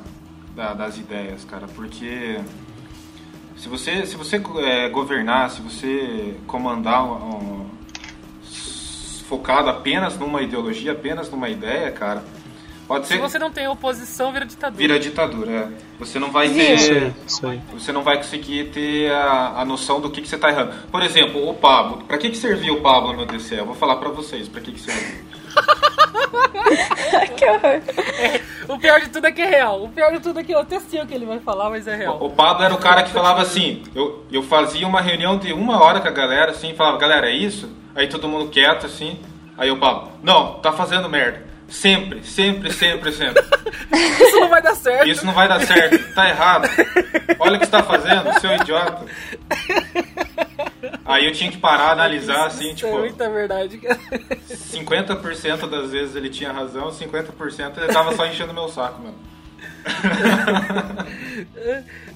da 0.54 0.72
das 0.72 0.96
ideias, 0.96 1.44
cara, 1.44 1.66
porque 1.74 2.38
se 3.56 3.68
você, 3.68 4.06
se 4.06 4.16
você 4.16 4.40
é, 4.64 4.88
governar, 4.88 5.50
se 5.50 5.60
você 5.60 6.36
comandar 6.46 7.04
um, 7.04 7.12
um, 7.12 7.70
focado 9.28 9.70
apenas 9.70 10.18
numa 10.18 10.42
ideologia, 10.42 10.92
apenas 10.92 11.30
numa 11.30 11.48
ideia, 11.48 11.90
cara, 11.90 12.22
pode 12.92 13.06
ser. 13.06 13.14
Se 13.14 13.20
você 13.20 13.38
não 13.38 13.50
tem 13.50 13.66
oposição, 13.68 14.32
vira 14.32 14.44
ditadura. 14.44 14.78
Vira 14.78 14.98
ditadura, 14.98 15.50
é. 15.50 15.68
Você 15.98 16.18
não 16.18 16.30
vai 16.30 16.48
ter. 16.48 16.74
Isso 16.74 16.92
aí, 16.92 17.12
isso 17.26 17.46
aí. 17.46 17.60
Você 17.72 17.92
não 17.92 18.02
vai 18.02 18.16
conseguir 18.18 18.70
ter 18.70 19.10
a, 19.10 19.60
a 19.60 19.64
noção 19.64 20.00
do 20.00 20.10
que, 20.10 20.20
que 20.20 20.28
você 20.28 20.36
está 20.36 20.50
errando. 20.50 20.72
Por 20.90 21.02
exemplo, 21.02 21.48
o 21.48 21.54
Pablo. 21.54 22.04
Para 22.04 22.18
que, 22.18 22.28
que 22.30 22.36
serviu 22.36 22.74
o 22.74 22.80
Pablo 22.80 23.12
no 23.14 23.24
DCE? 23.24 23.56
Eu 23.56 23.66
vou 23.66 23.74
falar 23.74 23.96
para 23.96 24.10
vocês 24.10 24.48
para 24.48 24.60
que, 24.60 24.72
que 24.72 24.80
serviu. 24.80 25.24
que 27.36 27.44
horror. 27.44 27.82
É, 28.18 28.40
o 28.68 28.78
pior 28.78 29.00
de 29.00 29.08
tudo 29.08 29.26
é 29.26 29.32
que 29.32 29.42
é 29.42 29.48
real. 29.48 29.84
O 29.84 29.88
pior 29.88 30.12
de 30.12 30.20
tudo 30.20 30.40
é 30.40 30.44
que 30.44 30.52
eu 30.52 30.58
até 30.58 30.80
sei 30.80 31.00
o 31.00 31.06
que 31.06 31.14
ele 31.14 31.26
vai 31.26 31.40
falar, 31.40 31.70
mas 31.70 31.86
é 31.86 31.96
real. 31.96 32.18
O, 32.20 32.26
o 32.26 32.30
Pablo 32.30 32.64
era 32.64 32.74
o 32.74 32.78
cara 32.78 33.02
que 33.02 33.10
falava 33.10 33.40
assim: 33.40 33.82
eu, 33.94 34.24
eu 34.30 34.42
fazia 34.42 34.86
uma 34.86 35.00
reunião 35.00 35.38
de 35.38 35.52
uma 35.52 35.82
hora 35.82 36.00
com 36.00 36.08
a 36.08 36.12
galera, 36.12 36.50
assim, 36.52 36.74
falava, 36.74 36.98
galera, 36.98 37.30
é 37.30 37.34
isso? 37.34 37.70
Aí 37.94 38.06
todo 38.06 38.28
mundo 38.28 38.50
quieto, 38.50 38.86
assim. 38.86 39.18
Aí 39.56 39.70
o 39.70 39.78
Pablo, 39.78 40.12
não, 40.22 40.54
tá 40.54 40.72
fazendo 40.72 41.08
merda. 41.08 41.51
Sempre, 41.72 42.22
sempre, 42.22 42.70
sempre, 42.70 43.10
sempre. 43.10 43.42
Isso 44.20 44.38
não 44.38 44.48
vai 44.50 44.60
dar 44.60 44.74
certo. 44.76 45.08
Isso 45.08 45.24
não 45.24 45.32
vai 45.32 45.48
dar 45.48 45.58
certo. 45.66 46.14
Tá 46.14 46.28
errado. 46.28 46.68
Olha 47.38 47.56
o 47.56 47.58
que 47.58 47.64
você 47.64 47.70
tá 47.70 47.82
fazendo, 47.82 48.38
seu 48.40 48.54
idiota. 48.54 49.06
Aí 51.02 51.24
eu 51.24 51.32
tinha 51.32 51.50
que 51.50 51.56
parar, 51.56 51.92
analisar, 51.92 52.46
assim, 52.46 52.66
Isso 52.66 52.76
tipo... 52.76 52.94
É 52.94 52.98
muita 52.98 53.30
verdade, 53.30 53.78
cara. 53.78 53.98
50% 54.50 55.68
das 55.68 55.90
vezes 55.90 56.14
ele 56.14 56.28
tinha 56.28 56.52
razão, 56.52 56.90
50% 56.90 57.78
ele 57.78 57.92
tava 57.92 58.14
só 58.14 58.26
enchendo 58.26 58.52
meu 58.52 58.68
saco, 58.68 59.02
mano. 59.02 59.16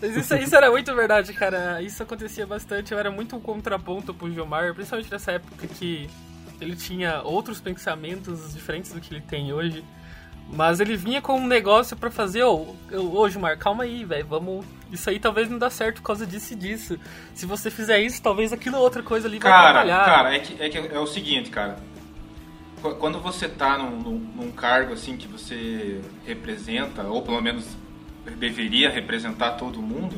Mas 0.03 0.17
isso, 0.17 0.37
isso 0.37 0.55
era 0.55 0.71
muito 0.71 0.95
verdade, 0.95 1.33
cara. 1.33 1.81
Isso 1.81 2.03
acontecia 2.03 2.47
bastante. 2.47 2.93
Eu 2.93 2.99
era 2.99 3.11
muito 3.11 3.35
um 3.35 3.41
contraponto 3.41 4.13
pro 4.13 4.31
Gilmar, 4.31 4.75
principalmente 4.75 5.11
nessa 5.11 5.33
época 5.33 5.67
que 5.67 6.09
ele 6.61 6.77
tinha 6.77 7.23
outros 7.23 7.61
pensamentos 7.61 8.53
diferentes 8.53 8.93
do 8.93 9.01
que 9.01 9.15
ele 9.15 9.21
tem 9.21 9.53
hoje. 9.53 9.85
Mas 10.49 10.79
ele 10.79 10.97
vinha 10.97 11.21
com 11.21 11.41
um 11.41 11.47
negócio 11.47 11.97
para 11.97 12.11
fazer, 12.11 12.45
ô, 12.45 12.77
oh, 12.93 13.21
ô 13.21 13.29
Gilmar, 13.29 13.59
calma 13.59 13.83
aí, 13.83 14.05
velho, 14.05 14.27
vamos. 14.27 14.65
Isso 14.93 15.11
aí 15.11 15.19
talvez 15.19 15.51
não 15.51 15.59
dá 15.59 15.69
certo 15.69 15.97
por 15.97 16.07
causa 16.07 16.25
disso 16.25 16.53
e 16.53 16.57
disso. 16.57 17.01
Se 17.35 17.45
você 17.47 17.69
fizer 17.69 17.99
isso, 18.01 18.23
talvez 18.23 18.53
aquilo 18.53 18.79
outra 18.79 19.03
coisa 19.03 19.27
ali 19.27 19.41
vai 19.41 19.51
cara, 19.51 19.81
atrapalhar. 19.81 20.05
Cara, 20.05 20.37
é 20.37 20.39
que, 20.39 20.63
é 20.63 20.69
que 20.69 20.79
é 20.79 20.99
o 21.01 21.07
seguinte, 21.07 21.51
cara. 21.51 21.79
Quando 23.01 23.19
você 23.19 23.49
tá 23.49 23.77
num, 23.77 23.99
num, 23.99 24.19
num 24.19 24.53
cargo 24.53 24.93
assim 24.93 25.17
que 25.17 25.27
você 25.27 26.01
representa, 26.25 27.03
ou 27.03 27.23
pelo 27.23 27.41
menos 27.41 27.67
deveria 28.39 28.89
representar 28.89 29.53
todo 29.53 29.83
mundo, 29.83 30.17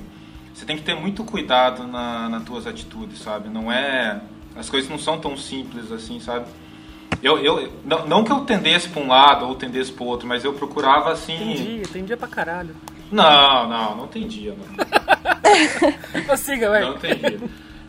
você 0.53 0.67
tem 0.67 0.77
que 0.77 0.83
ter 0.83 0.95
muito 0.95 1.25
cuidado 1.25 1.87
na, 1.87 2.29
nas 2.29 2.43
tuas 2.43 2.67
atitudes, 2.67 3.21
sabe? 3.21 3.49
Não 3.49 3.73
é. 3.73 4.21
As 4.59 4.69
coisas 4.69 4.91
não 4.91 4.99
são 4.99 5.19
tão 5.21 5.37
simples 5.37 5.93
assim, 5.93 6.19
sabe? 6.19 6.47
Eu, 7.23 7.39
eu, 7.39 7.73
não, 7.85 8.07
não 8.07 8.25
que 8.25 8.33
eu 8.33 8.41
tendesse 8.41 8.89
para 8.89 9.03
um 9.03 9.09
lado 9.09 9.47
ou 9.47 9.55
tendesse 9.55 9.93
para 9.93 10.05
outro, 10.05 10.27
mas 10.27 10.45
eu 10.45 10.53
procurava 10.53 11.13
assim. 11.13 11.37
Tem 11.37 11.55
dia, 11.55 11.83
tem 11.93 12.05
dia 12.05 12.17
pra 12.17 12.29
caralho. 12.29 12.75
Não, 13.11 13.69
não, 13.69 13.97
não 13.97 14.07
tem 14.07 14.27
dia. 14.27 14.55
Prossiga, 16.27 16.71
velho. 16.71 16.87
Não 16.89 16.99
tem 16.99 17.15
dia. 17.17 17.41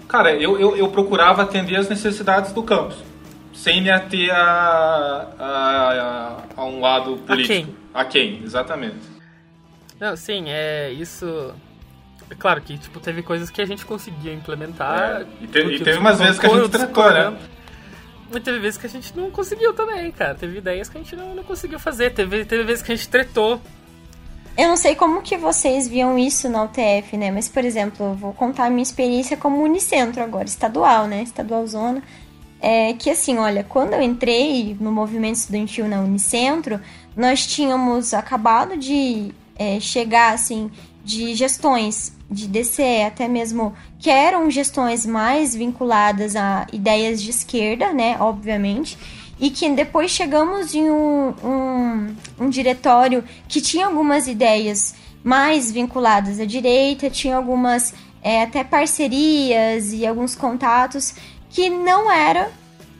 Cara, 0.07 0.33
eu, 0.33 0.59
eu, 0.59 0.75
eu 0.77 0.89
procurava 0.89 1.43
atender 1.43 1.75
as 1.75 1.89
necessidades 1.89 2.51
do 2.51 2.63
campus, 2.63 2.97
sem 3.53 3.81
me 3.81 3.91
ater 3.91 4.31
a, 4.31 5.27
a, 5.37 6.37
a, 6.57 6.61
a 6.61 6.65
um 6.65 6.79
lado 6.79 7.17
político. 7.17 7.53
A 7.53 7.63
quem? 7.63 7.75
A 7.93 8.05
quem, 8.05 8.43
exatamente. 8.43 8.97
Não, 9.99 10.15
sim, 10.15 10.45
é 10.47 10.91
isso. 10.91 11.53
É 12.29 12.35
claro 12.35 12.61
que 12.61 12.77
tipo, 12.77 12.99
teve 12.99 13.23
coisas 13.23 13.49
que 13.49 13.61
a 13.61 13.65
gente 13.65 13.85
conseguia 13.85 14.33
implementar. 14.33 15.21
É, 15.21 15.25
e, 15.41 15.47
te, 15.47 15.59
e 15.59 15.79
teve 15.79 15.97
umas 15.97 16.19
vezes 16.19 16.39
que 16.39 16.45
a 16.45 16.49
gente 16.49 16.69
trancou, 16.69 17.11
né? 17.11 17.37
Mas 18.31 18.43
teve 18.43 18.59
vezes 18.59 18.77
que 18.77 18.85
a 18.85 18.89
gente 18.89 19.17
não 19.17 19.31
conseguiu 19.31 19.73
também, 19.73 20.11
cara. 20.11 20.35
Teve 20.35 20.59
ideias 20.59 20.87
que 20.87 20.97
a 20.97 21.01
gente 21.01 21.15
não, 21.15 21.33
não 21.33 21.43
conseguiu 21.43 21.79
fazer. 21.79 22.11
Teve, 22.11 22.45
teve 22.45 22.63
vezes 22.63 22.83
que 22.83 22.91
a 22.91 22.95
gente 22.95 23.09
tretou. 23.09 23.59
Eu 24.55 24.67
não 24.67 24.77
sei 24.77 24.93
como 24.93 25.21
que 25.21 25.37
vocês 25.37 25.87
viam 25.87 26.17
isso 26.19 26.47
na 26.49 26.63
UTF, 26.63 27.17
né? 27.17 27.31
Mas, 27.31 27.49
por 27.49 27.65
exemplo, 27.65 28.07
eu 28.07 28.13
vou 28.13 28.33
contar 28.33 28.65
a 28.65 28.69
minha 28.69 28.83
experiência 28.83 29.35
como 29.35 29.63
Unicentro 29.63 30.21
agora, 30.21 30.45
estadual, 30.45 31.07
né? 31.07 31.23
Estadual 31.23 31.65
Zona. 31.65 32.03
É 32.61 32.93
que 32.93 33.09
assim, 33.09 33.37
olha, 33.37 33.63
quando 33.63 33.93
eu 33.93 34.01
entrei 34.01 34.75
no 34.79 34.91
movimento 34.91 35.35
estudantil 35.35 35.87
na 35.87 36.01
Unicentro, 36.01 36.79
nós 37.15 37.47
tínhamos 37.47 38.13
acabado 38.13 38.77
de 38.77 39.33
é, 39.57 39.79
chegar, 39.79 40.33
assim, 40.33 40.69
de 41.05 41.33
gestões 41.35 42.18
de 42.29 42.47
DCE, 42.47 43.03
até 43.07 43.27
mesmo 43.27 43.73
que 43.97 44.09
eram 44.09 44.49
gestões 44.51 45.05
mais 45.05 45.55
vinculadas 45.55 46.35
a 46.35 46.67
ideias 46.71 47.21
de 47.21 47.31
esquerda, 47.31 47.91
né, 47.91 48.17
obviamente, 48.19 48.97
e 49.39 49.49
que 49.49 49.67
depois 49.69 50.11
chegamos 50.11 50.75
em 50.75 50.89
um, 50.89 51.33
um, 51.43 52.15
um 52.39 52.49
diretório 52.49 53.23
que 53.47 53.61
tinha 53.61 53.87
algumas 53.87 54.27
ideias 54.27 54.93
mais 55.23 55.71
vinculadas 55.71 56.39
à 56.39 56.45
direita, 56.45 57.09
tinha 57.09 57.35
algumas 57.35 57.93
é, 58.21 58.43
até 58.43 58.63
parcerias 58.63 59.93
e 59.93 60.05
alguns 60.05 60.35
contatos 60.35 61.15
que 61.49 61.69
não 61.69 62.11
era 62.11 62.51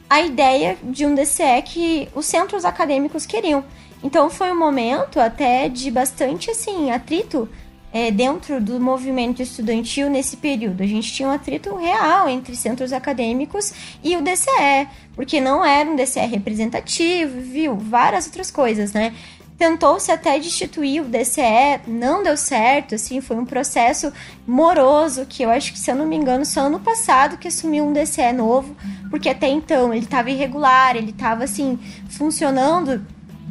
a 0.08 0.22
ideia 0.22 0.76
de 0.82 1.06
um 1.06 1.14
DCE 1.14 1.62
que 1.64 2.08
os 2.14 2.26
centros 2.26 2.64
acadêmicos 2.64 3.26
queriam. 3.26 3.64
Então 4.02 4.30
foi 4.30 4.50
um 4.50 4.58
momento 4.58 5.20
até 5.20 5.68
de 5.68 5.90
bastante 5.90 6.50
assim 6.50 6.90
atrito 6.90 7.48
é, 7.92 8.10
dentro 8.10 8.60
do 8.60 8.80
movimento 8.80 9.42
estudantil 9.42 10.08
nesse 10.08 10.36
período. 10.36 10.82
A 10.82 10.86
gente 10.86 11.12
tinha 11.12 11.28
um 11.28 11.32
atrito 11.32 11.74
real 11.76 12.28
entre 12.28 12.54
centros 12.56 12.92
acadêmicos 12.92 13.72
e 14.02 14.16
o 14.16 14.22
DCE, 14.22 14.88
porque 15.14 15.40
não 15.40 15.64
era 15.64 15.90
um 15.90 15.96
DCE 15.96 16.20
representativo, 16.20 17.40
viu? 17.40 17.76
Várias 17.76 18.26
outras 18.26 18.50
coisas, 18.50 18.92
né? 18.92 19.12
Tentou-se 19.58 20.10
até 20.10 20.38
destituir 20.38 21.02
o 21.02 21.04
DCE, 21.04 21.80
não 21.86 22.22
deu 22.22 22.34
certo, 22.34 22.94
assim, 22.94 23.20
foi 23.20 23.36
um 23.36 23.44
processo 23.44 24.10
moroso, 24.46 25.26
que 25.28 25.42
eu 25.42 25.50
acho 25.50 25.74
que, 25.74 25.78
se 25.78 25.90
eu 25.90 25.96
não 25.96 26.06
me 26.06 26.16
engano, 26.16 26.46
só 26.46 26.62
ano 26.62 26.80
passado 26.80 27.36
que 27.36 27.46
assumiu 27.46 27.84
um 27.84 27.92
DCE 27.92 28.32
novo, 28.32 28.74
porque 29.10 29.28
até 29.28 29.48
então 29.48 29.92
ele 29.92 30.04
estava 30.04 30.30
irregular, 30.30 30.96
ele 30.96 31.10
estava, 31.10 31.44
assim, 31.44 31.78
funcionando 32.08 33.04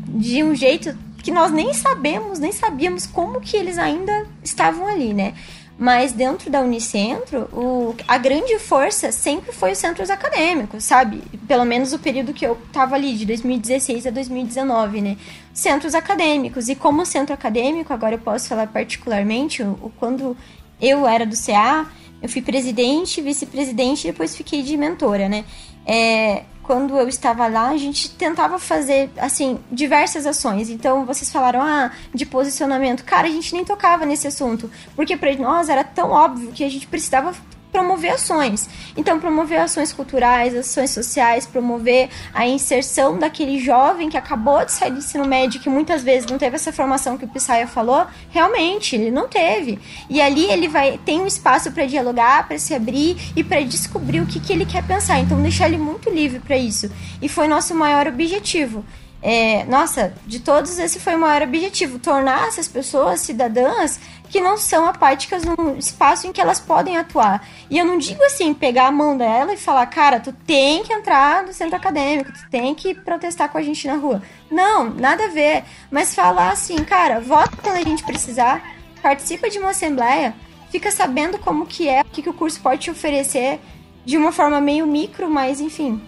de 0.07 0.43
um 0.43 0.55
jeito 0.55 0.97
que 1.23 1.31
nós 1.31 1.51
nem 1.51 1.73
sabemos, 1.73 2.39
nem 2.39 2.51
sabíamos 2.51 3.05
como 3.05 3.41
que 3.41 3.55
eles 3.55 3.77
ainda 3.77 4.25
estavam 4.43 4.87
ali, 4.87 5.13
né? 5.13 5.33
Mas 5.77 6.11
dentro 6.11 6.49
da 6.49 6.59
Unicentro, 6.59 7.47
o, 7.53 7.95
a 8.05 8.17
grande 8.17 8.59
força 8.59 9.13
sempre 9.13 9.53
foi 9.53 9.71
os 9.71 9.77
centros 9.77 10.09
acadêmicos, 10.09 10.83
sabe? 10.83 11.23
Pelo 11.47 11.63
menos 11.63 11.93
o 11.93 11.99
período 11.99 12.33
que 12.33 12.45
eu 12.45 12.57
tava 12.73 12.95
ali, 12.95 13.15
de 13.15 13.25
2016 13.25 14.05
a 14.05 14.09
2019, 14.09 14.99
né? 14.99 15.17
Centros 15.53 15.95
acadêmicos. 15.95 16.67
E 16.67 16.75
como 16.75 17.05
centro 17.05 17.33
acadêmico, 17.33 17.93
agora 17.93 18.15
eu 18.15 18.19
posso 18.19 18.49
falar 18.49 18.67
particularmente, 18.67 19.63
o 19.63 19.89
quando 19.97 20.35
eu 20.81 21.07
era 21.07 21.25
do 21.25 21.35
CA, 21.37 21.87
eu 22.21 22.27
fui 22.27 22.41
presidente, 22.41 23.21
vice-presidente 23.21 24.05
e 24.05 24.11
depois 24.11 24.35
fiquei 24.35 24.61
de 24.61 24.75
mentora, 24.75 25.29
né? 25.29 25.45
É, 25.85 26.43
quando 26.69 26.95
eu 26.99 27.09
estava 27.09 27.47
lá, 27.47 27.69
a 27.69 27.77
gente 27.77 28.11
tentava 28.11 28.59
fazer, 28.59 29.09
assim, 29.17 29.57
diversas 29.71 30.27
ações. 30.27 30.69
Então, 30.69 31.03
vocês 31.03 31.31
falaram, 31.31 31.63
ah, 31.63 31.91
de 32.13 32.27
posicionamento. 32.27 33.03
Cara, 33.03 33.27
a 33.27 33.31
gente 33.31 33.55
nem 33.55 33.65
tocava 33.65 34.05
nesse 34.05 34.27
assunto, 34.27 34.69
porque 34.95 35.17
para 35.17 35.35
nós 35.37 35.67
era 35.67 35.83
tão 35.83 36.11
óbvio 36.11 36.51
que 36.51 36.63
a 36.63 36.69
gente 36.69 36.85
precisava 36.85 37.33
promover 37.71 38.11
ações. 38.11 38.69
Então, 38.97 39.19
promover 39.19 39.59
ações 39.59 39.93
culturais, 39.93 40.55
ações 40.55 40.91
sociais, 40.91 41.45
promover 41.45 42.09
a 42.33 42.47
inserção 42.47 43.17
daquele 43.17 43.59
jovem 43.59 44.09
que 44.09 44.17
acabou 44.17 44.65
de 44.65 44.71
sair 44.71 44.91
do 44.91 44.99
ensino 44.99 45.25
médio, 45.25 45.59
que 45.59 45.69
muitas 45.69 46.03
vezes 46.03 46.29
não 46.29 46.37
teve 46.37 46.55
essa 46.55 46.71
formação 46.71 47.17
que 47.17 47.25
o 47.25 47.27
Pissaia 47.27 47.67
falou, 47.67 48.05
realmente, 48.29 48.95
ele 48.95 49.11
não 49.11 49.27
teve. 49.27 49.79
E 50.09 50.21
ali 50.21 50.45
ele 50.45 50.67
vai 50.67 50.99
tem 51.05 51.21
um 51.21 51.27
espaço 51.27 51.71
para 51.71 51.85
dialogar, 51.85 52.47
para 52.47 52.57
se 52.57 52.73
abrir 52.73 53.17
e 53.35 53.43
para 53.43 53.61
descobrir 53.61 54.21
o 54.21 54.25
que, 54.25 54.39
que 54.39 54.51
ele 54.51 54.65
quer 54.65 54.85
pensar. 54.85 55.19
Então, 55.19 55.41
deixar 55.41 55.67
ele 55.67 55.77
muito 55.77 56.09
livre 56.09 56.39
para 56.39 56.57
isso. 56.57 56.91
E 57.21 57.29
foi 57.29 57.47
nosso 57.47 57.75
maior 57.75 58.07
objetivo. 58.07 58.83
É, 59.21 59.65
nossa, 59.65 60.13
de 60.25 60.39
todos 60.39 60.79
esse 60.79 60.99
foi 60.99 61.15
o 61.15 61.19
maior 61.19 61.41
objetivo, 61.41 61.99
tornar 61.99 62.47
essas 62.47 62.67
pessoas 62.67 63.19
cidadãs 63.19 63.99
que 64.29 64.39
não 64.39 64.57
são 64.57 64.85
apáticas 64.85 65.43
num 65.43 65.77
espaço 65.77 66.27
em 66.27 66.31
que 66.31 66.39
elas 66.39 66.59
podem 66.59 66.97
atuar. 66.97 67.45
E 67.69 67.77
eu 67.77 67.85
não 67.85 67.97
digo 67.97 68.23
assim, 68.23 68.53
pegar 68.53 68.87
a 68.87 68.91
mão 68.91 69.17
dela 69.17 69.53
e 69.53 69.57
falar, 69.57 69.85
cara, 69.87 70.19
tu 70.19 70.31
tem 70.31 70.83
que 70.83 70.93
entrar 70.93 71.43
no 71.43 71.51
centro 71.51 71.75
acadêmico, 71.75 72.31
tu 72.31 72.47
tem 72.49 72.73
que 72.75 72.93
protestar 72.93 73.49
com 73.49 73.57
a 73.57 73.61
gente 73.61 73.87
na 73.87 73.95
rua. 73.95 74.21
Não, 74.49 74.89
nada 74.89 75.25
a 75.25 75.29
ver. 75.29 75.63
Mas 75.91 76.13
falar 76.13 76.51
assim, 76.51 76.77
cara, 76.77 77.19
vota 77.19 77.57
quando 77.57 77.77
a 77.77 77.83
gente 77.83 78.03
precisar, 78.03 78.63
participa 79.01 79.49
de 79.49 79.57
uma 79.57 79.71
assembleia, 79.71 80.35
fica 80.71 80.91
sabendo 80.91 81.39
como 81.39 81.65
que 81.65 81.89
é, 81.89 82.01
o 82.01 82.05
que, 82.05 82.21
que 82.21 82.29
o 82.29 82.33
curso 82.33 82.61
pode 82.61 82.81
te 82.81 82.91
oferecer 82.91 83.59
de 84.05 84.15
uma 84.15 84.31
forma 84.31 84.61
meio 84.61 84.85
micro, 84.85 85.29
mas 85.29 85.59
enfim. 85.59 86.01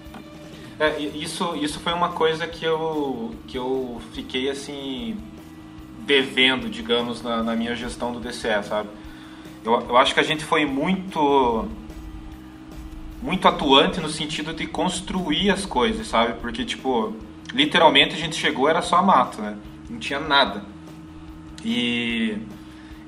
É, 0.82 1.00
isso, 1.00 1.56
isso 1.58 1.80
foi 1.80 1.94
uma 1.94 2.10
coisa 2.14 2.48
que 2.48 2.66
eu, 2.66 3.36
que 3.46 3.56
eu 3.56 4.02
fiquei 4.14 4.50
assim 4.50 5.16
devendo, 6.00 6.68
digamos, 6.68 7.22
na, 7.22 7.44
na 7.44 7.56
minha 7.56 7.76
gestão 7.76 8.12
do 8.12 8.20
DCE, 8.20 8.64
sabe? 8.64 8.90
Eu, 9.64 9.74
eu 9.74 9.96
acho 9.96 10.16
que 10.16 10.20
a 10.20 10.24
gente 10.24 10.44
foi 10.44 10.66
muito 10.66 11.70
muito 13.22 13.48
atuante 13.48 14.00
no 14.00 14.10
sentido 14.10 14.56
de 14.56 14.66
construir 14.66 15.52
as 15.52 15.68
coisas, 15.68 16.08
sabe? 16.08 16.34
Porque, 16.42 16.66
tipo, 16.66 17.16
literalmente 17.54 18.16
a 18.16 18.18
gente 18.18 18.36
chegou 18.36 18.68
era 18.68 18.82
só 18.82 19.04
mato, 19.04 19.40
né? 19.40 19.56
Não 19.88 20.00
tinha 20.00 20.20
nada. 20.20 20.64
E, 21.64 22.40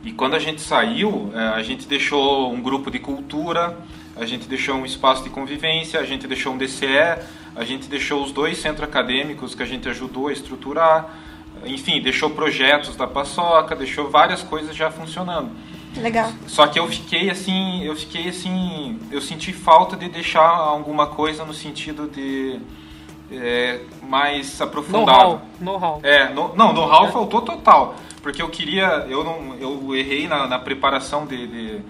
e 0.03 0.11
quando 0.11 0.35
a 0.35 0.39
gente 0.39 0.61
saiu, 0.61 1.31
é, 1.33 1.39
a 1.39 1.63
gente 1.63 1.87
deixou 1.87 2.53
um 2.53 2.61
grupo 2.61 2.91
de 2.91 2.99
cultura, 2.99 3.75
a 4.15 4.25
gente 4.25 4.47
deixou 4.47 4.75
um 4.75 4.85
espaço 4.85 5.23
de 5.23 5.29
convivência, 5.29 5.99
a 5.99 6.05
gente 6.05 6.27
deixou 6.27 6.53
um 6.53 6.57
DCE, 6.57 7.17
a 7.55 7.63
gente 7.63 7.87
deixou 7.87 8.23
os 8.23 8.31
dois 8.31 8.57
centros 8.57 8.87
acadêmicos 8.87 9.55
que 9.55 9.63
a 9.63 9.65
gente 9.65 9.87
ajudou 9.89 10.27
a 10.27 10.33
estruturar, 10.33 11.09
enfim, 11.65 12.01
deixou 12.01 12.29
projetos 12.29 12.95
da 12.95 13.07
paçoca, 13.07 13.75
deixou 13.75 14.09
várias 14.09 14.41
coisas 14.41 14.75
já 14.75 14.91
funcionando. 14.91 15.51
Legal. 15.97 16.31
Só 16.47 16.65
que 16.67 16.79
eu 16.79 16.87
fiquei 16.87 17.29
assim, 17.29 17.83
eu 17.83 17.95
fiquei 17.95 18.29
assim, 18.29 18.99
eu 19.11 19.21
senti 19.21 19.53
falta 19.53 19.95
de 19.95 20.09
deixar 20.09 20.47
alguma 20.47 21.07
coisa 21.07 21.45
no 21.45 21.53
sentido 21.53 22.07
de 22.07 22.59
é, 23.31 23.81
mais 24.01 24.59
aprofundado. 24.59 25.41
Know-how. 25.59 25.99
É, 26.03 26.29
no, 26.29 26.55
não, 26.55 26.73
know-how 26.73 27.11
faltou 27.11 27.41
total, 27.41 27.95
porque 28.21 28.41
eu 28.41 28.49
queria, 28.49 29.05
eu 29.07 29.23
não, 29.23 29.55
eu 29.55 29.95
errei 29.95 30.27
na, 30.27 30.47
na 30.47 30.59
preparação 30.59 31.25
de, 31.25 31.47
de, 31.47 31.81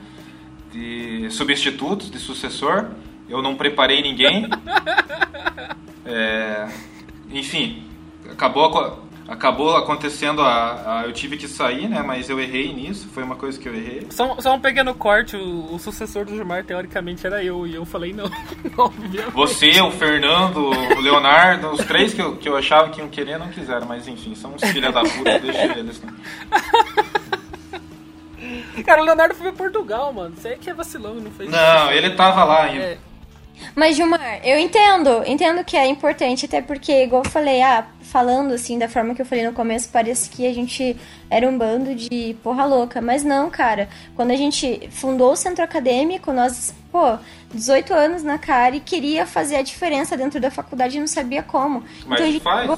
de, 0.73 1.29
substitutos, 1.29 2.09
de 2.09 2.19
sucessor. 2.19 2.89
Eu 3.29 3.41
não 3.41 3.55
preparei 3.55 4.01
ninguém. 4.01 4.49
é, 6.05 6.67
enfim, 7.31 7.83
acabou 8.29 9.01
acabou 9.25 9.75
acontecendo 9.77 10.41
a, 10.41 10.99
a, 10.99 11.03
eu 11.05 11.13
tive 11.13 11.37
que 11.37 11.47
sair 11.47 11.87
né 11.87 12.03
mas 12.05 12.29
eu 12.29 12.39
errei 12.41 12.73
nisso 12.73 13.07
foi 13.07 13.23
uma 13.23 13.37
coisa 13.37 13.57
que 13.57 13.69
eu 13.69 13.73
errei 13.73 14.05
só, 14.09 14.39
só 14.41 14.53
um 14.53 14.59
pequeno 14.59 14.93
corte 14.93 15.37
o, 15.37 15.73
o, 15.73 15.79
sucessor 15.79 16.25
do 16.25 16.35
Gilmar 16.35 16.65
teoricamente 16.65 17.25
era 17.25 17.41
eu 17.41 17.65
e 17.65 17.73
eu 17.73 17.85
falei 17.85 18.11
não, 18.11 18.29
você 19.33 19.81
o 19.81 19.91
Fernando 19.91 20.57
o 20.57 20.99
Leonardo 20.99 21.71
os 21.71 21.85
três 21.85 22.13
que 22.13 22.21
eu, 22.21 22.35
que 22.35 22.49
eu 22.49 22.57
achava 22.57 22.89
que 22.89 22.99
iam 22.99 23.07
querer 23.07 23.37
não 23.37 23.47
quiseram 23.47 23.87
mas 23.87 24.09
enfim 24.09 24.35
são 24.35 24.53
uns 24.55 24.63
filha 24.71 24.91
da 24.91 25.01
puta 25.01 25.39
deixa 25.39 25.79
eles 25.79 26.01
né? 26.01 26.13
cara 28.81 29.01
o 29.01 29.05
Leonardo 29.05 29.35
foi 29.35 29.51
pra 29.51 29.57
Portugal 29.65 30.11
mano 30.13 30.35
você 30.35 30.49
é 30.49 30.55
que 30.55 30.69
é 30.69 30.73
vacilão 30.73 31.15
não 31.15 31.31
fez 31.31 31.49
não 31.49 31.85
isso. 31.85 31.91
ele 31.91 32.11
tava 32.11 32.43
lá 32.43 32.63
ainda 32.63 32.83
é. 32.83 32.97
Mas, 33.75 33.95
Gilmar, 33.95 34.41
eu 34.43 34.57
entendo, 34.57 35.23
entendo 35.25 35.63
que 35.63 35.77
é 35.77 35.85
importante, 35.85 36.45
até 36.47 36.59
porque, 36.61 37.03
igual 37.03 37.23
eu 37.23 37.29
falei, 37.29 37.61
ah, 37.61 37.85
falando 38.13 38.53
assim, 38.53 38.77
da 38.77 38.87
forma 38.87 39.15
que 39.15 39.23
eu 39.23 39.25
falei 39.25 39.43
no 39.43 39.53
começo, 39.53 39.89
parece 39.91 40.29
que 40.29 40.45
a 40.45 40.53
gente 40.53 40.95
era 41.31 41.49
um 41.49 41.57
bando 41.57 41.95
de 41.95 42.35
porra 42.43 42.63
louca. 42.63 43.01
Mas 43.01 43.23
não, 43.23 43.49
cara. 43.49 43.89
Quando 44.15 44.29
a 44.29 44.35
gente 44.35 44.87
fundou 44.91 45.31
o 45.31 45.35
centro 45.35 45.63
acadêmico, 45.63 46.31
nós, 46.31 46.75
pô, 46.91 47.17
18 47.53 47.91
anos 47.91 48.23
na 48.23 48.37
cara 48.37 48.75
e 48.75 48.79
queria 48.79 49.25
fazer 49.25 49.55
a 49.55 49.61
diferença 49.61 50.17
dentro 50.17 50.39
da 50.39 50.51
faculdade 50.51 50.97
e 50.97 50.99
não 50.99 51.07
sabia 51.07 51.41
como. 51.41 51.83
Mas 52.05 52.19
então 52.19 52.25
a 52.25 52.31
gente 52.31 52.43
faz, 52.43 52.61
pegou... 52.61 52.77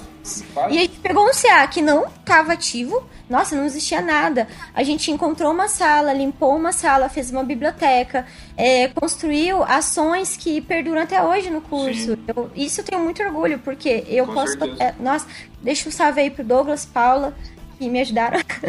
faz. 0.54 0.74
E 0.74 0.78
a 0.78 0.82
gente 0.82 1.00
pegou 1.00 1.26
um 1.28 1.32
CA 1.32 1.68
que 1.68 1.82
não 1.82 2.06
estava 2.08 2.54
ativo, 2.54 3.04
nossa, 3.30 3.56
não 3.56 3.66
existia 3.66 4.02
nada. 4.02 4.48
A 4.74 4.84
gente 4.84 5.12
encontrou 5.12 5.52
uma 5.52 5.68
sala, 5.68 6.14
limpou 6.14 6.56
uma 6.56 6.72
sala, 6.72 7.10
fez 7.10 7.32
uma 7.32 7.44
biblioteca, 7.44 8.26
é, 8.56 8.88
construiu 8.90 9.64
ações 9.64 10.38
que 10.38 10.62
perduram 10.62 11.02
até 11.02 11.24
hoje 11.24 11.50
no 11.50 11.62
curso. 11.62 12.18
Eu, 12.28 12.52
isso 12.56 12.82
eu 12.82 12.86
tenho 12.86 13.02
muito 13.02 13.24
orgulho, 13.24 13.60
porque 13.60 14.06
eu 14.08 14.26
Com 14.28 14.34
posso. 14.34 14.58
É, 14.80 14.94
nossa, 15.00 15.25
deixa 15.62 15.90
um 15.90 15.92
salve 15.92 16.22
aí 16.22 16.30
pro 16.30 16.44
Douglas, 16.44 16.86
Paula, 16.86 17.34
que 17.78 17.90
me 17.90 18.02
ajudaram. 18.02 18.40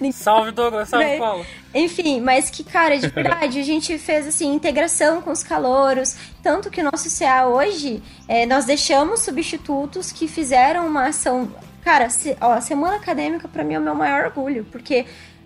é. 0.00 0.12
salve, 0.12 0.50
Douglas, 0.50 0.88
salve. 0.88 1.18
Paula. 1.18 1.44
Enfim, 1.74 2.20
mas 2.20 2.50
que, 2.50 2.64
cara, 2.64 2.98
de 2.98 3.08
verdade, 3.08 3.58
a 3.58 3.64
gente 3.64 3.98
fez, 3.98 4.26
assim, 4.26 4.52
integração 4.52 5.22
com 5.22 5.30
os 5.30 5.42
calouros. 5.42 6.16
Tanto 6.42 6.70
que 6.70 6.80
o 6.80 6.84
nosso 6.84 7.08
CA 7.18 7.46
hoje, 7.46 8.02
é, 8.28 8.46
nós 8.46 8.64
deixamos 8.64 9.20
substitutos 9.20 10.12
que 10.12 10.26
fizeram 10.28 10.86
uma 10.86 11.06
ação 11.06 11.50
Cara, 11.82 12.08
se, 12.10 12.36
ó, 12.40 12.52
a 12.52 12.60
semana 12.60 12.96
acadêmica 12.96 13.48
para 13.48 13.64
mim 13.64 13.74
é 13.74 13.78
o 13.78 13.82
meu 13.82 13.94
maior 13.94 14.26
orgulho, 14.26 14.64
porque, 14.70 15.04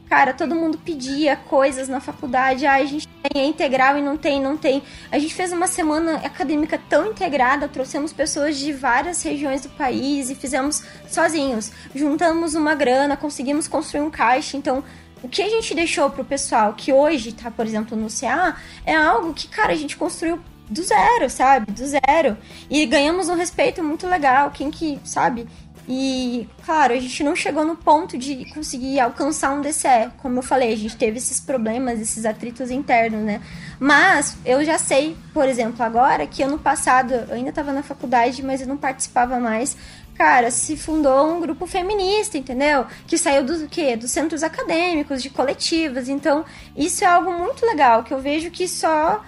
cara, 0.09 0.33
todo 0.33 0.55
mundo 0.55 0.79
pedia 0.79 1.37
coisas 1.37 1.89
na 1.89 2.01
faculdade, 2.01 2.67
ah, 2.67 2.75
a 2.75 2.85
gente 2.85 3.07
tem 3.07 3.43
é 3.43 3.47
integral 3.47 3.99
e 3.99 4.03
não 4.03 4.17
tem, 4.17 4.41
não 4.41 4.57
tem. 4.57 4.83
A 5.11 5.19
gente 5.19 5.35
fez 5.35 5.53
uma 5.53 5.67
semana 5.67 6.17
acadêmica 6.17 6.81
tão 6.89 7.11
integrada, 7.11 7.69
trouxemos 7.69 8.13
pessoas 8.13 8.57
de 8.57 8.73
várias 8.73 9.23
regiões 9.23 9.63
do 9.63 9.69
país 9.71 10.31
e 10.31 10.35
fizemos 10.35 10.85
sozinhos. 11.09 11.73
Juntamos 11.95 12.55
uma 12.55 12.75
grana, 12.75 13.17
conseguimos 13.17 13.67
construir 13.67 14.03
um 14.03 14.11
caixa, 14.11 14.57
então 14.57 14.85
o 15.23 15.29
que 15.29 15.43
a 15.43 15.49
gente 15.49 15.75
deixou 15.75 16.09
pro 16.11 16.25
pessoal 16.25 16.75
que 16.75 16.93
hoje 16.93 17.33
tá, 17.33 17.51
por 17.51 17.67
exemplo, 17.67 17.97
no 17.97 18.09
CA, 18.09 18.57
é 18.85 18.95
algo 18.95 19.33
que, 19.35 19.49
cara, 19.49 19.73
a 19.73 19.77
gente 19.77 19.97
construiu 19.97 20.39
do 20.69 20.83
zero, 20.83 21.31
sabe? 21.31 21.71
Do 21.73 21.87
zero. 21.87 22.37
E 22.69 22.85
ganhamos 22.87 23.29
um 23.29 23.35
respeito 23.35 23.83
muito 23.83 24.07
legal. 24.07 24.51
Quem 24.51 24.71
que, 24.71 25.01
sabe? 25.05 25.47
E, 25.89 26.49
claro, 26.65 26.93
a 26.93 26.99
gente 26.99 27.23
não 27.23 27.37
chegou 27.37 27.65
no 27.65 27.77
ponto 27.77 28.19
de 28.19 28.45
conseguir 28.53 28.99
alcançar 28.99 29.53
um 29.53 29.61
DCE. 29.61 30.11
Como 30.19 30.39
eu 30.39 30.43
falei, 30.43 30.73
a 30.73 30.77
gente 30.77 30.97
teve 30.97 31.19
esses 31.19 31.39
problemas, 31.39 32.01
esses 32.01 32.25
atritos 32.27 32.71
internos, 32.71 33.21
né? 33.21 33.41
Mas 33.79 34.37
eu 34.45 34.65
já 34.65 34.79
sei, 34.79 35.17
por 35.33 35.49
exemplo, 35.49 35.85
agora 35.85 36.27
que 36.27 36.43
ano 36.43 36.59
passado 36.59 37.15
eu 37.15 37.35
ainda 37.35 37.51
estava 37.51 37.73
na 37.73 37.83
faculdade, 37.85 38.43
mas 38.43 38.61
eu 38.61 38.67
não 38.67 38.77
participava 38.77 39.39
mais. 39.39 39.77
Cara, 40.17 40.51
se 40.51 40.77
fundou 40.77 41.37
um 41.37 41.41
grupo 41.41 41.67
feminista, 41.67 42.39
entendeu? 42.39 42.87
Que 43.07 43.19
saiu 43.19 43.45
do 43.45 43.69
quê? 43.69 43.97
Dos 43.97 44.11
centros 44.11 44.43
acadêmicos, 44.43 45.23
de 45.23 45.31
coletivas. 45.31 46.09
Então, 46.09 46.45
isso 46.75 47.05
é 47.05 47.07
algo 47.07 47.31
muito 47.33 47.65
legal 47.65 48.03
que 48.03 48.15
eu 48.15 48.19
vejo 48.19 48.51
que 48.51 48.67
só 48.67 49.23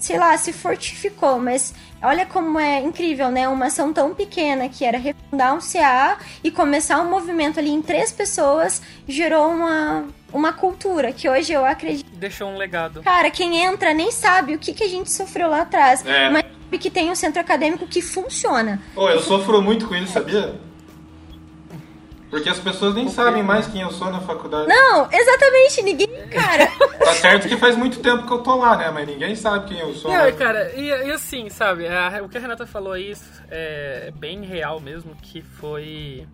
sei 0.00 0.18
lá, 0.18 0.36
se 0.38 0.52
fortificou, 0.52 1.38
mas 1.38 1.74
olha 2.02 2.24
como 2.24 2.58
é 2.58 2.80
incrível, 2.80 3.30
né? 3.30 3.46
Uma 3.46 3.66
ação 3.66 3.92
tão 3.92 4.14
pequena 4.14 4.68
que 4.68 4.82
era 4.84 4.98
refundar 4.98 5.54
um 5.54 5.60
CA 5.60 6.18
e 6.42 6.50
começar 6.50 7.00
um 7.00 7.10
movimento 7.10 7.60
ali 7.60 7.70
em 7.70 7.82
três 7.82 8.10
pessoas 8.10 8.80
gerou 9.06 9.50
uma, 9.50 10.06
uma 10.32 10.52
cultura 10.54 11.12
que 11.12 11.28
hoje 11.28 11.52
eu 11.52 11.64
acredito. 11.66 12.10
Deixou 12.14 12.48
um 12.48 12.56
legado. 12.56 13.02
Cara, 13.02 13.30
quem 13.30 13.62
entra 13.62 13.92
nem 13.92 14.10
sabe 14.10 14.54
o 14.54 14.58
que, 14.58 14.72
que 14.72 14.82
a 14.82 14.88
gente 14.88 15.10
sofreu 15.12 15.48
lá 15.48 15.60
atrás, 15.60 16.04
é. 16.04 16.30
mas 16.30 16.44
sabe 16.64 16.78
que 16.78 16.90
tem 16.90 17.10
um 17.10 17.14
centro 17.14 17.40
acadêmico 17.40 17.86
que 17.86 18.00
funciona. 18.00 18.80
Oh, 18.96 19.08
eu 19.08 19.20
sofro 19.20 19.60
muito 19.60 19.86
com 19.86 19.94
isso, 19.94 20.12
sabia? 20.12 20.54
Porque 22.30 22.48
as 22.48 22.60
pessoas 22.60 22.94
nem 22.94 23.08
sabem 23.08 23.42
mais 23.42 23.66
quem 23.66 23.80
eu 23.80 23.90
sou 23.90 24.08
na 24.10 24.20
faculdade. 24.20 24.68
Não, 24.68 25.08
exatamente, 25.10 25.82
ninguém, 25.82 26.28
cara. 26.28 26.68
tá 27.04 27.14
certo 27.14 27.48
que 27.48 27.56
faz 27.56 27.76
muito 27.76 27.98
tempo 27.98 28.24
que 28.24 28.32
eu 28.32 28.38
tô 28.38 28.56
lá, 28.56 28.76
né? 28.76 28.88
Mas 28.90 29.08
ninguém 29.08 29.34
sabe 29.34 29.66
quem 29.66 29.80
eu 29.80 29.92
sou. 29.94 30.12
Não, 30.12 30.24
né? 30.24 30.32
cara, 30.32 30.72
e, 30.76 30.86
e, 30.86 31.10
assim, 31.10 31.50
sabe, 31.50 31.88
a, 31.88 32.22
o 32.22 32.28
que 32.28 32.38
a 32.38 32.40
Renata 32.40 32.66
falou 32.66 32.92
aí 32.92 33.12
é 33.50 34.12
bem 34.14 34.42
real 34.44 34.78
mesmo, 34.78 35.16
que 35.20 35.42
foi 35.42 36.24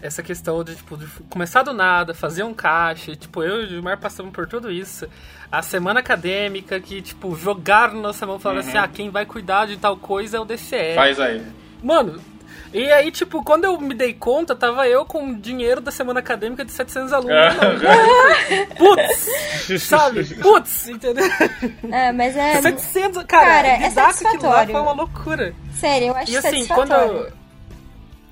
essa 0.00 0.22
questão 0.22 0.64
de, 0.64 0.74
tipo, 0.74 0.96
de 0.96 1.06
começar 1.28 1.62
do 1.62 1.72
nada, 1.74 2.14
fazer 2.14 2.42
um 2.42 2.54
caixa, 2.54 3.14
tipo, 3.14 3.42
eu 3.42 3.62
e 3.62 3.64
o 3.64 3.68
Gilmar 3.68 3.98
passamos 3.98 4.32
por 4.32 4.46
tudo 4.46 4.70
isso. 4.70 5.06
A 5.52 5.60
semana 5.60 6.00
acadêmica, 6.00 6.80
que, 6.80 7.02
tipo, 7.02 7.36
jogaram 7.36 7.94
na 7.94 8.02
nossa 8.02 8.26
mão 8.26 8.38
falando 8.38 8.62
uhum. 8.62 8.68
assim, 8.68 8.78
ah, 8.78 8.88
quem 8.88 9.10
vai 9.10 9.26
cuidar 9.26 9.66
de 9.66 9.76
tal 9.76 9.96
coisa 9.98 10.38
é 10.38 10.40
o 10.40 10.44
DCE. 10.44 10.94
Faz 10.94 11.20
aí. 11.20 11.42
Mano, 11.82 12.20
e 12.74 12.90
aí, 12.90 13.12
tipo, 13.12 13.40
quando 13.44 13.66
eu 13.66 13.80
me 13.80 13.94
dei 13.94 14.12
conta, 14.12 14.56
tava 14.56 14.88
eu 14.88 15.04
com 15.04 15.32
dinheiro 15.32 15.80
da 15.80 15.92
semana 15.92 16.18
acadêmica 16.18 16.64
de 16.64 16.72
700 16.72 17.12
alunos. 17.12 17.36
Ah, 17.36 18.74
Putz! 18.76 19.82
sabe? 19.84 20.24
Putz, 20.42 20.88
entendeu? 20.88 21.24
É, 21.92 22.10
mas 22.10 22.36
é... 22.36 22.60
700, 22.60 23.22
cara, 23.22 23.46
cara 23.46 23.68
é 23.68 23.90
satisfatório. 23.90 24.72
foi 24.72 24.80
uma 24.80 24.92
loucura. 24.92 25.54
Sério, 25.74 26.08
eu 26.08 26.16
acho 26.16 26.32
e, 26.32 26.36
assim, 26.36 26.66
quando, 26.66 27.32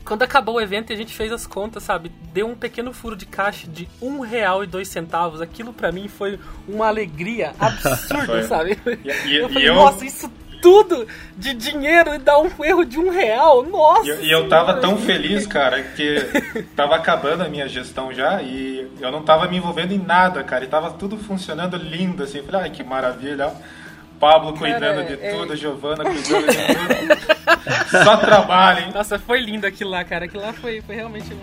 quando 0.05 0.25
acabou 0.25 0.57
o 0.57 0.61
evento 0.61 0.91
e 0.91 0.95
a 0.95 0.97
gente 0.97 1.15
fez 1.15 1.31
as 1.31 1.47
contas, 1.47 1.85
sabe? 1.85 2.11
Deu 2.33 2.49
um 2.49 2.57
pequeno 2.57 2.93
furo 2.93 3.15
de 3.15 3.27
caixa 3.27 3.69
de 3.69 3.89
um 4.01 4.19
real 4.21 4.65
e 4.65 4.67
dois 4.67 4.89
centavos. 4.89 5.41
Aquilo 5.41 5.73
para 5.73 5.93
mim 5.93 6.09
foi 6.09 6.41
uma 6.67 6.89
alegria 6.89 7.55
absurda, 7.61 8.43
sabe? 8.43 8.77
E, 9.05 9.29
e, 9.29 9.37
eu 9.37 9.49
falei, 9.49 9.69
eu... 9.69 9.75
nossa, 9.77 10.05
isso 10.05 10.29
tudo 10.63 11.07
de 11.37 11.53
dinheiro 11.53 12.15
e 12.15 12.19
dar 12.19 12.39
um 12.39 12.49
erro 12.65 12.85
de 12.85 12.99
um 12.99 13.11
real. 13.11 13.65
Nossa! 13.65 14.09
E, 14.09 14.29
e 14.29 14.31
eu 14.31 14.49
tava 14.49 14.75
tão 14.75 14.97
feliz, 14.97 15.47
cara, 15.47 15.83
que 15.83 16.65
tava 16.77 16.95
acabando 16.95 17.43
a 17.43 17.49
minha 17.49 17.69
gestão 17.69 18.15
já 18.15 18.41
e 18.41 18.89
eu 19.01 19.11
não 19.11 19.23
tava 19.23 19.49
me 19.49 19.57
envolvendo 19.57 19.93
em 19.93 19.99
nada, 19.99 20.43
cara. 20.45 20.65
E 20.65 20.69
tava 20.69 20.93
tudo 20.93 21.19
funcionando 21.19 21.77
lindo, 21.77 22.23
assim. 22.23 22.39
Eu 22.39 22.45
falei, 22.45 22.61
ai, 22.63 22.71
que 22.71 22.85
maravilha. 22.85 23.53
Pablo 24.21 24.57
cuidando 24.57 24.81
cara, 24.81 25.05
de 25.05 25.15
é... 25.15 25.33
tudo, 25.33 25.57
Giovana 25.57 26.05
cuidando 26.05 26.47
de 26.47 26.57
tudo. 26.57 28.05
Só 28.05 28.17
trabalho, 28.19 28.85
hein? 28.85 28.93
Nossa, 28.95 29.19
foi 29.19 29.41
lindo 29.41 29.67
aquilo 29.67 29.91
lá, 29.91 30.05
cara. 30.05 30.27
Aquilo 30.27 30.45
lá 30.45 30.53
foi, 30.53 30.81
foi 30.81 30.95
realmente 30.95 31.35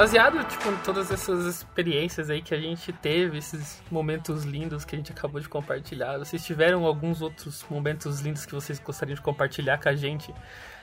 baseado 0.00 0.42
tipo, 0.44 0.70
em 0.70 0.76
todas 0.78 1.10
essas 1.10 1.44
experiências 1.44 2.30
aí 2.30 2.40
que 2.40 2.54
a 2.54 2.58
gente 2.58 2.90
teve, 2.90 3.36
esses 3.36 3.82
momentos 3.90 4.44
lindos 4.44 4.82
que 4.82 4.94
a 4.94 4.98
gente 4.98 5.12
acabou 5.12 5.38
de 5.38 5.46
compartilhar, 5.46 6.16
vocês 6.16 6.42
tiveram 6.42 6.86
alguns 6.86 7.20
outros 7.20 7.66
momentos 7.68 8.22
lindos 8.22 8.46
que 8.46 8.54
vocês 8.54 8.78
gostariam 8.78 9.14
de 9.14 9.20
compartilhar 9.20 9.76
com 9.76 9.90
a 9.90 9.94
gente? 9.94 10.32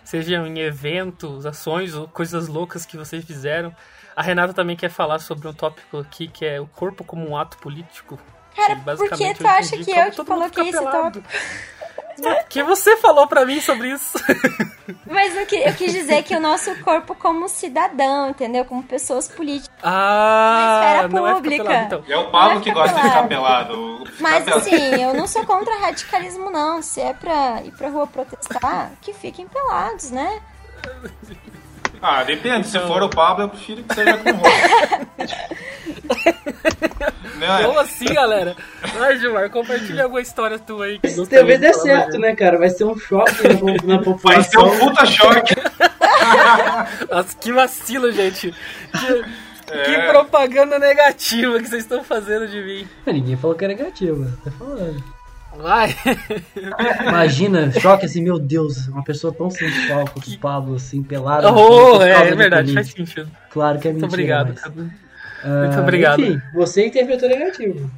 Sejam 0.04 0.46
em 0.46 0.60
eventos, 0.60 1.48
ações 1.48 1.96
ou 1.96 2.08
coisas 2.08 2.48
loucas 2.48 2.86
que 2.86 2.96
vocês 2.96 3.26
fizeram. 3.26 3.76
A 4.16 4.22
Renata 4.22 4.54
também 4.54 4.76
quer 4.76 4.92
falar 4.92 5.18
sobre 5.18 5.48
um 5.48 5.54
tópico 5.54 5.98
aqui 5.98 6.28
que 6.28 6.46
é 6.46 6.62
o 6.62 6.68
corpo 6.68 7.04
como 7.04 7.28
um 7.28 7.36
ato 7.36 7.58
político. 7.58 8.20
Cara, 8.58 8.76
por 8.76 9.10
que 9.12 9.34
tu 9.36 9.48
acha 9.48 9.78
que 9.78 9.92
eu 9.92 10.12
que 10.12 10.26
coloquei 10.26 10.70
esse 10.70 10.82
tópico? 10.82 11.28
que 12.50 12.64
você 12.64 12.98
falou 12.98 13.28
para 13.28 13.46
mim 13.46 13.62
sobre 13.62 13.92
isso? 13.92 14.18
Mas 15.06 15.36
eu, 15.36 15.46
que, 15.46 15.56
eu 15.58 15.74
quis 15.76 15.94
dizer 15.94 16.24
que 16.24 16.36
o 16.36 16.40
nosso 16.40 16.74
corpo 16.84 17.14
como 17.14 17.48
cidadão, 17.48 18.30
entendeu? 18.30 18.66
Como 18.66 18.82
pessoas 18.82 19.28
políticas. 19.28 19.78
Ah, 19.84 21.08
não 21.12 21.36
pública. 21.36 21.64
É, 21.64 21.68
pelado, 21.68 21.86
então. 21.86 22.04
é 22.08 22.18
o 22.18 22.32
Pablo 22.32 22.58
é 22.58 22.62
que 22.62 22.72
gosta 22.72 22.96
pelado. 22.96 23.08
de 23.08 23.16
ficar 23.16 23.28
pelado. 23.28 24.04
Mas 24.20 24.44
pelado. 24.44 24.62
assim, 24.66 25.02
eu 25.04 25.14
não 25.14 25.28
sou 25.28 25.46
contra 25.46 25.78
radicalismo, 25.78 26.50
não. 26.50 26.82
Se 26.82 27.00
é 27.00 27.14
pra 27.14 27.62
ir 27.64 27.72
pra 27.72 27.90
rua 27.90 28.08
protestar, 28.08 28.92
que 29.02 29.14
fiquem 29.14 29.48
pelados, 29.48 30.10
né? 30.10 30.42
Ah, 32.02 32.24
depende. 32.24 32.68
Se 32.68 32.80
for 32.80 33.02
o 33.04 33.10
Pablo, 33.10 33.46
eu 33.46 33.50
prefiro 33.50 33.84
que 33.84 33.96
seja 33.96 34.18
com 34.18 34.32
roupa. 34.32 34.50
Não, 37.38 37.58
é. 37.58 37.64
Como 37.64 37.80
assim, 37.80 38.06
galera? 38.06 38.56
Vai, 38.98 39.18
Gilmar, 39.18 39.50
compartilha 39.50 40.04
alguma 40.04 40.22
história 40.22 40.58
tua 40.58 40.86
aí. 40.86 41.00
Que 41.00 41.10
Talvez 41.28 41.60
dê 41.60 41.74
certo, 41.74 42.18
né, 42.18 42.36
cara? 42.36 42.58
Vai 42.58 42.70
ser 42.70 42.84
um 42.84 42.98
choque 42.98 43.32
na, 43.86 44.00
população. 44.00 44.24
Vai 44.24 44.44
ser 44.44 44.58
um 44.60 44.80
puta 44.80 45.06
choque. 45.06 45.56
Nossa, 47.12 47.38
que 47.38 47.52
vacilo, 47.52 48.12
gente. 48.12 48.54
Que, 48.92 49.74
é. 49.74 49.84
que 49.84 50.02
propaganda 50.08 50.80
negativa 50.80 51.60
que 51.60 51.68
vocês 51.68 51.84
estão 51.84 52.04
fazendo 52.04 52.48
de 52.48 52.62
mim. 52.62 52.88
Ninguém 53.06 53.38
falou 53.38 53.56
que 53.56 53.66
é 53.66 53.68
negativa, 53.68 54.34
tá 54.44 54.52
falando. 54.52 55.17
Vai! 55.58 55.96
Imagina, 57.08 57.72
choque 57.72 58.06
assim, 58.06 58.22
meu 58.22 58.38
Deus, 58.38 58.88
uma 58.88 59.04
pessoa 59.04 59.34
tão 59.34 59.50
sensual 59.50 60.06
quanto 60.08 60.30
o 60.30 60.40
Pablo, 60.40 60.76
assim, 60.76 61.02
pelado. 61.02 61.48
Oh, 61.48 62.02
é, 62.02 62.12
é 62.12 62.36
verdade, 62.36 62.74
faz 62.74 62.90
sentido. 62.92 63.30
Claro 63.50 63.80
que 63.80 63.88
é 63.88 63.92
mentira. 63.92 64.08
Muito 64.08 64.14
obrigado, 64.14 64.54
mas... 64.54 64.74
Muito 65.44 65.78
uh, 65.78 65.82
obrigado. 65.82 66.22
Enfim, 66.22 66.42
você 66.54 66.88
interpretou 66.88 67.30
negativo. 67.30 67.90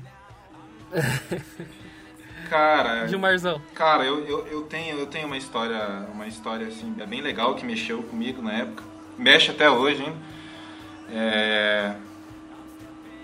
Cara. 2.50 3.08
Gilmarzão. 3.08 3.62
Cara, 3.76 4.04
eu, 4.04 4.26
eu, 4.26 4.48
eu, 4.48 4.62
tenho, 4.64 4.98
eu 4.98 5.06
tenho 5.06 5.28
uma 5.28 5.38
história, 5.38 6.06
uma 6.14 6.28
história 6.28 6.68
assim, 6.68 6.96
é 7.00 7.06
bem 7.06 7.22
legal 7.22 7.56
que 7.56 7.66
mexeu 7.66 8.02
comigo 8.04 8.42
na 8.42 8.54
época. 8.54 8.84
Mexe 9.18 9.52
até 9.52 9.70
hoje, 9.70 10.02
hein? 10.02 10.14
É, 11.14 11.92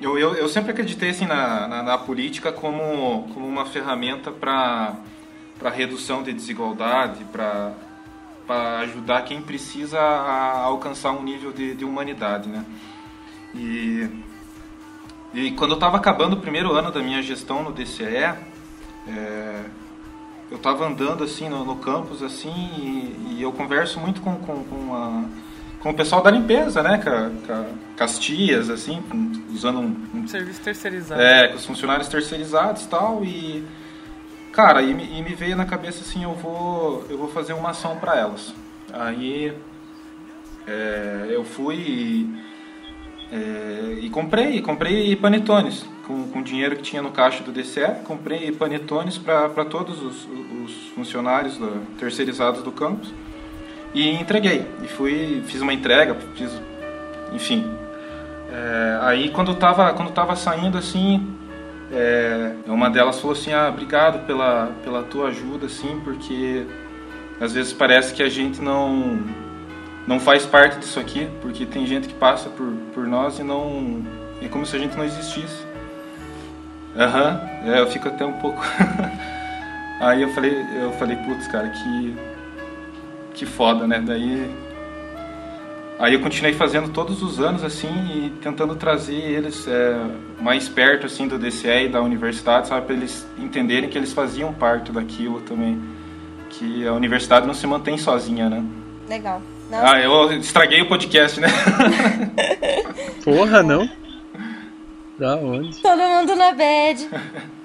eu, 0.02 0.18
eu, 0.18 0.36
eu 0.36 0.50
sempre 0.50 0.72
acreditei 0.72 1.10
assim, 1.10 1.26
na, 1.26 1.68
na, 1.68 1.84
na 1.84 1.98
política 1.98 2.52
como, 2.52 3.30
como 3.34 3.48
uma 3.48 3.66
ferramenta 3.66 4.32
para 4.32 4.98
redução 5.74 6.22
de 6.22 6.34
desigualdade, 6.34 7.24
para 7.26 7.74
ajudar 8.80 9.24
quem 9.24 9.42
precisa 9.42 10.00
a 10.00 10.64
alcançar 10.64 11.12
um 11.12 11.24
nível 11.24 11.52
de, 11.52 11.76
de 11.76 11.86
humanidade, 11.86 12.50
né? 12.50 12.66
E, 13.54 14.10
e 15.34 15.52
quando 15.52 15.72
eu 15.72 15.76
estava 15.76 15.98
acabando 15.98 16.34
o 16.34 16.42
primeiro 16.42 16.74
ano 16.74 16.92
da 16.92 17.02
minha 17.02 17.22
gestão 17.22 17.64
no 17.64 17.72
DCE, 17.72 18.36
é, 19.08 19.64
eu 20.52 20.58
estava 20.58 20.86
andando 20.86 21.24
assim 21.24 21.50
no, 21.50 21.64
no 21.64 21.78
campus 21.78 22.22
assim 22.22 22.54
e, 22.78 23.36
e, 23.36 23.42
eu 23.42 23.52
converso 23.52 24.00
muito 24.00 24.22
com, 24.22 24.36
com, 24.36 24.64
com, 24.64 24.96
a, 24.96 25.24
com 25.86 25.92
o 25.92 25.94
pessoal 25.94 26.24
da 26.24 26.32
limpeza, 26.32 26.82
né, 26.82 26.98
com, 26.98 27.56
com 27.96 28.04
as 28.04 28.18
tias, 28.18 28.72
assim, 28.72 29.04
usando 29.54 29.82
um, 29.82 29.96
um 30.16 30.28
serviço 30.28 30.60
terceirizado. 30.60 31.22
É, 31.22 31.50
com 31.50 31.58
os 31.58 31.66
funcionários 31.68 32.08
terceirizados 32.08 32.86
e 32.86 32.88
tal 32.88 33.24
e 33.24 33.64
cara, 34.52 34.82
e, 34.82 34.90
e 34.90 35.22
me 35.22 35.36
veio 35.36 35.56
na 35.56 35.64
cabeça 35.64 36.02
assim, 36.02 36.24
eu 36.24 36.34
vou 36.34 37.06
eu 37.08 37.20
vou 37.20 37.28
fazer 37.28 37.54
uma 37.54 37.70
ação 37.70 37.98
para 37.98 38.18
elas. 38.18 38.52
Aí 38.92 39.54
é, 40.66 41.28
eu 41.30 41.44
fui 41.44 41.76
e 41.76 42.36
é, 43.32 44.00
e 44.02 44.10
comprei, 44.10 44.64
comprei 44.64 45.16
panetones 45.16 45.86
com, 46.08 46.30
com 46.30 46.40
o 46.40 46.44
dinheiro 46.44 46.78
que 46.78 46.82
tinha 46.82 47.04
no 47.04 47.12
caixa 47.12 47.44
do 47.44 47.52
DCE, 47.52 48.04
comprei 48.06 48.52
panetones 48.52 49.20
para 49.20 49.64
todos 49.66 50.02
os, 50.02 50.28
os 50.64 50.88
funcionários 50.96 51.58
do, 51.58 51.86
terceirizados 52.00 52.64
do 52.64 52.72
campus 52.72 53.14
e 53.96 54.10
entreguei. 54.12 54.68
E 54.84 54.88
fui, 54.88 55.42
fiz 55.48 55.62
uma 55.62 55.74
entrega, 55.74 56.16
fiz, 56.36 56.52
enfim. 57.34 57.66
É, 58.52 59.00
aí 59.02 59.30
quando 59.30 59.52
eu 59.52 59.56
tava, 59.56 59.92
quando 59.94 60.12
tava 60.12 60.36
saindo 60.36 60.78
assim, 60.78 61.26
é, 61.92 62.54
uma 62.68 62.90
delas 62.90 63.20
falou 63.20 63.32
assim, 63.32 63.54
ah, 63.54 63.70
obrigado 63.70 64.26
pela, 64.28 64.72
pela 64.84 65.02
tua 65.02 65.30
ajuda, 65.30 65.66
assim, 65.66 66.00
porque 66.04 66.66
às 67.40 67.54
vezes 67.54 67.74
parece 67.74 68.14
que 68.14 68.22
a 68.22 68.30
gente 68.30 68.62
não 68.62 69.20
não 70.08 70.20
faz 70.20 70.46
parte 70.46 70.78
disso 70.78 71.00
aqui, 71.00 71.28
porque 71.42 71.66
tem 71.66 71.86
gente 71.86 72.08
que 72.08 72.14
passa 72.14 72.50
por, 72.50 72.68
por 72.94 73.08
nós 73.08 73.40
e 73.40 73.44
não. 73.44 74.04
É 74.42 74.48
como 74.48 74.66
se 74.66 74.76
a 74.76 74.80
gente 74.80 74.96
não 74.96 75.04
existisse. 75.04 75.66
Aham, 76.96 77.42
uhum, 77.64 77.74
é, 77.74 77.80
eu 77.80 77.88
fico 77.88 78.08
até 78.08 78.26
um 78.26 78.34
pouco. 78.34 78.62
Aí 80.00 80.22
eu 80.22 80.30
falei, 80.30 80.54
eu 80.76 80.92
falei, 80.94 81.16
putz, 81.18 81.48
cara, 81.48 81.70
que. 81.70 82.35
Que 83.36 83.46
foda, 83.46 83.86
né? 83.86 84.02
Daí. 84.06 84.50
Aí 86.00 86.14
eu 86.14 86.20
continuei 86.20 86.54
fazendo 86.54 86.90
todos 86.90 87.22
os 87.22 87.40
anos 87.40 87.64
assim 87.64 87.88
e 87.88 88.30
tentando 88.42 88.76
trazer 88.76 89.16
eles 89.16 89.66
é, 89.68 89.98
mais 90.42 90.68
perto 90.68 91.06
assim 91.06 91.28
do 91.28 91.38
DCE 91.38 91.86
e 91.86 91.88
da 91.88 92.02
universidade, 92.02 92.68
sabe, 92.68 92.86
para 92.86 92.96
eles 92.96 93.26
entenderem 93.38 93.90
que 93.90 93.98
eles 93.98 94.12
faziam 94.12 94.54
parte 94.54 94.92
daquilo 94.92 95.40
também, 95.42 95.82
que 96.50 96.86
a 96.86 96.92
universidade 96.92 97.48
não 97.48 97.54
se 97.54 97.66
mantém 97.66 97.98
sozinha, 97.98 98.50
né? 98.50 98.64
Legal. 99.08 99.42
Nossa. 99.70 99.96
Ah, 99.96 100.00
eu 100.02 100.34
estraguei 100.34 100.82
o 100.82 100.88
podcast, 100.88 101.40
né? 101.40 101.48
Porra, 103.24 103.64
não. 103.64 103.90
Da 105.18 105.36
onde? 105.38 105.82
Todo 105.82 105.98
mundo 105.98 106.36
na 106.36 106.52
bad. 106.52 107.10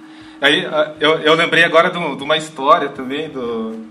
Aí, 0.40 0.64
ah, 0.66 0.94
eu, 0.98 1.18
eu 1.18 1.34
lembrei 1.34 1.64
agora 1.64 1.90
de, 1.90 1.98
uma 1.98 2.36
história 2.36 2.88
também 2.88 3.28
do. 3.28 3.84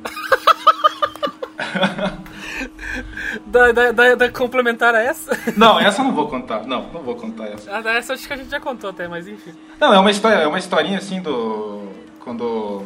Da, 3.46 3.72
da, 3.72 3.92
da, 3.92 4.16
da, 4.16 4.30
complementar 4.30 4.96
a 4.96 5.02
essa? 5.02 5.38
Não, 5.58 5.80
essa 5.80 6.02
eu 6.02 6.06
não 6.06 6.14
vou 6.14 6.28
contar. 6.28 6.66
Não, 6.66 6.92
não 6.92 7.02
vou 7.02 7.16
contar 7.16 7.48
essa. 7.48 7.70
Ah, 7.72 7.84
essa 7.92 8.14
acho 8.14 8.26
que 8.26 8.34
a 8.34 8.38
gente 8.38 8.50
já 8.50 8.60
contou 8.60 8.90
até, 8.90 9.08
mas 9.08 9.28
enfim. 9.28 9.54
Não, 9.80 9.94
é 9.94 10.00
uma 10.00 10.12
história, 10.12 10.38
é 10.38 10.48
uma 10.48 10.58
historinha 10.60 10.98
assim 10.98 11.22
do. 11.22 11.90
Quando 12.20 12.86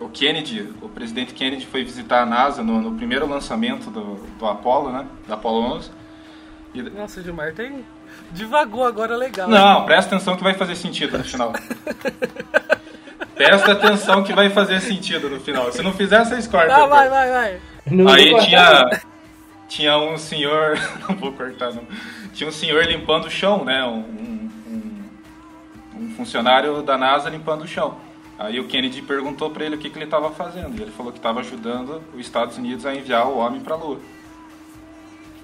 o 0.00 0.08
Kennedy, 0.08 0.72
o 0.82 0.88
presidente 0.88 1.32
Kennedy 1.34 1.66
foi 1.66 1.84
visitar 1.84 2.22
a 2.22 2.26
NASA 2.26 2.62
no, 2.62 2.80
no 2.80 2.92
primeiro 2.96 3.26
lançamento 3.28 3.90
do, 3.90 4.16
do 4.38 4.46
Apollo, 4.46 4.92
né? 4.92 5.06
Da 5.26 5.34
Apollo 5.34 5.76
11. 5.76 5.90
E... 6.74 6.82
Nossa, 6.82 7.22
Gilmar, 7.22 7.54
tem... 7.54 7.84
Divagou 8.32 8.84
agora 8.84 9.16
legal. 9.16 9.48
Não, 9.48 9.80
hein? 9.80 9.86
presta 9.86 10.14
atenção 10.14 10.36
que 10.36 10.42
vai 10.42 10.54
fazer 10.54 10.74
sentido 10.76 11.16
no 11.16 11.24
final. 11.24 11.52
presta 13.34 13.72
atenção 13.72 14.22
que 14.24 14.32
vai 14.32 14.50
fazer 14.50 14.80
sentido 14.80 15.30
no 15.30 15.40
final. 15.40 15.70
Se 15.70 15.82
não 15.82 15.92
fizer, 15.92 16.24
vocês 16.24 16.46
cortam. 16.46 16.76
Tá, 16.76 16.86
vai, 16.86 17.08
vai, 17.08 17.30
vai. 17.30 17.60
Não 17.86 18.08
Aí 18.08 18.34
tinha, 18.40 19.02
tinha 19.68 19.98
um 19.98 20.16
senhor... 20.16 20.78
Não 21.08 21.16
vou 21.16 21.32
cortar, 21.32 21.72
não. 21.72 21.84
Tinha 22.32 22.48
um 22.48 22.52
senhor 22.52 22.84
limpando 22.84 23.26
o 23.26 23.30
chão, 23.30 23.64
né? 23.64 23.84
Um, 23.84 24.50
um, 24.66 25.02
um 25.96 26.10
funcionário 26.16 26.82
da 26.82 26.96
NASA 26.96 27.28
limpando 27.28 27.62
o 27.62 27.68
chão. 27.68 27.96
Aí 28.38 28.58
o 28.58 28.66
Kennedy 28.66 29.00
perguntou 29.02 29.50
para 29.50 29.64
ele 29.64 29.76
o 29.76 29.78
que, 29.78 29.88
que 29.88 29.96
ele 29.96 30.06
estava 30.06 30.30
fazendo. 30.30 30.76
E 30.78 30.82
ele 30.82 30.90
falou 30.90 31.12
que 31.12 31.18
estava 31.18 31.40
ajudando 31.40 32.02
os 32.12 32.20
Estados 32.20 32.56
Unidos 32.56 32.84
a 32.84 32.94
enviar 32.94 33.26
o 33.26 33.38
homem 33.38 33.60
para 33.60 33.74
a 33.74 33.78
Lua. 33.78 34.00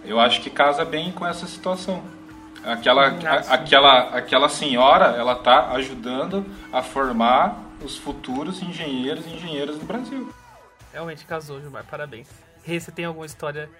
Eu 0.04 0.18
acho 0.18 0.40
que 0.40 0.50
casa 0.50 0.84
bem 0.84 1.12
com 1.12 1.26
essa 1.26 1.46
situação. 1.46 2.02
Aquela, 2.64 3.06
a, 3.06 3.54
aquela, 3.54 4.00
aquela 4.16 4.48
senhora, 4.48 5.16
ela 5.16 5.34
tá 5.34 5.70
ajudando 5.72 6.44
a 6.72 6.82
formar 6.82 7.70
os 7.82 7.96
futuros 7.96 8.62
engenheiros 8.62 9.26
e 9.26 9.30
engenheiras 9.30 9.78
do 9.78 9.86
Brasil. 9.86 10.28
Realmente 10.92 11.24
casou, 11.24 11.60
Gilmar. 11.60 11.84
Parabéns. 11.84 12.28
Rê, 12.62 12.78
você 12.78 12.90
tem 12.90 13.04
alguma 13.04 13.26
história 13.26 13.70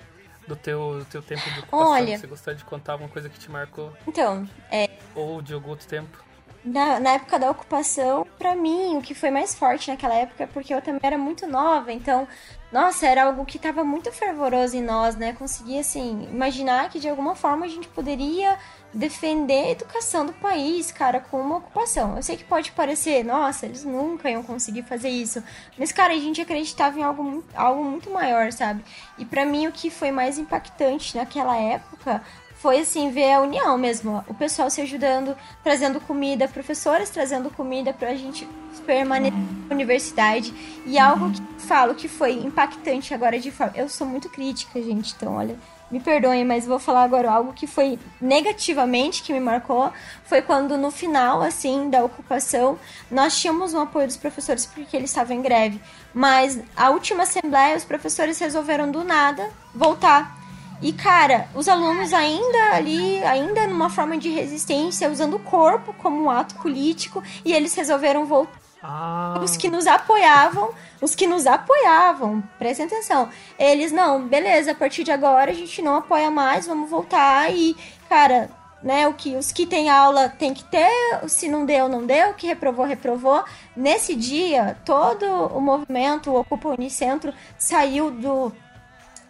do 0.47 0.57
teu, 0.57 0.99
do 0.99 1.05
teu 1.05 1.23
tempo 1.23 1.43
de 1.51 1.61
ocupação? 1.61 1.91
Olha, 1.91 2.19
você 2.19 2.27
gostaria 2.27 2.59
de 2.59 2.65
contar 2.65 2.93
alguma 2.93 3.11
coisa 3.11 3.29
que 3.29 3.39
te 3.39 3.51
marcou? 3.51 3.93
Então, 4.07 4.49
é... 4.71 4.89
Ou 5.15 5.43
de 5.43 5.53
algum 5.53 5.71
outro 5.71 5.87
tempo? 5.87 6.31
na, 6.65 7.01
na, 7.01 7.11
época 7.13 7.39
da 7.39 7.51
ocupação, 7.51 8.27
para 8.39 8.55
mim, 8.55 8.97
o 8.97 9.03
que 9.03 9.15
foi 9.15 9.31
mais 9.31 9.55
forte 9.55 9.91
naquela 9.91 10.15
época, 10.15 10.47
porque 10.53 10.73
eu 10.75 10.83
também 10.83 11.01
era 11.03 11.17
muito 11.17 11.47
nova, 11.47 11.93
então, 11.93 12.29
nossa, 12.71 13.07
era 13.07 13.25
algo 13.25 13.45
que 13.47 13.57
estava 13.57 13.83
muito 13.83 14.13
fervoroso 14.13 14.77
em 14.77 14.83
nós, 14.83 15.17
né? 15.17 15.33
Conseguia, 15.33 15.81
assim, 15.81 16.29
imaginar 16.31 16.91
que 16.91 17.01
de 17.01 17.09
alguma 17.09 17.35
forma 17.35 17.65
a 17.65 17.69
gente 17.69 17.89
poderia 17.89 18.59
defender 18.93 19.67
a 19.67 19.71
educação 19.71 20.27
do 20.27 20.33
país, 20.33 20.91
cara, 20.91 21.21
com 21.21 21.41
uma 21.41 21.57
ocupação. 21.59 22.17
Eu 22.17 22.23
sei 22.23 22.37
que 22.37 22.45
pode 22.45 22.73
parecer, 22.73 23.25
nossa, 23.25 23.67
eles 23.67 23.85
nunca 23.85 24.31
iam 24.31 24.43
conseguir 24.43 24.83
fazer 24.83 25.09
isso, 25.09 25.43
mas, 25.79 25.93
cara, 25.93 26.13
a 26.13 26.19
gente 26.19 26.41
acreditava 26.41 26.99
em 26.99 27.03
algo, 27.03 27.45
algo 27.55 27.85
muito 27.85 28.11
maior, 28.11 28.53
sabe? 28.53 28.85
E 29.19 29.25
para 29.25 29.45
mim, 29.45 29.67
o 29.67 29.73
que 29.73 29.91
foi 29.91 30.11
mais 30.11 30.39
impactante 30.39 31.17
naquela 31.17 31.57
época 31.57 32.23
foi 32.55 32.81
assim 32.81 33.11
ver 33.11 33.33
a 33.33 33.41
união 33.41 33.79
mesmo, 33.79 34.23
o 34.29 34.35
pessoal 34.35 34.69
se 34.69 34.83
ajudando, 34.83 35.35
trazendo 35.65 35.99
comida, 35.99 36.47
professores 36.47 37.09
trazendo 37.09 37.51
comida 37.51 37.91
pra 37.93 38.15
gente 38.15 38.47
permanecer 38.85 39.39
na 39.69 39.75
universidade. 39.75 40.53
E 40.85 40.99
algo 40.99 41.31
que 41.31 41.43
falo 41.63 41.95
que 41.95 42.09
foi 42.09 42.33
impactante 42.33 43.15
agora 43.15 43.39
de 43.39 43.51
forma. 43.51 43.73
Eu 43.77 43.89
sou 43.89 44.07
muito 44.07 44.29
crítica, 44.29 44.81
gente, 44.83 45.15
então 45.15 45.37
olha. 45.37 45.57
Me 45.91 45.99
perdoem, 46.01 46.45
mas 46.45 46.67
vou 46.67 46.79
falar 46.79 47.03
agora 47.03 47.31
algo 47.31 47.53
que 47.53 47.67
foi 47.67 47.99
negativamente 48.21 49.23
que 49.23 49.33
me 49.33 49.41
marcou. 49.41 49.93
Foi 50.25 50.41
quando 50.41 50.79
no 50.79 50.91
final, 50.91 51.43
assim, 51.43 51.91
da 51.91 52.05
ocupação, 52.05 52.79
nós 53.11 53.39
tínhamos 53.39 53.75
um 53.75 53.81
apoio 53.81 54.07
dos 54.07 54.17
professores 54.17 54.67
porque 54.67 54.97
eles 54.97 55.11
estavam 55.11 55.37
em 55.37 55.43
greve. 55.43 55.81
Mas 56.15 56.61
a 56.77 56.91
última 56.91 57.25
assembleia, 57.25 57.77
os 57.77 57.85
professores 57.85 58.39
resolveram 58.39 58.91
do 58.91 59.03
nada 59.03 59.51
voltar 59.75 60.41
e, 60.83 60.95
cara, 60.95 61.47
os 61.55 61.69
alunos 61.69 62.13
ainda 62.15 62.73
ali, 62.73 63.23
ainda 63.25 63.67
numa 63.67 63.91
forma 63.91 64.17
de 64.17 64.31
resistência, 64.31 65.11
usando 65.11 65.35
o 65.35 65.41
corpo 65.41 65.93
como 65.93 66.23
um 66.23 66.31
ato 66.31 66.55
político, 66.55 67.23
e 67.45 67.53
eles 67.53 67.75
resolveram 67.75 68.25
voltar. 68.25 68.59
Ah. 68.83 69.41
Os 69.43 69.57
que 69.57 69.69
nos 69.69 69.87
apoiavam, 69.87 70.73
os 71.01 71.15
que 71.15 71.27
nos 71.27 71.47
apoiavam, 71.47 72.43
prestem 72.59 72.87
atenção. 72.87 73.29
Eles, 73.59 73.93
não, 73.93 74.27
beleza, 74.27 74.73
a 74.73 74.75
partir 74.75 75.05
de 75.05 75.11
agora 75.11 75.51
a 75.51 75.55
gente 75.55 75.83
não 75.83 75.97
apoia 75.97 76.31
mais, 76.31 76.67
vamos 76.67 76.89
voltar 76.89 77.53
e, 77.53 77.77
cara, 78.09 78.49
né, 78.83 79.07
o 79.07 79.15
que 79.15 79.37
os 79.37 79.53
que 79.53 79.67
têm 79.67 79.91
aula 79.91 80.29
tem 80.29 80.55
que 80.55 80.65
ter, 80.65 80.91
se 81.29 81.49
não 81.49 81.67
deu, 81.67 81.89
não 81.89 82.07
deu, 82.07 82.31
o 82.31 82.35
que 82.35 82.47
reprovou, 82.47 82.87
reprovou. 82.87 83.45
Nesse 83.77 84.15
dia, 84.15 84.77
todo 84.85 85.27
o 85.27 85.61
movimento, 85.61 86.31
o 86.31 86.41
Ocupa 86.41 86.71
Unicentro, 86.71 87.35
saiu 87.59 88.11
do 88.11 88.53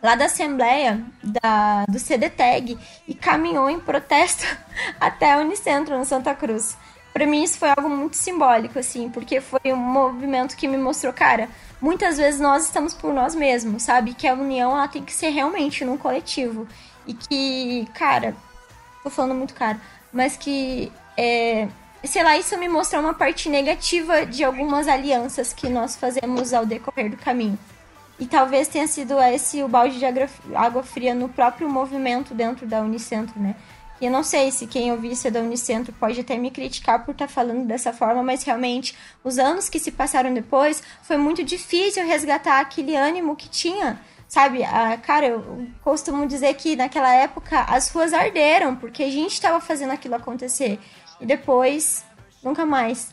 lá 0.03 0.15
da 0.15 0.27
Assembleia 0.27 1.05
da, 1.23 1.85
do 1.87 1.99
CDTEG 1.99 2.79
e 3.07 3.15
caminhou 3.15 3.69
em 3.69 3.79
protesto 3.79 4.47
até 4.99 5.33
a 5.33 5.39
Unicentro, 5.39 5.99
no 5.99 6.05
Santa 6.05 6.35
Cruz. 6.35 6.77
Para 7.21 7.29
mim 7.29 7.43
isso 7.43 7.59
foi 7.59 7.69
algo 7.69 7.91
muito 7.91 8.17
simbólico, 8.17 8.79
assim, 8.79 9.11
porque 9.11 9.43
foi 9.43 9.61
um 9.67 9.77
movimento 9.77 10.57
que 10.57 10.67
me 10.67 10.79
mostrou, 10.79 11.13
cara, 11.13 11.51
muitas 11.79 12.17
vezes 12.17 12.41
nós 12.41 12.65
estamos 12.65 12.95
por 12.95 13.13
nós 13.13 13.35
mesmos, 13.35 13.83
sabe? 13.83 14.15
Que 14.15 14.27
a 14.27 14.33
união 14.33 14.71
ela 14.73 14.89
tem 14.89 15.05
que 15.05 15.13
ser 15.13 15.29
realmente 15.29 15.85
num 15.85 15.99
coletivo. 15.99 16.67
E 17.07 17.13
que, 17.13 17.87
cara, 17.93 18.35
tô 19.03 19.11
falando 19.11 19.35
muito 19.35 19.53
caro, 19.53 19.79
mas 20.11 20.35
que, 20.35 20.91
é, 21.15 21.69
sei 22.03 22.23
lá, 22.23 22.39
isso 22.39 22.57
me 22.57 22.71
mostrou 22.71 23.03
uma 23.03 23.13
parte 23.13 23.51
negativa 23.51 24.25
de 24.25 24.43
algumas 24.43 24.89
alianças 24.89 25.53
que 25.53 25.69
nós 25.69 25.97
fazemos 25.97 26.55
ao 26.55 26.65
decorrer 26.65 27.11
do 27.11 27.19
caminho. 27.19 27.59
E 28.19 28.25
talvez 28.25 28.67
tenha 28.67 28.87
sido 28.87 29.21
esse 29.21 29.63
o 29.63 29.69
balde 29.69 29.99
de 29.99 30.07
água 30.57 30.83
fria 30.83 31.15
no 31.15 31.29
próprio 31.29 31.69
movimento 31.69 32.33
dentro 32.33 32.67
da 32.67 32.81
Unicentro, 32.81 33.39
né? 33.39 33.57
E 34.01 34.07
eu 34.07 34.11
não 34.11 34.23
sei 34.23 34.51
se 34.51 34.67
quem 34.67 34.91
ouvir 34.91 35.13
isso 35.13 35.29
é 35.29 35.31
da 35.31 35.41
Unicentro 35.41 35.93
pode 35.93 36.19
até 36.19 36.39
me 36.39 36.51
criticar 36.51 37.05
por 37.05 37.13
estar 37.13 37.27
tá 37.27 37.33
falando 37.33 37.67
dessa 37.67 37.93
forma, 37.93 38.23
mas 38.23 38.43
realmente, 38.43 38.97
os 39.23 39.39
anos 39.39 39.69
que 39.69 39.79
se 39.79 39.93
passaram 39.93 40.33
depois, 40.33 40.83
foi 41.03 41.19
muito 41.19 41.45
difícil 41.45 42.07
resgatar 42.07 42.61
aquele 42.61 42.97
ânimo 42.97 43.37
que 43.37 43.49
tinha. 43.49 44.01
Sabe, 44.27 44.63
a, 44.63 44.97
cara, 44.97 45.27
eu 45.27 45.67
costumo 45.83 46.27
dizer 46.27 46.55
que 46.55 46.77
naquela 46.77 47.13
época 47.13 47.63
as 47.63 47.91
ruas 47.91 48.13
arderam, 48.13 48.77
porque 48.77 49.03
a 49.03 49.11
gente 49.11 49.33
estava 49.33 49.61
fazendo 49.61 49.91
aquilo 49.91 50.15
acontecer. 50.15 50.79
E 51.21 51.27
depois, 51.27 52.05
nunca 52.43 52.65
mais. 52.65 53.13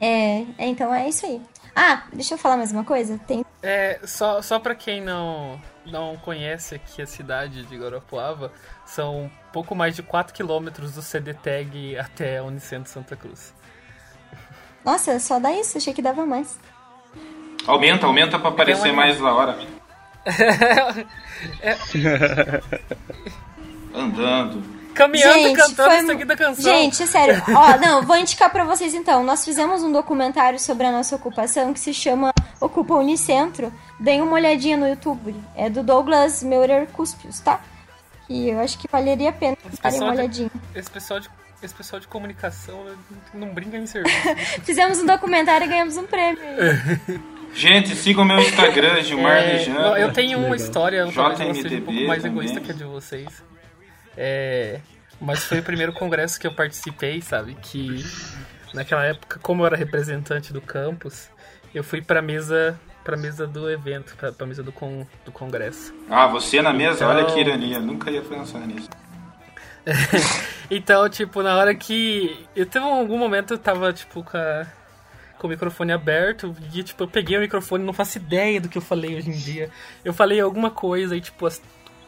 É, 0.00 0.46
é, 0.58 0.66
então 0.66 0.92
é 0.92 1.08
isso 1.08 1.26
aí. 1.26 1.40
Ah, 1.76 2.04
deixa 2.12 2.34
eu 2.34 2.38
falar 2.38 2.56
mais 2.56 2.72
uma 2.72 2.82
coisa. 2.82 3.20
Tem... 3.26 3.44
É, 3.62 4.00
só, 4.04 4.42
só 4.42 4.58
pra 4.58 4.74
quem 4.74 5.00
não, 5.00 5.60
não 5.86 6.16
conhece 6.16 6.74
aqui 6.74 7.02
a 7.02 7.06
cidade 7.06 7.64
de 7.64 7.76
Guarapuava, 7.76 8.52
são 8.84 9.30
pouco 9.52 9.74
mais 9.74 9.96
de 9.96 10.02
4 10.02 10.34
quilômetros 10.34 10.92
do 10.92 11.02
CDTEG 11.02 11.98
até 11.98 12.38
a 12.38 12.44
Unicentro 12.44 12.90
Santa 12.90 13.16
Cruz. 13.16 13.54
Nossa, 14.84 15.18
só 15.18 15.38
dá 15.38 15.52
isso? 15.52 15.76
Achei 15.78 15.92
que 15.92 16.02
dava 16.02 16.24
mais. 16.24 16.58
Aumenta, 17.66 18.06
aumenta 18.06 18.38
pra 18.38 18.48
aparecer 18.48 18.92
mais 18.92 19.20
na 19.20 19.34
hora. 19.34 19.58
é... 21.60 21.76
Andando. 23.94 24.79
Caminhando 24.94 25.34
gente, 25.34 25.56
cantando 25.56 25.90
foi... 25.90 26.06
seguida 26.06 26.36
canção. 26.36 26.64
Gente, 26.64 27.06
sério. 27.06 27.42
Ó, 27.48 27.76
não, 27.78 28.02
vou 28.02 28.16
indicar 28.16 28.50
para 28.50 28.64
vocês 28.64 28.94
então. 28.94 29.22
Nós 29.24 29.44
fizemos 29.44 29.82
um 29.82 29.92
documentário 29.92 30.58
sobre 30.58 30.86
a 30.86 30.92
nossa 30.92 31.16
ocupação 31.16 31.72
que 31.72 31.80
se 31.80 31.94
chama 31.94 32.32
Ocupa 32.60 32.94
Unicentro. 32.94 33.72
Deem 33.98 34.20
uma 34.20 34.32
olhadinha 34.32 34.76
no 34.76 34.88
YouTube. 34.88 35.34
É 35.56 35.70
do 35.70 35.82
Douglas 35.82 36.42
Meurer 36.42 36.86
Cuspios, 36.88 37.40
tá? 37.40 37.60
E 38.28 38.48
eu 38.50 38.60
acho 38.60 38.78
que 38.78 38.86
valeria 38.90 39.30
a 39.30 39.32
pena 39.32 39.56
darem 39.82 40.00
uma 40.00 40.12
olhadinha. 40.12 40.50
esse 40.74 40.90
pessoal 40.90 41.18
de 41.18 41.28
esse 41.62 41.74
pessoal 41.74 42.00
de 42.00 42.08
comunicação 42.08 42.86
não 43.34 43.48
brinca 43.48 43.76
em 43.76 43.86
serviço. 43.86 44.16
Fizemos 44.64 44.98
um 44.98 45.04
documentário 45.06 45.66
e 45.66 45.68
ganhamos 45.68 45.96
um 45.98 46.06
prêmio. 46.06 46.40
Gente, 47.52 47.94
sigam 47.96 48.24
meu 48.24 48.38
Instagram, 48.38 49.02
Gilmar 49.02 49.38
é, 49.38 50.02
Eu 50.02 50.12
tenho 50.12 50.38
uma 50.38 50.56
história, 50.56 51.06
talvez 51.12 51.58
um 51.58 51.80
pouco 51.80 52.00
mais 52.06 52.24
egoísta 52.24 52.60
que 52.60 52.70
a 52.70 52.74
de 52.74 52.84
vocês. 52.84 53.42
É, 54.16 54.80
mas 55.20 55.44
foi 55.44 55.60
o 55.60 55.62
primeiro 55.62 55.92
congresso 55.92 56.38
que 56.38 56.46
eu 56.46 56.54
participei, 56.54 57.20
sabe? 57.20 57.54
Que 57.54 58.04
naquela 58.74 59.04
época, 59.04 59.38
como 59.40 59.62
eu 59.62 59.66
era 59.66 59.76
representante 59.76 60.52
do 60.52 60.60
campus, 60.60 61.28
eu 61.74 61.84
fui 61.84 62.00
pra 62.00 62.22
mesa 62.22 62.78
pra 63.04 63.16
mesa 63.16 63.46
do 63.46 63.70
evento, 63.70 64.14
pra, 64.16 64.30
pra 64.30 64.46
mesa 64.46 64.62
do, 64.62 64.72
con, 64.72 65.06
do 65.24 65.32
congresso. 65.32 65.94
Ah, 66.08 66.26
você 66.26 66.60
na 66.60 66.72
mesa? 66.72 66.96
Então... 66.96 67.08
Olha 67.08 67.24
que 67.24 67.40
ironia, 67.40 67.78
nunca 67.78 68.10
ia 68.10 68.22
pensar 68.22 68.60
nisso. 68.66 68.88
então, 70.70 71.08
tipo, 71.08 71.42
na 71.42 71.56
hora 71.56 71.74
que. 71.74 72.46
Eu 72.54 72.66
teve 72.66 72.84
algum 72.84 73.18
momento 73.18 73.54
eu 73.54 73.58
tava, 73.58 73.92
tipo, 73.92 74.22
com, 74.22 74.36
a, 74.36 74.66
com 75.38 75.46
o 75.46 75.50
microfone 75.50 75.92
aberto 75.92 76.54
e, 76.72 76.82
tipo, 76.82 77.04
eu 77.04 77.08
peguei 77.08 77.36
o 77.36 77.40
microfone 77.40 77.84
não 77.84 77.92
faço 77.92 78.18
ideia 78.18 78.60
do 78.60 78.68
que 78.68 78.78
eu 78.78 78.82
falei 78.82 79.16
hoje 79.16 79.30
em 79.30 79.36
dia. 79.36 79.70
Eu 80.04 80.12
falei 80.12 80.40
alguma 80.40 80.70
coisa 80.70 81.16
e, 81.16 81.20
tipo, 81.20 81.46
as 81.46 81.60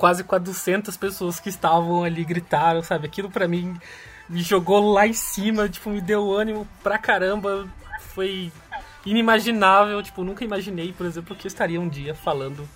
quase 0.02 0.24
400 0.24 0.96
pessoas 0.96 1.38
que 1.38 1.48
estavam 1.48 2.02
ali 2.02 2.24
gritaram, 2.24 2.82
sabe? 2.82 3.06
Aquilo 3.06 3.30
para 3.30 3.46
mim 3.46 3.78
me 4.28 4.42
jogou 4.42 4.92
lá 4.92 5.06
em 5.06 5.12
cima, 5.12 5.68
tipo, 5.68 5.90
me 5.90 6.00
deu 6.00 6.32
ânimo 6.32 6.66
pra 6.82 6.98
caramba. 6.98 7.68
Foi 8.12 8.50
inimaginável, 9.06 10.02
tipo, 10.02 10.24
nunca 10.24 10.42
imaginei, 10.42 10.92
por 10.92 11.06
exemplo, 11.06 11.36
que 11.36 11.46
eu 11.46 11.48
estaria 11.48 11.80
um 11.80 11.88
dia 11.88 12.16
falando 12.16 12.68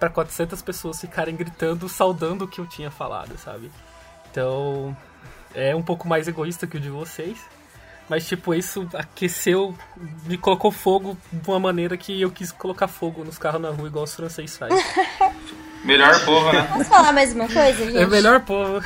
para 0.00 0.08
400 0.08 0.62
pessoas 0.62 0.98
ficarem 0.98 1.36
gritando, 1.36 1.90
saudando 1.90 2.46
o 2.46 2.48
que 2.48 2.58
eu 2.58 2.66
tinha 2.66 2.90
falado, 2.90 3.36
sabe? 3.36 3.70
Então, 4.30 4.96
é 5.54 5.76
um 5.76 5.82
pouco 5.82 6.08
mais 6.08 6.26
egoísta 6.26 6.66
que 6.66 6.78
o 6.78 6.80
de 6.80 6.88
vocês. 6.88 7.36
Mas, 8.08 8.26
tipo, 8.26 8.54
isso 8.54 8.88
aqueceu, 8.94 9.76
me 10.24 10.38
colocou 10.38 10.70
fogo 10.70 11.18
de 11.30 11.50
uma 11.50 11.60
maneira 11.60 11.98
que 11.98 12.18
eu 12.18 12.30
quis 12.30 12.50
colocar 12.50 12.88
fogo 12.88 13.22
nos 13.24 13.36
carros 13.36 13.60
na 13.60 13.68
rua, 13.68 13.88
igual 13.88 14.04
os 14.04 14.14
franceses 14.14 14.56
fazem. 14.56 14.78
Melhor 15.84 16.24
povo, 16.24 16.52
né? 16.52 16.68
Posso 16.72 16.84
falar 16.84 17.12
mais 17.12 17.34
uma 17.34 17.48
coisa, 17.48 17.84
gente? 17.84 17.98
É 17.98 18.06
melhor 18.06 18.40
povo. 18.40 18.80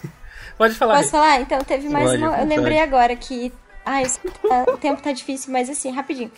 Pode 0.56 0.74
falar. 0.74 0.96
Posso 0.96 1.04
aí. 1.04 1.10
falar? 1.10 1.40
Então, 1.40 1.58
teve 1.60 1.88
mais 1.88 2.10
Pode, 2.10 2.22
uma. 2.22 2.38
Eu 2.38 2.46
lembrei 2.46 2.80
agora 2.80 3.14
que. 3.14 3.52
Ai, 3.84 4.04
tá... 4.48 4.72
o 4.72 4.76
tempo 4.76 5.00
tá 5.02 5.12
difícil, 5.12 5.52
mas 5.52 5.70
assim, 5.70 5.90
rapidinho. 5.90 6.30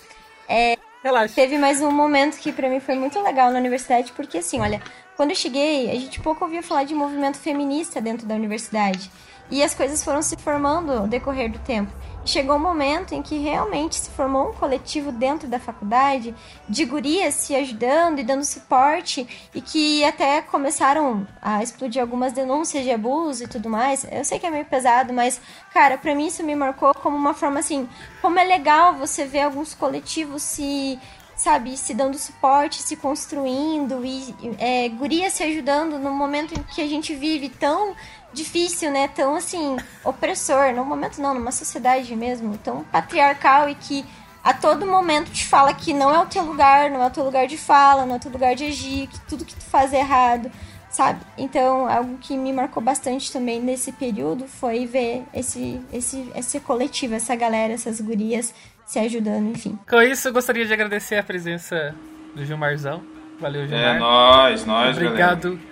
É, 0.49 0.77
Relaxa. 1.03 1.35
Teve 1.35 1.57
mais 1.57 1.81
um 1.81 1.91
momento 1.91 2.37
que 2.39 2.53
para 2.53 2.69
mim 2.69 2.79
foi 2.79 2.95
muito 2.95 3.21
legal 3.23 3.51
na 3.51 3.59
universidade, 3.59 4.13
porque 4.13 4.39
assim, 4.39 4.61
olha, 4.61 4.83
quando 5.17 5.31
eu 5.31 5.37
cheguei, 5.37 5.91
a 5.91 5.95
gente 5.95 6.21
pouco 6.21 6.45
ouvia 6.45 6.63
falar 6.63 6.85
de 6.85 6.95
movimento 6.95 7.39
feminista 7.39 8.01
dentro 8.01 8.27
da 8.27 8.35
universidade. 8.35 9.11
E 9.51 9.63
as 9.63 9.75
coisas 9.75 10.05
foram 10.05 10.23
se 10.23 10.37
formando 10.37 10.93
ao 10.93 11.09
decorrer 11.09 11.51
do 11.51 11.59
tempo 11.61 11.91
chegou 12.25 12.57
um 12.57 12.61
momento 12.61 13.15
em 13.15 13.23
que 13.23 13.39
realmente 13.39 13.97
se 13.97 14.11
formou 14.11 14.51
um 14.51 14.53
coletivo 14.53 15.11
dentro 15.11 15.49
da 15.49 15.59
faculdade 15.59 16.35
de 16.69 16.85
gurias 16.85 17.35
se 17.35 17.55
ajudando 17.55 18.19
e 18.19 18.25
dando 18.25 18.45
suporte 18.45 19.27
e 19.55 19.61
que 19.61 20.05
até 20.05 20.43
começaram 20.43 21.27
a 21.41 21.63
explodir 21.63 22.01
algumas 22.01 22.33
denúncias 22.33 22.85
de 22.85 22.91
abuso 22.91 23.45
e 23.45 23.49
tudo 23.49 23.69
mais. 23.69 24.07
Eu 24.11 24.25
sei 24.25 24.39
que 24.39 24.47
é 24.47 24.51
meio 24.51 24.65
pesado, 24.65 25.13
mas, 25.13 25.41
cara, 25.73 25.97
para 25.97 26.15
mim 26.15 26.27
isso 26.27 26.45
me 26.45 26.55
marcou 26.55 26.95
como 26.95 27.17
uma 27.17 27.35
forma 27.35 27.61
assim, 27.61 27.89
como 28.21 28.39
é 28.39 28.45
legal 28.45 28.95
você 28.95 29.25
ver 29.25 29.43
alguns 29.43 29.75
coletivos 29.75 30.43
se 30.43 30.99
sabe, 31.41 31.75
se 31.75 31.95
dando 31.95 32.19
suporte, 32.19 32.83
se 32.83 32.97
construindo 32.97 34.05
e 34.05 34.35
é, 34.59 34.89
gurias 34.91 35.33
se 35.33 35.43
ajudando 35.43 35.99
no 35.99 36.11
momento 36.11 36.53
em 36.53 36.63
que 36.63 36.83
a 36.83 36.87
gente 36.87 37.15
vive 37.15 37.49
tão 37.49 37.95
difícil, 38.33 38.91
né? 38.91 39.09
Tão 39.09 39.37
assim, 39.37 39.77
opressor. 40.05 40.73
No 40.75 40.85
momento 40.85 41.21
não, 41.21 41.35
numa 41.35 41.53
sociedade 41.53 42.15
mesmo, 42.15 42.57
tão 42.59 42.85
patriarcal 42.85 43.69
e 43.69 43.75
que 43.75 44.05
a 44.43 44.55
todo 44.55 44.87
momento 44.87 45.31
te 45.31 45.47
fala 45.47 45.75
que 45.75 45.93
não 45.93 46.15
é 46.15 46.19
o 46.19 46.27
teu 46.27 46.43
lugar, 46.43 46.91
não 46.91 47.03
é 47.03 47.07
o 47.07 47.11
teu 47.11 47.25
lugar 47.25 47.47
de 47.47 47.59
fala, 47.59 48.07
não 48.07 48.15
é 48.15 48.17
o 48.17 48.21
teu 48.21 48.31
lugar 48.31 48.55
de 48.55 48.65
agir, 48.65 49.07
que 49.07 49.21
tudo 49.21 49.45
que 49.45 49.55
tu 49.55 49.65
faz 49.65 49.93
é 49.93 49.99
errado, 49.99 50.51
sabe? 50.89 51.21
Então, 51.37 51.87
algo 51.87 52.17
que 52.19 52.37
me 52.37 52.53
marcou 52.53 52.83
bastante 52.83 53.31
também 53.31 53.61
nesse 53.61 53.93
período 53.93 54.47
foi 54.47 54.87
ver 54.87 55.25
esse, 55.35 55.81
esse, 55.93 56.31
esse 56.35 56.59
coletivo, 56.61 57.15
essa 57.15 57.37
galera, 57.37 57.75
essas 57.75 58.01
gurias 58.01 58.55
se 58.87 58.99
ajudando, 58.99 59.51
enfim. 59.51 59.79
Com 59.89 60.01
isso, 60.01 60.29
eu 60.29 60.33
gostaria 60.33 60.65
de 60.65 60.73
agradecer 60.73 61.17
a 61.17 61.23
presença 61.23 61.95
do 62.35 62.45
Gilmarzão. 62.45 63.03
Valeu, 63.39 63.67
Gilmar. 63.67 63.97
É, 63.97 63.99
nós, 63.99 64.65
nós, 64.65 64.97
Obrigado. 64.97 65.51
Galera 65.51 65.70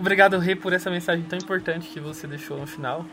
Obrigado, 0.00 0.38
Rei, 0.38 0.56
por 0.56 0.72
essa 0.72 0.90
mensagem 0.90 1.22
tão 1.24 1.38
importante 1.38 1.88
que 1.88 2.00
você 2.00 2.26
deixou 2.26 2.56
no 2.56 2.66
final. 2.66 3.04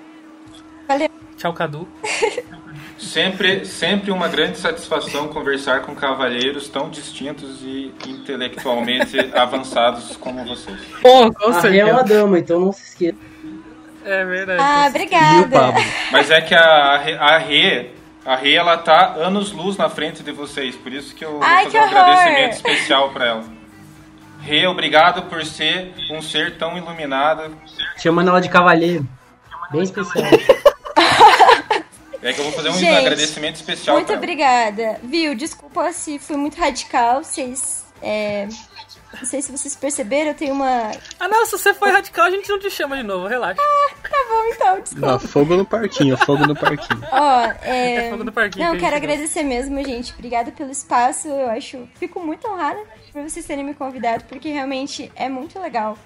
Valeu. 0.88 1.10
Tchau, 1.36 1.54
Cadu. 1.54 1.88
Sempre, 2.98 3.64
sempre 3.64 4.10
uma 4.10 4.28
grande 4.28 4.58
satisfação 4.58 5.28
conversar 5.28 5.82
com 5.82 5.94
cavalheiros 5.94 6.68
tão 6.68 6.90
distintos 6.90 7.62
e 7.62 7.94
intelectualmente 8.08 9.18
avançados 9.36 10.16
como 10.18 10.44
vocês. 10.46 10.80
Pô, 11.02 11.32
com 11.32 11.52
é 11.68 11.86
uma 11.86 12.04
dama, 12.04 12.40
então 12.40 12.60
não 12.60 12.72
se 12.72 12.84
esqueça. 12.84 13.18
É 14.04 14.26
verdade. 14.26 14.62
Ah, 14.62 14.88
obrigada. 14.90 15.74
Mas 16.12 16.32
é 16.32 16.42
que 16.42 16.56
a, 16.56 16.62
a 17.20 17.38
Rê, 17.38 17.92
a 18.26 18.36
Rê, 18.36 18.54
ela 18.54 18.78
tá 18.78 19.14
anos 19.16 19.52
luz 19.52 19.78
na 19.78 19.90
frente 19.90 20.24
de 20.24 20.32
vocês, 20.32 20.76
por 20.76 20.92
isso 20.92 21.14
que 21.14 21.24
eu 21.24 21.40
Ai, 21.42 21.64
vou 21.64 21.72
fazer 21.72 21.80
um 21.80 21.88
agradecimento 21.88 22.54
especial 22.54 23.12
para 23.12 23.26
ela. 23.28 23.57
Rê, 24.48 24.66
obrigado 24.66 25.24
por 25.24 25.44
ser 25.44 25.94
um 26.10 26.22
ser 26.22 26.58
tão 26.58 26.78
iluminado. 26.78 27.54
Chamando 27.98 28.30
ela 28.30 28.40
de 28.40 28.48
cavalheiro. 28.48 29.06
Bem 29.70 29.84
especial. 29.84 30.26
É 32.22 32.32
que 32.32 32.40
eu 32.40 32.46
vou 32.46 32.54
fazer 32.54 32.70
um 32.70 32.74
Gente, 32.74 32.98
agradecimento 32.98 33.56
especial. 33.58 33.98
Muito 33.98 34.14
obrigada. 34.14 35.02
Viu? 35.04 35.36
Desculpa 35.36 35.92
se 35.92 36.18
fui 36.18 36.38
muito 36.38 36.58
radical. 36.58 37.24
Vocês. 37.24 37.86
É... 38.02 38.48
Não 39.14 39.26
sei 39.26 39.42
se 39.42 39.52
vocês 39.52 39.76
perceberam, 39.76 40.30
eu 40.30 40.34
tenho 40.34 40.54
uma. 40.54 40.92
Ah, 41.20 41.28
não, 41.28 41.46
se 41.46 41.52
você 41.52 41.74
foi 41.74 41.92
radical, 41.92 42.26
a 42.26 42.32
gente 42.32 42.48
não 42.50 42.60
te 42.60 42.70
chama 42.70 42.98
de 42.98 43.04
novo, 43.04 43.28
relaxa. 43.28 43.62
Ah, 43.62 43.96
tá 44.02 44.18
bom 44.30 44.54
então, 44.54 44.82
desculpa. 44.82 45.08
Não, 45.08 45.20
fogo 45.20 45.56
no 45.56 45.66
parquinho, 45.66 46.18
fogo 46.18 46.48
no 46.48 46.56
parquinho. 46.56 47.02
Ó, 47.12 47.42
é. 47.62 48.08
é 48.08 48.10
fogo 48.10 48.24
no 48.24 48.32
parquinho. 48.32 48.66
Não, 48.66 48.76
que 48.76 48.82
quero 48.82 48.96
agradecer 48.96 49.44
mesmo, 49.44 49.82
gente. 49.84 50.14
Obrigada 50.14 50.52
pelo 50.52 50.72
espaço. 50.72 51.28
Eu 51.28 51.50
acho. 51.50 51.88
Fico 51.96 52.20
muito 52.20 52.48
honrada 52.48 52.80
por 53.18 53.28
vocês 53.28 53.46
terem 53.48 53.64
me 53.64 53.74
convidado, 53.74 54.26
porque 54.26 54.50
realmente 54.50 55.12
é 55.16 55.28
muito 55.28 55.60
legal 55.60 55.98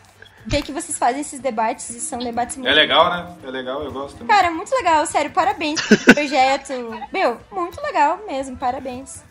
ver 0.45 0.61
que 0.61 0.71
vocês 0.71 0.97
fazem 0.97 1.19
esses 1.21 1.39
debates 1.41 1.89
e 1.89 1.99
são 1.99 2.17
debates 2.19 2.55
muito. 2.55 2.69
É 2.69 2.73
legal, 2.73 3.09
né? 3.09 3.35
É 3.43 3.51
legal, 3.51 3.83
eu 3.83 3.91
gosto 3.91 4.17
também. 4.17 4.33
Cara, 4.33 4.49
muito 4.49 4.73
legal, 4.73 5.05
sério, 5.05 5.29
parabéns 5.31 5.81
pelo 5.81 5.99
projeto. 6.15 6.71
Meu, 7.11 7.37
muito 7.51 7.81
legal 7.81 8.19
mesmo, 8.25 8.55
parabéns. 8.55 9.23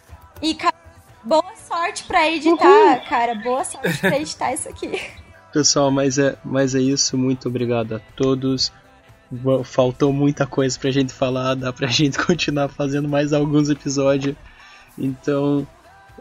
E, 0.42 0.54
cara, 0.54 0.74
boa 1.24 1.42
sorte 1.68 2.04
pra 2.04 2.28
editar, 2.28 2.66
Uhul. 2.66 3.00
cara, 3.08 3.34
boa 3.36 3.64
sorte 3.64 3.98
pra 3.98 4.18
editar 4.18 4.52
isso 4.52 4.68
aqui. 4.68 5.00
Pessoal, 5.50 5.90
mas 5.90 6.18
é, 6.18 6.36
mas 6.44 6.74
é 6.74 6.80
isso, 6.80 7.16
muito 7.16 7.48
obrigado 7.48 7.96
a 7.96 8.00
todos. 8.14 8.70
Faltou 9.64 10.12
muita 10.12 10.46
coisa 10.46 10.78
pra 10.78 10.90
gente 10.90 11.12
falar, 11.14 11.54
dá 11.54 11.72
pra 11.72 11.86
gente 11.88 12.18
continuar 12.18 12.68
fazendo 12.68 13.08
mais 13.08 13.32
alguns 13.32 13.70
episódios. 13.70 14.36
Então, 14.98 15.66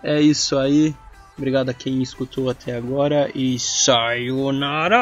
é 0.01 0.21
isso 0.21 0.57
aí. 0.57 0.95
Obrigado 1.39 1.69
a 1.69 1.73
quem 1.73 2.01
escutou 2.03 2.49
até 2.49 2.75
agora 2.75 3.31
e 3.33 3.57
sayonara! 3.57 4.99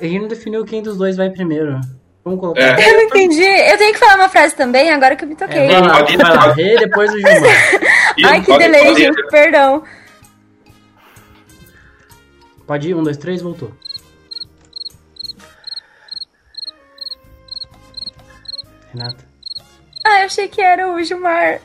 A 0.00 0.04
gente 0.04 0.20
não 0.20 0.28
definiu 0.28 0.64
quem 0.64 0.82
dos 0.82 0.96
dois 0.96 1.16
vai 1.16 1.30
primeiro. 1.30 1.80
Vamos 2.24 2.40
colocar. 2.40 2.60
É. 2.60 2.88
Eu 2.88 2.94
não 2.94 3.02
entendi. 3.02 3.42
Eu 3.42 3.76
tenho 3.76 3.92
que 3.92 3.98
falar 3.98 4.16
uma 4.16 4.28
frase 4.28 4.56
também, 4.56 4.90
agora 4.90 5.14
que 5.14 5.24
eu 5.24 5.28
me 5.28 5.36
toquei. 5.36 5.66
É, 5.66 5.80
vai 5.80 5.82
lá, 5.82 6.02
vai 6.02 6.36
lá. 6.36 6.52
Rê, 6.54 6.78
depois 6.78 7.12
o 7.12 7.18
Gilmar. 7.18 7.42
Ai, 8.24 8.40
que 8.40 8.58
delay, 8.58 8.94
gente. 8.94 9.26
Perdão. 9.28 9.82
Pode 12.66 12.88
ir, 12.88 12.94
um, 12.94 13.02
dois, 13.02 13.18
três, 13.18 13.42
voltou. 13.42 13.70
Renata. 18.94 19.24
Ah, 20.06 20.20
eu 20.20 20.26
achei 20.26 20.48
que 20.48 20.62
era 20.62 20.88
o 20.88 21.02
Gilmar. 21.02 21.60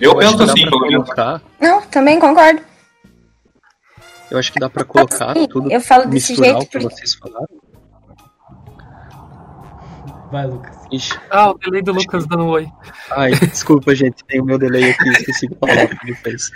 eu, 0.00 0.16
penso 0.16 0.42
assim, 0.42 0.68
colocar. 0.68 1.40
Não, 1.60 1.80
também 1.82 2.18
concordo. 2.18 2.60
Eu 4.30 4.38
acho 4.38 4.52
que 4.52 4.60
dá 4.60 4.68
pra 4.68 4.84
colocar 4.84 5.34
Sim, 5.34 5.46
tudo. 5.48 5.70
Eu 5.70 5.80
falo 5.80 6.06
desse 6.06 6.34
jeito 6.34 6.60
que 6.66 6.78
porque... 6.78 6.94
vocês 6.94 7.14
falaram. 7.14 7.48
Vai, 10.30 10.46
Lucas. 10.46 10.76
Ixi. 10.92 11.18
Ah, 11.30 11.50
o 11.50 11.54
delay 11.54 11.82
do 11.82 11.92
Lucas 11.92 12.26
dando 12.26 12.44
um 12.44 12.48
oi. 12.48 12.68
Ai, 13.10 13.32
desculpa, 13.48 13.94
gente. 13.94 14.22
Tem 14.24 14.40
o 14.40 14.44
meu 14.44 14.58
delay 14.58 14.90
aqui. 14.90 15.08
Esqueci 15.08 15.48
de 15.48 15.54
falar 15.56 15.84
o 15.84 15.88
que 15.88 16.06
ele 16.06 16.14
fez. 16.14 16.50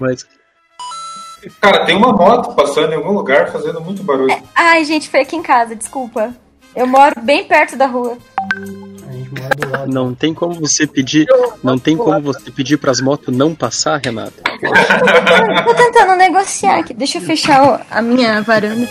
Mas. 0.00 0.26
Cara, 1.60 1.84
tem 1.84 1.94
uma 1.94 2.12
moto 2.12 2.54
passando 2.54 2.92
em 2.92 2.96
algum 2.96 3.12
lugar 3.12 3.52
fazendo 3.52 3.80
muito 3.80 4.02
barulho. 4.02 4.34
Ai, 4.54 4.84
gente, 4.84 5.08
foi 5.08 5.20
aqui 5.20 5.36
em 5.36 5.42
casa, 5.42 5.76
desculpa. 5.76 6.34
Eu 6.74 6.86
moro 6.86 7.20
bem 7.20 7.46
perto 7.46 7.76
da 7.76 7.86
rua. 7.86 8.16
Não 9.86 10.14
tem 10.14 10.32
como 10.34 10.54
você 10.54 10.86
pedir, 10.86 11.26
não 11.62 11.78
tem 11.78 11.96
como 11.96 12.20
você 12.20 12.50
pedir 12.50 12.76
para 12.76 12.90
as 12.90 13.00
motos 13.00 13.34
não 13.36 13.54
passar, 13.54 14.00
Renata. 14.04 14.42
Tô 15.64 15.74
tentando 15.74 16.16
negociar 16.16 16.78
aqui. 16.78 16.94
Deixa 16.94 17.18
eu 17.18 17.22
fechar 17.22 17.86
a 17.90 18.02
minha 18.02 18.40
varanda. 18.42 18.88